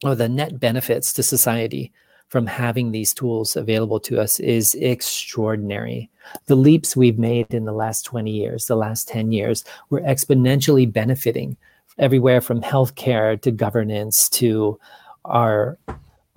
the 0.02 0.28
net 0.28 0.60
benefits 0.60 1.12
to 1.14 1.22
society 1.22 1.92
from 2.28 2.46
having 2.46 2.92
these 2.92 3.14
tools 3.14 3.56
available 3.56 3.98
to 3.98 4.20
us 4.20 4.38
is 4.38 4.74
extraordinary. 4.74 6.10
The 6.46 6.56
leaps 6.56 6.96
we've 6.96 7.18
made 7.18 7.52
in 7.52 7.64
the 7.64 7.72
last 7.72 8.02
20 8.02 8.30
years, 8.30 8.66
the 8.66 8.76
last 8.76 9.08
10 9.08 9.32
years, 9.32 9.64
we're 9.90 10.00
exponentially 10.00 10.90
benefiting 10.90 11.56
everywhere 11.98 12.40
from 12.40 12.60
healthcare 12.60 13.40
to 13.42 13.50
governance 13.50 14.28
to 14.30 14.78
our 15.24 15.78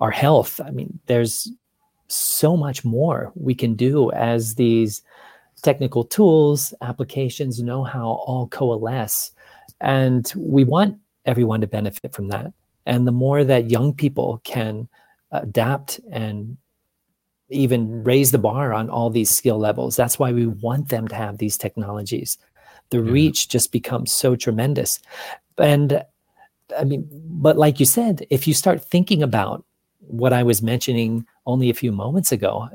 our 0.00 0.10
health. 0.10 0.60
I 0.64 0.70
mean, 0.72 0.98
there's 1.06 1.48
so 2.08 2.56
much 2.56 2.84
more 2.84 3.30
we 3.36 3.54
can 3.54 3.74
do 3.74 4.10
as 4.10 4.56
these 4.56 5.00
technical 5.62 6.02
tools, 6.02 6.74
applications, 6.82 7.62
know 7.62 7.84
how 7.84 8.08
all 8.26 8.48
coalesce. 8.48 9.30
And 9.80 10.30
we 10.36 10.64
want 10.64 10.98
everyone 11.24 11.60
to 11.60 11.68
benefit 11.68 12.12
from 12.12 12.28
that. 12.28 12.52
And 12.84 13.06
the 13.06 13.12
more 13.12 13.44
that 13.44 13.70
young 13.70 13.94
people 13.94 14.40
can 14.42 14.88
adapt 15.30 16.00
and 16.10 16.56
even 17.52 18.02
raise 18.02 18.32
the 18.32 18.38
bar 18.38 18.72
on 18.72 18.90
all 18.90 19.10
these 19.10 19.30
skill 19.30 19.58
levels. 19.58 19.96
That's 19.96 20.18
why 20.18 20.32
we 20.32 20.46
want 20.46 20.88
them 20.88 21.06
to 21.08 21.14
have 21.14 21.38
these 21.38 21.56
technologies. 21.56 22.38
The 22.90 22.98
yeah. 22.98 23.12
reach 23.12 23.48
just 23.48 23.72
becomes 23.72 24.12
so 24.12 24.36
tremendous. 24.36 24.98
And 25.58 26.04
I 26.78 26.84
mean, 26.84 27.08
but 27.12 27.56
like 27.56 27.80
you 27.80 27.86
said, 27.86 28.26
if 28.30 28.48
you 28.48 28.54
start 28.54 28.82
thinking 28.82 29.22
about 29.22 29.64
what 30.00 30.32
I 30.32 30.42
was 30.42 30.62
mentioning 30.62 31.26
only 31.46 31.70
a 31.70 31.74
few 31.74 31.92
moments 31.92 32.32
ago, 32.32 32.68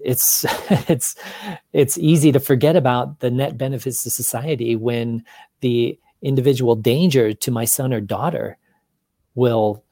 it's 0.00 0.44
it's 0.88 1.16
it's 1.72 1.98
easy 1.98 2.32
to 2.32 2.40
forget 2.40 2.76
about 2.76 3.20
the 3.20 3.30
net 3.30 3.58
benefits 3.58 4.02
to 4.04 4.10
society 4.10 4.76
when 4.76 5.24
the 5.60 5.98
individual 6.22 6.76
danger 6.76 7.32
to 7.32 7.50
my 7.50 7.64
son 7.64 7.92
or 7.92 8.00
daughter 8.00 8.56
will 9.34 9.82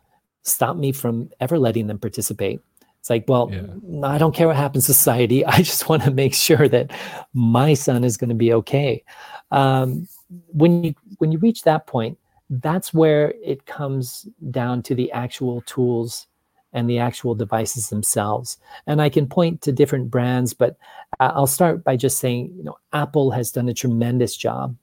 stop 0.42 0.76
me 0.76 0.92
from 0.92 1.30
ever 1.40 1.58
letting 1.58 1.86
them 1.86 1.98
participate. 1.98 2.60
It's 3.08 3.10
like, 3.10 3.24
well, 3.26 3.50
yeah. 3.50 4.06
I 4.06 4.18
don't 4.18 4.34
care 4.34 4.46
what 4.46 4.56
happens 4.56 4.84
to 4.84 4.92
society. 4.92 5.44
I 5.46 5.62
just 5.62 5.88
want 5.88 6.02
to 6.02 6.10
make 6.10 6.34
sure 6.34 6.68
that 6.68 6.90
my 7.32 7.72
son 7.72 8.04
is 8.04 8.18
going 8.18 8.28
to 8.28 8.34
be 8.34 8.52
okay. 8.52 9.02
Um, 9.50 10.06
when 10.48 10.84
you 10.84 10.94
when 11.16 11.32
you 11.32 11.38
reach 11.38 11.62
that 11.62 11.86
point, 11.86 12.18
that's 12.50 12.92
where 12.92 13.32
it 13.42 13.64
comes 13.64 14.28
down 14.50 14.82
to 14.82 14.94
the 14.94 15.10
actual 15.12 15.62
tools 15.62 16.26
and 16.74 16.88
the 16.88 16.98
actual 16.98 17.34
devices 17.34 17.88
themselves. 17.88 18.58
And 18.86 19.00
I 19.00 19.08
can 19.08 19.26
point 19.26 19.62
to 19.62 19.72
different 19.72 20.10
brands, 20.10 20.52
but 20.52 20.76
I'll 21.18 21.46
start 21.46 21.82
by 21.82 21.96
just 21.96 22.18
saying, 22.18 22.52
you 22.54 22.62
know, 22.62 22.76
Apple 22.92 23.30
has 23.30 23.50
done 23.50 23.70
a 23.70 23.74
tremendous 23.74 24.36
job 24.36 24.76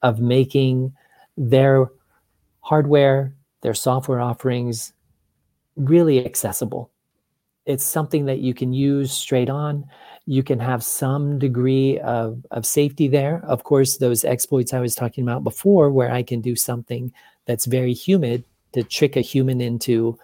of 0.00 0.20
making 0.20 0.94
their 1.36 1.90
hardware, 2.60 3.34
their 3.60 3.74
software 3.74 4.22
offerings 4.22 4.94
really 5.76 6.24
accessible. 6.24 6.90
It's 7.68 7.84
something 7.84 8.24
that 8.24 8.38
you 8.38 8.54
can 8.54 8.72
use 8.72 9.12
straight 9.12 9.50
on. 9.50 9.84
You 10.24 10.42
can 10.42 10.58
have 10.58 10.82
some 10.82 11.38
degree 11.38 11.98
of, 12.00 12.44
of 12.50 12.64
safety 12.64 13.08
there. 13.08 13.42
Of 13.44 13.62
course, 13.62 13.98
those 13.98 14.24
exploits 14.24 14.72
I 14.72 14.80
was 14.80 14.94
talking 14.94 15.22
about 15.22 15.44
before, 15.44 15.90
where 15.90 16.10
I 16.10 16.22
can 16.22 16.40
do 16.40 16.56
something 16.56 17.12
that's 17.44 17.66
very 17.66 17.92
humid 17.92 18.42
to 18.72 18.82
trick 18.82 19.16
a 19.16 19.20
human 19.20 19.60
into 19.60 20.18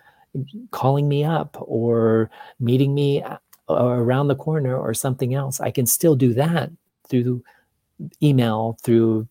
calling 0.70 1.06
me 1.06 1.22
up 1.22 1.56
or 1.60 2.30
meeting 2.58 2.94
me 2.94 3.22
uh, 3.22 3.36
around 3.68 4.28
the 4.28 4.36
corner 4.36 4.76
or 4.76 4.94
something 4.94 5.34
else. 5.34 5.60
I 5.60 5.70
can 5.70 5.86
still 5.86 6.16
do 6.16 6.34
that 6.34 6.70
through 7.08 7.44
email, 8.22 8.78
through 8.82 9.28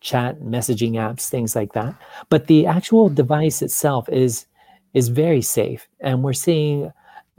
chat 0.00 0.40
messaging 0.40 0.92
apps, 0.92 1.28
things 1.28 1.56
like 1.56 1.72
that. 1.72 1.94
But 2.28 2.46
the 2.46 2.66
actual 2.66 3.08
device 3.08 3.62
itself 3.62 4.08
is 4.08 4.46
is 4.92 5.08
very 5.08 5.42
safe, 5.42 5.88
and 6.00 6.24
we're 6.24 6.32
seeing 6.32 6.92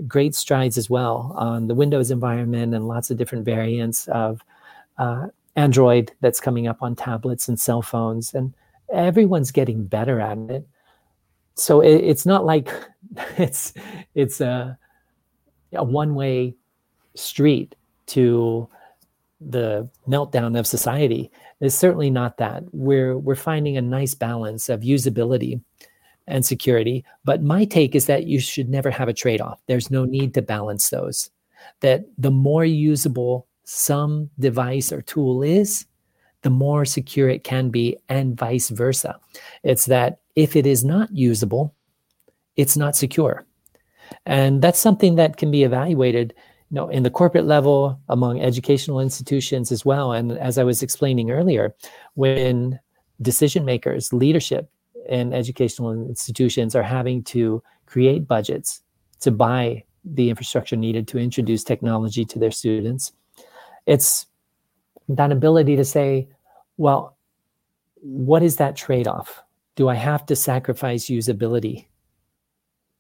great 0.07 0.35
strides 0.35 0.77
as 0.77 0.89
well 0.89 1.33
on 1.37 1.67
the 1.67 1.75
Windows 1.75 2.11
environment 2.11 2.73
and 2.73 2.87
lots 2.87 3.11
of 3.11 3.17
different 3.17 3.45
variants 3.45 4.07
of 4.07 4.41
uh, 4.97 5.27
Android 5.55 6.11
that's 6.21 6.39
coming 6.39 6.67
up 6.67 6.81
on 6.81 6.95
tablets 6.95 7.47
and 7.47 7.59
cell 7.59 7.81
phones, 7.81 8.33
and 8.33 8.53
everyone's 8.91 9.51
getting 9.51 9.85
better 9.85 10.19
at 10.19 10.37
it. 10.37 10.67
So 11.55 11.81
it, 11.81 11.95
it's 11.95 12.25
not 12.25 12.45
like 12.45 12.69
it's 13.37 13.73
it's 14.15 14.41
a, 14.41 14.77
a 15.73 15.83
one 15.83 16.15
way 16.15 16.55
street 17.15 17.75
to 18.07 18.67
the 19.39 19.87
meltdown 20.07 20.57
of 20.57 20.67
society. 20.67 21.31
It's 21.59 21.75
certainly 21.75 22.09
not 22.09 22.37
that. 22.37 22.63
We're 22.71 23.17
we're 23.17 23.35
finding 23.35 23.77
a 23.77 23.81
nice 23.81 24.13
balance 24.13 24.69
of 24.69 24.81
usability 24.81 25.61
and 26.31 26.45
security. 26.45 27.03
But 27.23 27.43
my 27.43 27.65
take 27.65 27.93
is 27.93 28.05
that 28.07 28.25
you 28.25 28.39
should 28.39 28.69
never 28.69 28.89
have 28.89 29.07
a 29.07 29.13
trade-off. 29.13 29.61
There's 29.67 29.91
no 29.91 30.05
need 30.05 30.33
to 30.33 30.41
balance 30.41 30.89
those. 30.89 31.29
That 31.81 32.05
the 32.17 32.31
more 32.31 32.65
usable 32.65 33.47
some 33.65 34.29
device 34.39 34.91
or 34.91 35.01
tool 35.01 35.43
is, 35.43 35.85
the 36.41 36.49
more 36.49 36.85
secure 36.85 37.29
it 37.29 37.43
can 37.43 37.69
be, 37.69 37.97
and 38.09 38.37
vice 38.37 38.69
versa. 38.69 39.19
It's 39.63 39.85
that 39.85 40.19
if 40.35 40.55
it 40.55 40.65
is 40.65 40.83
not 40.83 41.15
usable, 41.15 41.75
it's 42.55 42.75
not 42.75 42.95
secure. 42.95 43.45
And 44.25 44.61
that's 44.61 44.79
something 44.79 45.15
that 45.15 45.37
can 45.37 45.51
be 45.51 45.63
evaluated 45.63 46.33
you 46.71 46.75
know, 46.75 46.87
in 46.87 47.03
the 47.03 47.09
corporate 47.09 47.45
level, 47.45 47.99
among 48.07 48.41
educational 48.41 49.01
institutions 49.01 49.71
as 49.71 49.85
well. 49.85 50.13
And 50.13 50.31
as 50.31 50.57
I 50.57 50.63
was 50.63 50.81
explaining 50.81 51.29
earlier, 51.29 51.75
when 52.15 52.79
decision 53.21 53.65
makers, 53.65 54.13
leadership 54.13 54.69
in 55.07 55.33
educational 55.33 55.91
institutions 55.91 56.75
are 56.75 56.83
having 56.83 57.23
to 57.23 57.61
create 57.85 58.27
budgets 58.27 58.81
to 59.21 59.31
buy 59.31 59.83
the 60.03 60.29
infrastructure 60.29 60.75
needed 60.75 61.07
to 61.07 61.17
introduce 61.17 61.63
technology 61.63 62.25
to 62.25 62.39
their 62.39 62.51
students, 62.51 63.11
it's 63.85 64.25
that 65.09 65.31
ability 65.31 65.75
to 65.75 65.85
say, 65.85 66.27
well, 66.77 67.17
what 67.95 68.41
is 68.43 68.55
that 68.57 68.75
trade 68.75 69.07
off? 69.07 69.43
Do 69.75 69.89
I 69.89 69.95
have 69.95 70.25
to 70.27 70.35
sacrifice 70.35 71.05
usability 71.05 71.85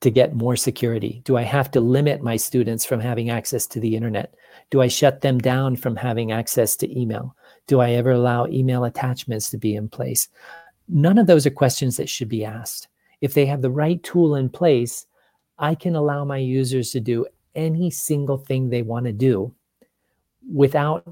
to 0.01 0.09
get 0.09 0.35
more 0.35 0.55
security? 0.55 1.21
Do 1.25 1.37
I 1.37 1.43
have 1.43 1.71
to 1.71 1.79
limit 1.81 2.21
my 2.21 2.35
students 2.35 2.85
from 2.85 2.99
having 2.99 3.29
access 3.29 3.67
to 3.67 3.79
the 3.79 3.95
internet? 3.95 4.33
Do 4.69 4.81
I 4.81 4.87
shut 4.87 5.21
them 5.21 5.37
down 5.37 5.75
from 5.75 5.95
having 5.95 6.31
access 6.31 6.75
to 6.77 6.99
email? 6.99 7.35
Do 7.67 7.79
I 7.81 7.91
ever 7.91 8.11
allow 8.11 8.47
email 8.47 8.83
attachments 8.83 9.49
to 9.51 9.57
be 9.57 9.75
in 9.75 9.89
place? 9.89 10.27
None 10.91 11.17
of 11.17 11.25
those 11.25 11.45
are 11.45 11.51
questions 11.51 11.97
that 11.97 12.09
should 12.09 12.29
be 12.29 12.43
asked. 12.43 12.87
If 13.21 13.33
they 13.33 13.45
have 13.45 13.61
the 13.61 13.71
right 13.71 14.01
tool 14.03 14.35
in 14.35 14.49
place, 14.49 15.05
I 15.57 15.73
can 15.75 15.95
allow 15.95 16.25
my 16.25 16.37
users 16.37 16.91
to 16.91 16.99
do 16.99 17.25
any 17.55 17.89
single 17.89 18.37
thing 18.37 18.69
they 18.69 18.81
want 18.81 19.05
to 19.05 19.13
do 19.13 19.53
without 20.51 21.07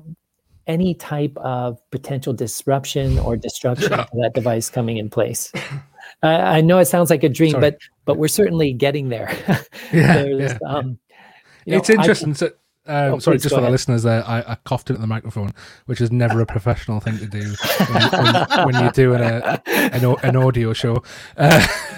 any 0.67 0.93
type 0.93 1.35
of 1.37 1.79
potential 1.91 2.33
disruption 2.33 3.17
or 3.19 3.35
destruction 3.35 3.91
yeah. 3.91 4.05
that 4.13 4.33
device 4.33 4.69
coming 4.69 4.97
in 4.97 5.09
place. 5.09 5.51
I, 6.23 6.57
I 6.57 6.61
know 6.61 6.77
it 6.79 6.85
sounds 6.85 7.09
like 7.09 7.23
a 7.23 7.29
dream, 7.29 7.51
Sorry. 7.51 7.61
but 7.61 7.77
but 8.05 8.17
we're 8.17 8.27
certainly 8.27 8.73
getting 8.73 9.09
there. 9.09 9.35
yeah, 9.93 10.23
yeah. 10.25 10.57
Um, 10.65 10.99
it's 11.65 11.89
know, 11.89 11.95
interesting. 11.95 12.33
so, 12.33 12.51
um, 12.89 13.13
oh, 13.13 13.19
sorry, 13.19 13.37
just 13.37 13.49
for 13.49 13.59
ahead. 13.59 13.67
the 13.67 13.71
listeners, 13.71 14.03
there, 14.03 14.23
I, 14.25 14.39
I, 14.47 14.55
coughed 14.65 14.89
into 14.89 14.99
the 14.99 15.07
microphone, 15.07 15.53
which 15.85 16.01
is 16.01 16.11
never 16.11 16.41
a 16.41 16.45
professional 16.45 16.99
thing 16.99 17.19
to 17.19 17.27
do 17.27 17.53
when, 17.87 18.23
when, 18.23 18.65
when 18.65 18.83
you're 18.83 18.91
doing 18.91 19.21
a, 19.21 19.61
an, 19.67 20.03
an 20.23 20.35
audio 20.35 20.73
show. 20.73 21.03
Uh, 21.37 21.65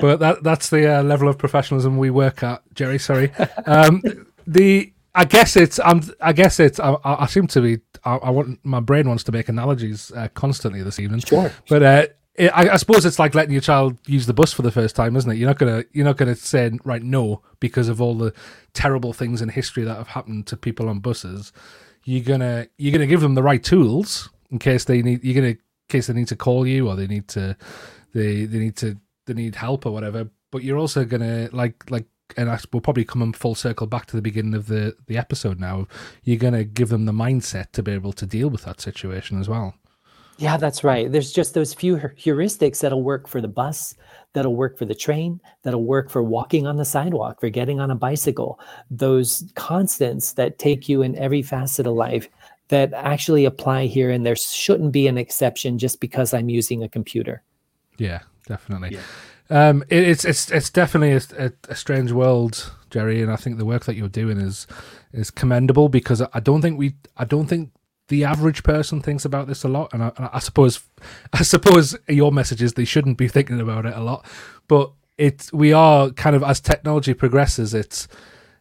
but 0.00 0.20
that 0.20 0.42
that's 0.42 0.70
the 0.70 0.98
uh, 0.98 1.02
level 1.02 1.28
of 1.28 1.36
professionalism 1.36 1.98
we 1.98 2.10
work 2.10 2.42
at, 2.42 2.62
Jerry. 2.74 2.98
Sorry. 2.98 3.32
Um, 3.66 4.02
the 4.46 4.92
I 5.14 5.24
guess 5.24 5.56
it's 5.56 5.80
I'm, 5.80 6.02
I 6.20 6.32
guess 6.32 6.60
it's 6.60 6.78
I, 6.78 6.96
I 7.04 7.26
seem 7.26 7.48
to 7.48 7.60
be 7.60 7.78
I, 8.04 8.16
I, 8.16 8.30
want 8.30 8.60
my 8.64 8.80
brain 8.80 9.08
wants 9.08 9.24
to 9.24 9.32
make 9.32 9.48
analogies 9.48 10.12
uh, 10.12 10.28
constantly 10.34 10.82
this 10.82 11.00
evening. 11.00 11.20
Sure. 11.20 11.52
But 11.68 11.82
uh, 11.82 12.06
I, 12.38 12.70
I, 12.70 12.76
suppose 12.76 13.04
it's 13.04 13.18
like 13.18 13.34
letting 13.34 13.52
your 13.52 13.60
child 13.60 13.98
use 14.06 14.26
the 14.26 14.32
bus 14.32 14.52
for 14.52 14.62
the 14.62 14.70
first 14.70 14.94
time, 14.94 15.16
isn't 15.16 15.30
it? 15.30 15.36
You're 15.36 15.48
not 15.48 15.58
gonna 15.58 15.84
you're 15.92 16.04
not 16.04 16.16
gonna 16.16 16.36
say 16.36 16.70
right 16.84 17.02
no 17.02 17.42
because 17.58 17.88
of 17.88 18.00
all 18.00 18.14
the 18.14 18.32
terrible 18.72 19.12
things 19.12 19.42
in 19.42 19.48
history 19.48 19.82
that 19.84 19.96
have 19.96 20.08
happened 20.08 20.46
to 20.46 20.56
people 20.56 20.88
on 20.88 21.00
buses. 21.00 21.52
You're 22.04 22.24
gonna 22.24 22.68
you're 22.78 22.92
gonna 22.92 23.06
give 23.06 23.20
them 23.20 23.34
the 23.34 23.42
right 23.42 23.62
tools 23.62 24.30
in 24.50 24.58
case 24.58 24.84
they 24.84 25.02
need 25.02 25.24
you're 25.24 25.34
gonna 25.34 25.48
in 25.48 25.58
case 25.88 26.06
they 26.06 26.14
need 26.14 26.28
to 26.28 26.36
call 26.36 26.66
you 26.66 26.88
or 26.88 26.96
they 26.96 27.08
need 27.08 27.26
to 27.28 27.56
they 28.14 28.44
they 28.44 28.58
need 28.58 28.76
to 28.76 28.96
they 29.26 29.34
need 29.34 29.56
help 29.56 29.84
or 29.84 29.92
whatever. 29.92 30.30
But 30.52 30.62
you're 30.62 30.78
also 30.78 31.04
gonna 31.04 31.48
like 31.52 31.90
like 31.90 32.06
and 32.36 32.48
I, 32.48 32.60
we'll 32.72 32.80
probably 32.80 33.04
come 33.04 33.32
full 33.32 33.56
circle 33.56 33.88
back 33.88 34.06
to 34.06 34.16
the 34.16 34.22
beginning 34.22 34.54
of 34.54 34.68
the 34.68 34.96
the 35.06 35.18
episode 35.18 35.58
now. 35.58 35.88
You're 36.22 36.38
gonna 36.38 36.64
give 36.64 36.90
them 36.90 37.06
the 37.06 37.12
mindset 37.12 37.72
to 37.72 37.82
be 37.82 37.92
able 37.92 38.12
to 38.14 38.24
deal 38.24 38.48
with 38.48 38.64
that 38.64 38.80
situation 38.80 39.40
as 39.40 39.48
well. 39.48 39.74
Yeah, 40.40 40.56
that's 40.56 40.82
right. 40.82 41.12
There's 41.12 41.32
just 41.32 41.52
those 41.52 41.74
few 41.74 41.96
heuristics 41.96 42.80
that'll 42.80 43.02
work 43.02 43.28
for 43.28 43.42
the 43.42 43.48
bus, 43.48 43.94
that'll 44.32 44.56
work 44.56 44.78
for 44.78 44.86
the 44.86 44.94
train, 44.94 45.38
that'll 45.62 45.84
work 45.84 46.08
for 46.08 46.22
walking 46.22 46.66
on 46.66 46.76
the 46.76 46.84
sidewalk, 46.86 47.40
for 47.40 47.50
getting 47.50 47.78
on 47.78 47.90
a 47.90 47.94
bicycle. 47.94 48.58
Those 48.90 49.44
constants 49.54 50.32
that 50.32 50.58
take 50.58 50.88
you 50.88 51.02
in 51.02 51.14
every 51.16 51.42
facet 51.42 51.86
of 51.86 51.92
life 51.92 52.26
that 52.68 52.94
actually 52.94 53.44
apply 53.44 53.84
here. 53.84 54.10
And 54.10 54.24
there 54.24 54.34
shouldn't 54.34 54.92
be 54.92 55.06
an 55.08 55.18
exception 55.18 55.76
just 55.76 56.00
because 56.00 56.32
I'm 56.32 56.48
using 56.48 56.82
a 56.82 56.88
computer. 56.88 57.42
Yeah, 57.98 58.20
definitely. 58.46 58.94
Yeah. 58.94 59.68
Um, 59.68 59.82
it, 59.90 60.08
it's 60.08 60.24
it's 60.24 60.50
it's 60.52 60.70
definitely 60.70 61.12
a, 61.12 61.46
a, 61.46 61.52
a, 61.68 61.74
strange 61.74 62.12
world, 62.12 62.72
Jerry, 62.88 63.20
and 63.20 63.32
I 63.32 63.36
think 63.36 63.58
the 63.58 63.64
work 63.64 63.84
that 63.86 63.96
you're 63.96 64.08
doing 64.08 64.38
is 64.38 64.68
is 65.12 65.28
commendable 65.32 65.88
because 65.88 66.22
I 66.32 66.38
don't 66.38 66.62
think 66.62 66.78
we 66.78 66.94
I 67.16 67.24
don't 67.24 67.48
think 67.48 67.72
the 68.10 68.24
average 68.24 68.62
person 68.62 69.00
thinks 69.00 69.24
about 69.24 69.46
this 69.46 69.64
a 69.64 69.68
lot, 69.68 69.94
and 69.94 70.02
I, 70.02 70.12
I, 70.18 70.38
suppose, 70.40 70.80
I 71.32 71.42
suppose 71.42 71.96
your 72.08 72.30
message 72.30 72.60
is 72.60 72.74
they 72.74 72.84
shouldn't 72.84 73.16
be 73.16 73.28
thinking 73.28 73.60
about 73.60 73.86
it 73.86 73.96
a 73.96 74.02
lot, 74.02 74.26
but 74.68 74.92
it 75.16 75.48
we 75.52 75.72
are 75.72 76.10
kind 76.10 76.34
of 76.34 76.42
as 76.42 76.60
technology 76.60 77.14
progresses, 77.14 77.72
it's 77.72 78.08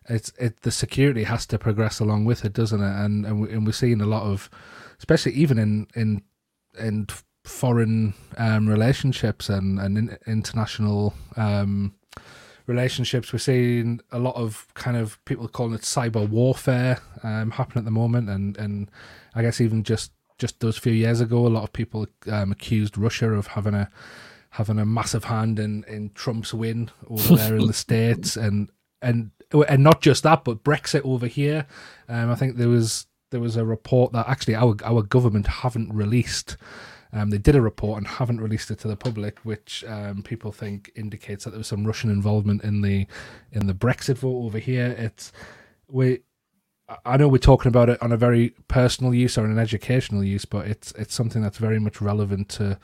it's 0.07 0.31
it 0.37 0.61
the 0.61 0.71
security 0.71 1.23
has 1.23 1.45
to 1.47 1.57
progress 1.57 1.99
along 1.99 2.25
with 2.25 2.45
it, 2.45 2.53
doesn't 2.53 2.81
it? 2.81 3.05
And 3.05 3.25
and, 3.25 3.41
we, 3.41 3.51
and 3.51 3.65
we're 3.65 3.71
seeing 3.71 4.01
a 4.01 4.05
lot 4.05 4.23
of, 4.23 4.49
especially 4.99 5.33
even 5.33 5.57
in 5.57 5.87
in 5.95 6.21
in 6.79 7.07
foreign 7.43 8.13
um, 8.37 8.69
relationships 8.69 9.49
and 9.49 9.79
and 9.79 9.97
in, 9.97 10.17
international 10.27 11.13
um, 11.37 11.95
relationships. 12.67 13.33
We're 13.33 13.39
seeing 13.39 14.01
a 14.11 14.19
lot 14.19 14.35
of 14.35 14.67
kind 14.75 14.97
of 14.97 15.23
people 15.25 15.47
calling 15.47 15.73
it 15.73 15.81
cyber 15.81 16.27
warfare 16.27 16.99
um, 17.23 17.51
happen 17.51 17.79
at 17.79 17.85
the 17.85 17.91
moment, 17.91 18.29
and 18.29 18.57
and 18.57 18.91
I 19.35 19.41
guess 19.41 19.61
even 19.61 19.83
just 19.83 20.11
just 20.37 20.59
those 20.61 20.77
few 20.77 20.93
years 20.93 21.21
ago, 21.21 21.45
a 21.45 21.49
lot 21.49 21.63
of 21.63 21.73
people 21.73 22.07
um, 22.31 22.51
accused 22.51 22.97
Russia 22.97 23.31
of 23.31 23.47
having 23.47 23.73
a 23.73 23.89
having 24.51 24.79
a 24.79 24.85
massive 24.85 25.25
hand 25.25 25.59
in 25.59 25.83
in 25.87 26.11
Trump's 26.15 26.53
win 26.53 26.89
over 27.07 27.35
there 27.35 27.55
in 27.55 27.67
the 27.67 27.73
states, 27.85 28.35
and 28.35 28.69
and 29.01 29.31
and 29.67 29.83
not 29.83 30.01
just 30.01 30.23
that, 30.23 30.43
but 30.43 30.63
Brexit 30.63 31.01
over 31.03 31.27
here. 31.27 31.67
Um, 32.07 32.31
I 32.31 32.35
think 32.35 32.57
there 32.57 32.69
was 32.69 33.07
there 33.31 33.39
was 33.39 33.55
a 33.55 33.65
report 33.65 34.13
that 34.13 34.27
actually 34.27 34.55
our 34.55 34.75
our 34.83 35.03
government 35.03 35.47
haven't 35.47 35.93
released. 35.93 36.57
Um, 37.11 37.31
they 37.31 37.39
did 37.39 37.55
a 37.55 37.61
report 37.61 37.97
and 37.97 38.07
haven't 38.07 38.39
released 38.39 38.69
it 38.69 38.77
to 38.79 38.87
the 38.87 38.95
public, 38.95 39.39
which 39.39 39.83
um, 39.87 40.21
people 40.21 40.51
think 40.51 40.91
indicates 40.95 41.43
that 41.43 41.51
there 41.51 41.57
was 41.57 41.65
some 41.65 41.85
Russian 41.85 42.11
involvement 42.11 42.63
in 42.63 42.81
the 42.81 43.07
in 43.51 43.67
the 43.67 43.73
Brexit 43.73 44.17
vote 44.19 44.45
over 44.45 44.59
here. 44.59 44.95
It's 44.97 45.31
we 45.87 46.19
I 47.05 47.17
know 47.17 47.27
we're 47.27 47.37
talking 47.37 47.69
about 47.69 47.89
it 47.89 48.01
on 48.01 48.11
a 48.11 48.17
very 48.17 48.49
personal 48.67 49.13
use 49.13 49.37
or 49.37 49.45
an 49.45 49.59
educational 49.59 50.23
use, 50.23 50.45
but 50.45 50.67
it's 50.67 50.91
it's 50.93 51.13
something 51.13 51.41
that's 51.41 51.57
very 51.57 51.79
much 51.79 52.01
relevant 52.01 52.49
to 52.49 52.79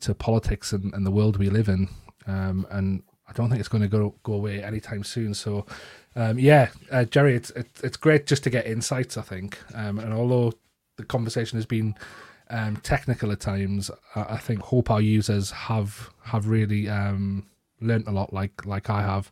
to 0.00 0.14
politics 0.14 0.72
and, 0.72 0.92
and 0.94 1.06
the 1.06 1.10
world 1.10 1.36
we 1.36 1.50
live 1.50 1.68
in. 1.68 1.88
Um, 2.26 2.66
and 2.70 3.02
I 3.28 3.32
don't 3.32 3.48
think 3.48 3.60
it's 3.60 3.68
going 3.68 3.82
to 3.82 3.88
go 3.88 4.14
go 4.22 4.34
away 4.34 4.62
anytime 4.62 5.04
soon. 5.04 5.34
So, 5.34 5.66
um, 6.16 6.38
yeah, 6.38 6.68
uh, 6.90 7.04
Jerry, 7.04 7.34
it's, 7.34 7.50
it's 7.50 7.82
it's 7.82 7.96
great 7.96 8.26
just 8.26 8.44
to 8.44 8.50
get 8.50 8.66
insights. 8.66 9.16
I 9.16 9.22
think, 9.22 9.58
um, 9.74 9.98
and 9.98 10.12
although 10.12 10.52
the 10.96 11.04
conversation 11.04 11.58
has 11.58 11.66
been 11.66 11.96
um, 12.50 12.76
technical 12.78 13.32
at 13.32 13.40
times, 13.40 13.90
I, 14.14 14.22
I, 14.34 14.36
think 14.38 14.60
hope 14.60 14.90
our 14.90 15.00
users 15.00 15.50
have 15.50 16.10
have 16.22 16.48
really 16.48 16.88
um, 16.88 17.46
learned 17.80 18.06
a 18.06 18.12
lot, 18.12 18.32
like 18.32 18.64
like 18.64 18.88
I 18.88 19.02
have, 19.02 19.30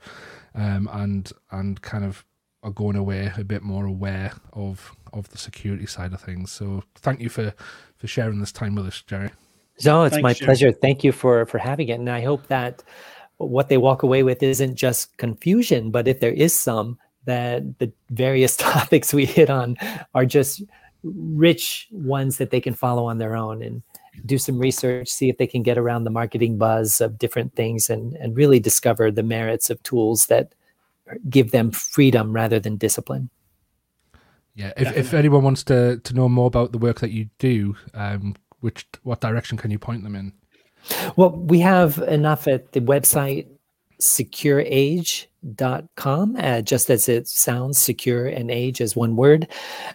um, 0.54 0.88
and 0.92 1.30
and 1.50 1.80
kind 1.80 2.04
of 2.04 2.24
are 2.62 2.70
going 2.70 2.96
away 2.96 3.32
a 3.36 3.44
bit 3.44 3.62
more 3.62 3.86
aware 3.86 4.32
of 4.52 4.94
of 5.12 5.28
the 5.30 5.38
security 5.38 5.86
side 5.86 6.12
of 6.12 6.20
things. 6.20 6.50
So 6.50 6.82
thank 6.96 7.20
you 7.20 7.28
for 7.28 7.52
for 7.96 8.06
sharing 8.06 8.40
this 8.40 8.52
time 8.52 8.74
with 8.74 8.86
us, 8.86 9.02
Jerry. 9.02 9.30
No, 9.84 10.04
it's 10.04 10.14
Thanks, 10.14 10.22
my 10.22 10.34
pleasure. 10.34 10.72
Thank 10.72 11.02
you 11.02 11.12
for 11.12 11.46
for 11.46 11.58
having 11.58 11.88
it, 11.88 11.98
and 11.98 12.10
I 12.10 12.20
hope 12.20 12.46
that 12.48 12.82
what 13.38 13.68
they 13.68 13.78
walk 13.78 14.02
away 14.02 14.22
with 14.22 14.42
isn't 14.42 14.76
just 14.76 15.16
confusion, 15.16 15.90
but 15.90 16.06
if 16.06 16.20
there 16.20 16.32
is 16.32 16.54
some, 16.54 16.98
that 17.24 17.78
the 17.78 17.92
various 18.10 18.56
topics 18.68 19.12
we 19.12 19.24
hit 19.24 19.50
on 19.50 19.76
are 20.14 20.26
just 20.26 20.62
rich 21.02 21.88
ones 21.90 22.38
that 22.38 22.50
they 22.50 22.60
can 22.60 22.74
follow 22.74 23.06
on 23.06 23.18
their 23.18 23.36
own 23.36 23.62
and 23.62 23.82
do 24.26 24.38
some 24.38 24.58
research, 24.58 25.08
see 25.08 25.28
if 25.28 25.38
they 25.38 25.46
can 25.46 25.62
get 25.62 25.78
around 25.78 26.04
the 26.04 26.10
marketing 26.10 26.58
buzz 26.58 27.00
of 27.00 27.18
different 27.18 27.54
things 27.56 27.90
and, 27.90 28.14
and 28.16 28.36
really 28.36 28.60
discover 28.60 29.10
the 29.10 29.22
merits 29.22 29.70
of 29.70 29.82
tools 29.82 30.26
that 30.26 30.54
give 31.28 31.50
them 31.50 31.70
freedom 31.70 32.32
rather 32.32 32.58
than 32.58 32.76
discipline. 32.76 33.30
Yeah, 34.54 34.72
if, 34.76 34.96
if 34.96 35.14
anyone 35.14 35.44
wants 35.44 35.64
to, 35.64 35.98
to 35.98 36.14
know 36.14 36.28
more 36.28 36.46
about 36.46 36.72
the 36.72 36.78
work 36.78 37.00
that 37.00 37.10
you 37.10 37.28
do, 37.38 37.74
um, 37.94 38.34
which 38.60 38.86
what 39.02 39.20
direction 39.20 39.56
can 39.56 39.70
you 39.70 39.78
point 39.78 40.02
them 40.02 40.14
in? 40.14 40.32
Well, 41.16 41.30
we 41.30 41.60
have 41.60 41.98
enough 41.98 42.48
at 42.48 42.72
the 42.72 42.80
website 42.80 43.46
secureage.com, 44.02 46.36
uh, 46.36 46.60
just 46.60 46.90
as 46.90 47.08
it 47.08 47.26
sounds, 47.28 47.78
secure 47.78 48.26
and 48.26 48.50
age 48.50 48.80
as 48.80 48.96
one 48.96 49.14
word. 49.16 49.46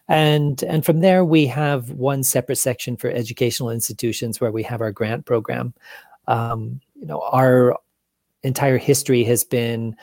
And, 0.08 0.64
and 0.64 0.86
from 0.86 1.02
there, 1.02 1.26
we 1.26 1.46
have 1.48 1.92
one 1.92 2.24
separate 2.24 2.56
section 2.56 2.96
for 2.96 3.10
educational 3.10 3.70
institutions 3.70 4.40
where 4.40 4.52
we 4.52 4.64
have 4.64 4.80
our 4.82 4.94
grant 4.94 5.26
program. 5.26 5.74
Um, 6.28 6.80
you 6.96 7.06
know, 7.06 7.20
our 7.22 7.78
entire 8.44 8.78
history 8.78 9.26
has 9.26 9.44
been 9.44 9.98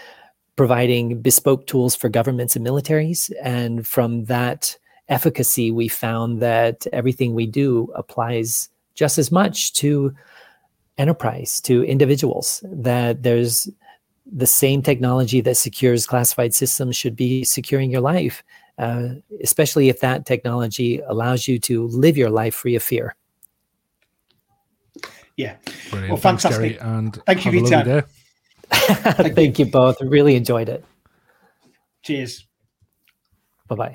providing 0.57 1.21
bespoke 1.21 1.67
tools 1.67 1.95
for 1.95 2.09
governments 2.09 2.57
and 2.57 2.67
militaries. 2.67 3.33
And 3.43 3.87
from 3.87 4.25
that 4.27 4.77
efficacy, 5.09 5.71
we 5.71 5.89
found 5.89 6.41
that 6.41 6.87
everything 6.93 7.35
we 7.35 7.47
do 7.47 7.91
applies 7.95 8.69
just 8.95 9.19
as 9.19 9.33
much 9.33 9.73
to 9.75 10.15
enterprise, 10.99 11.61
to 11.63 11.85
individuals, 11.85 12.65
that 12.65 13.23
there's 13.23 13.69
the 14.31 14.47
same 14.47 14.83
technology 14.83 15.41
that 15.41 15.57
secures 15.57 16.07
classified 16.07 16.55
systems 16.55 16.97
should 16.97 17.17
be 17.17 17.45
securing 17.45 17.91
your 17.91 18.01
life, 18.01 18.43
uh, 18.79 19.09
especially 19.43 19.89
if 19.89 20.01
that 20.01 20.25
technology 20.25 21.01
allows 21.07 21.47
you 21.47 21.59
to 21.59 21.89
live 21.89 22.17
your 22.17 22.31
life 22.31 22.55
free 22.55 22.75
of 22.75 22.83
fear. 22.83 23.15
Yeah. 25.37 25.57
Brilliant. 25.91 26.13
Well, 26.13 26.17
fantastic. 26.17 26.81
Thanks, 26.81 26.85
and 26.85 27.23
Thank 27.27 27.45
you 27.45 27.51
for 27.51 27.57
your 27.57 27.85
time. 27.85 28.05
Thank 29.35 29.59
you 29.59 29.67
both. 29.67 30.01
Really 30.01 30.37
enjoyed 30.37 30.69
it. 30.69 30.85
Cheers. 32.03 32.47
Bye 33.69 33.77
bye. 33.77 33.93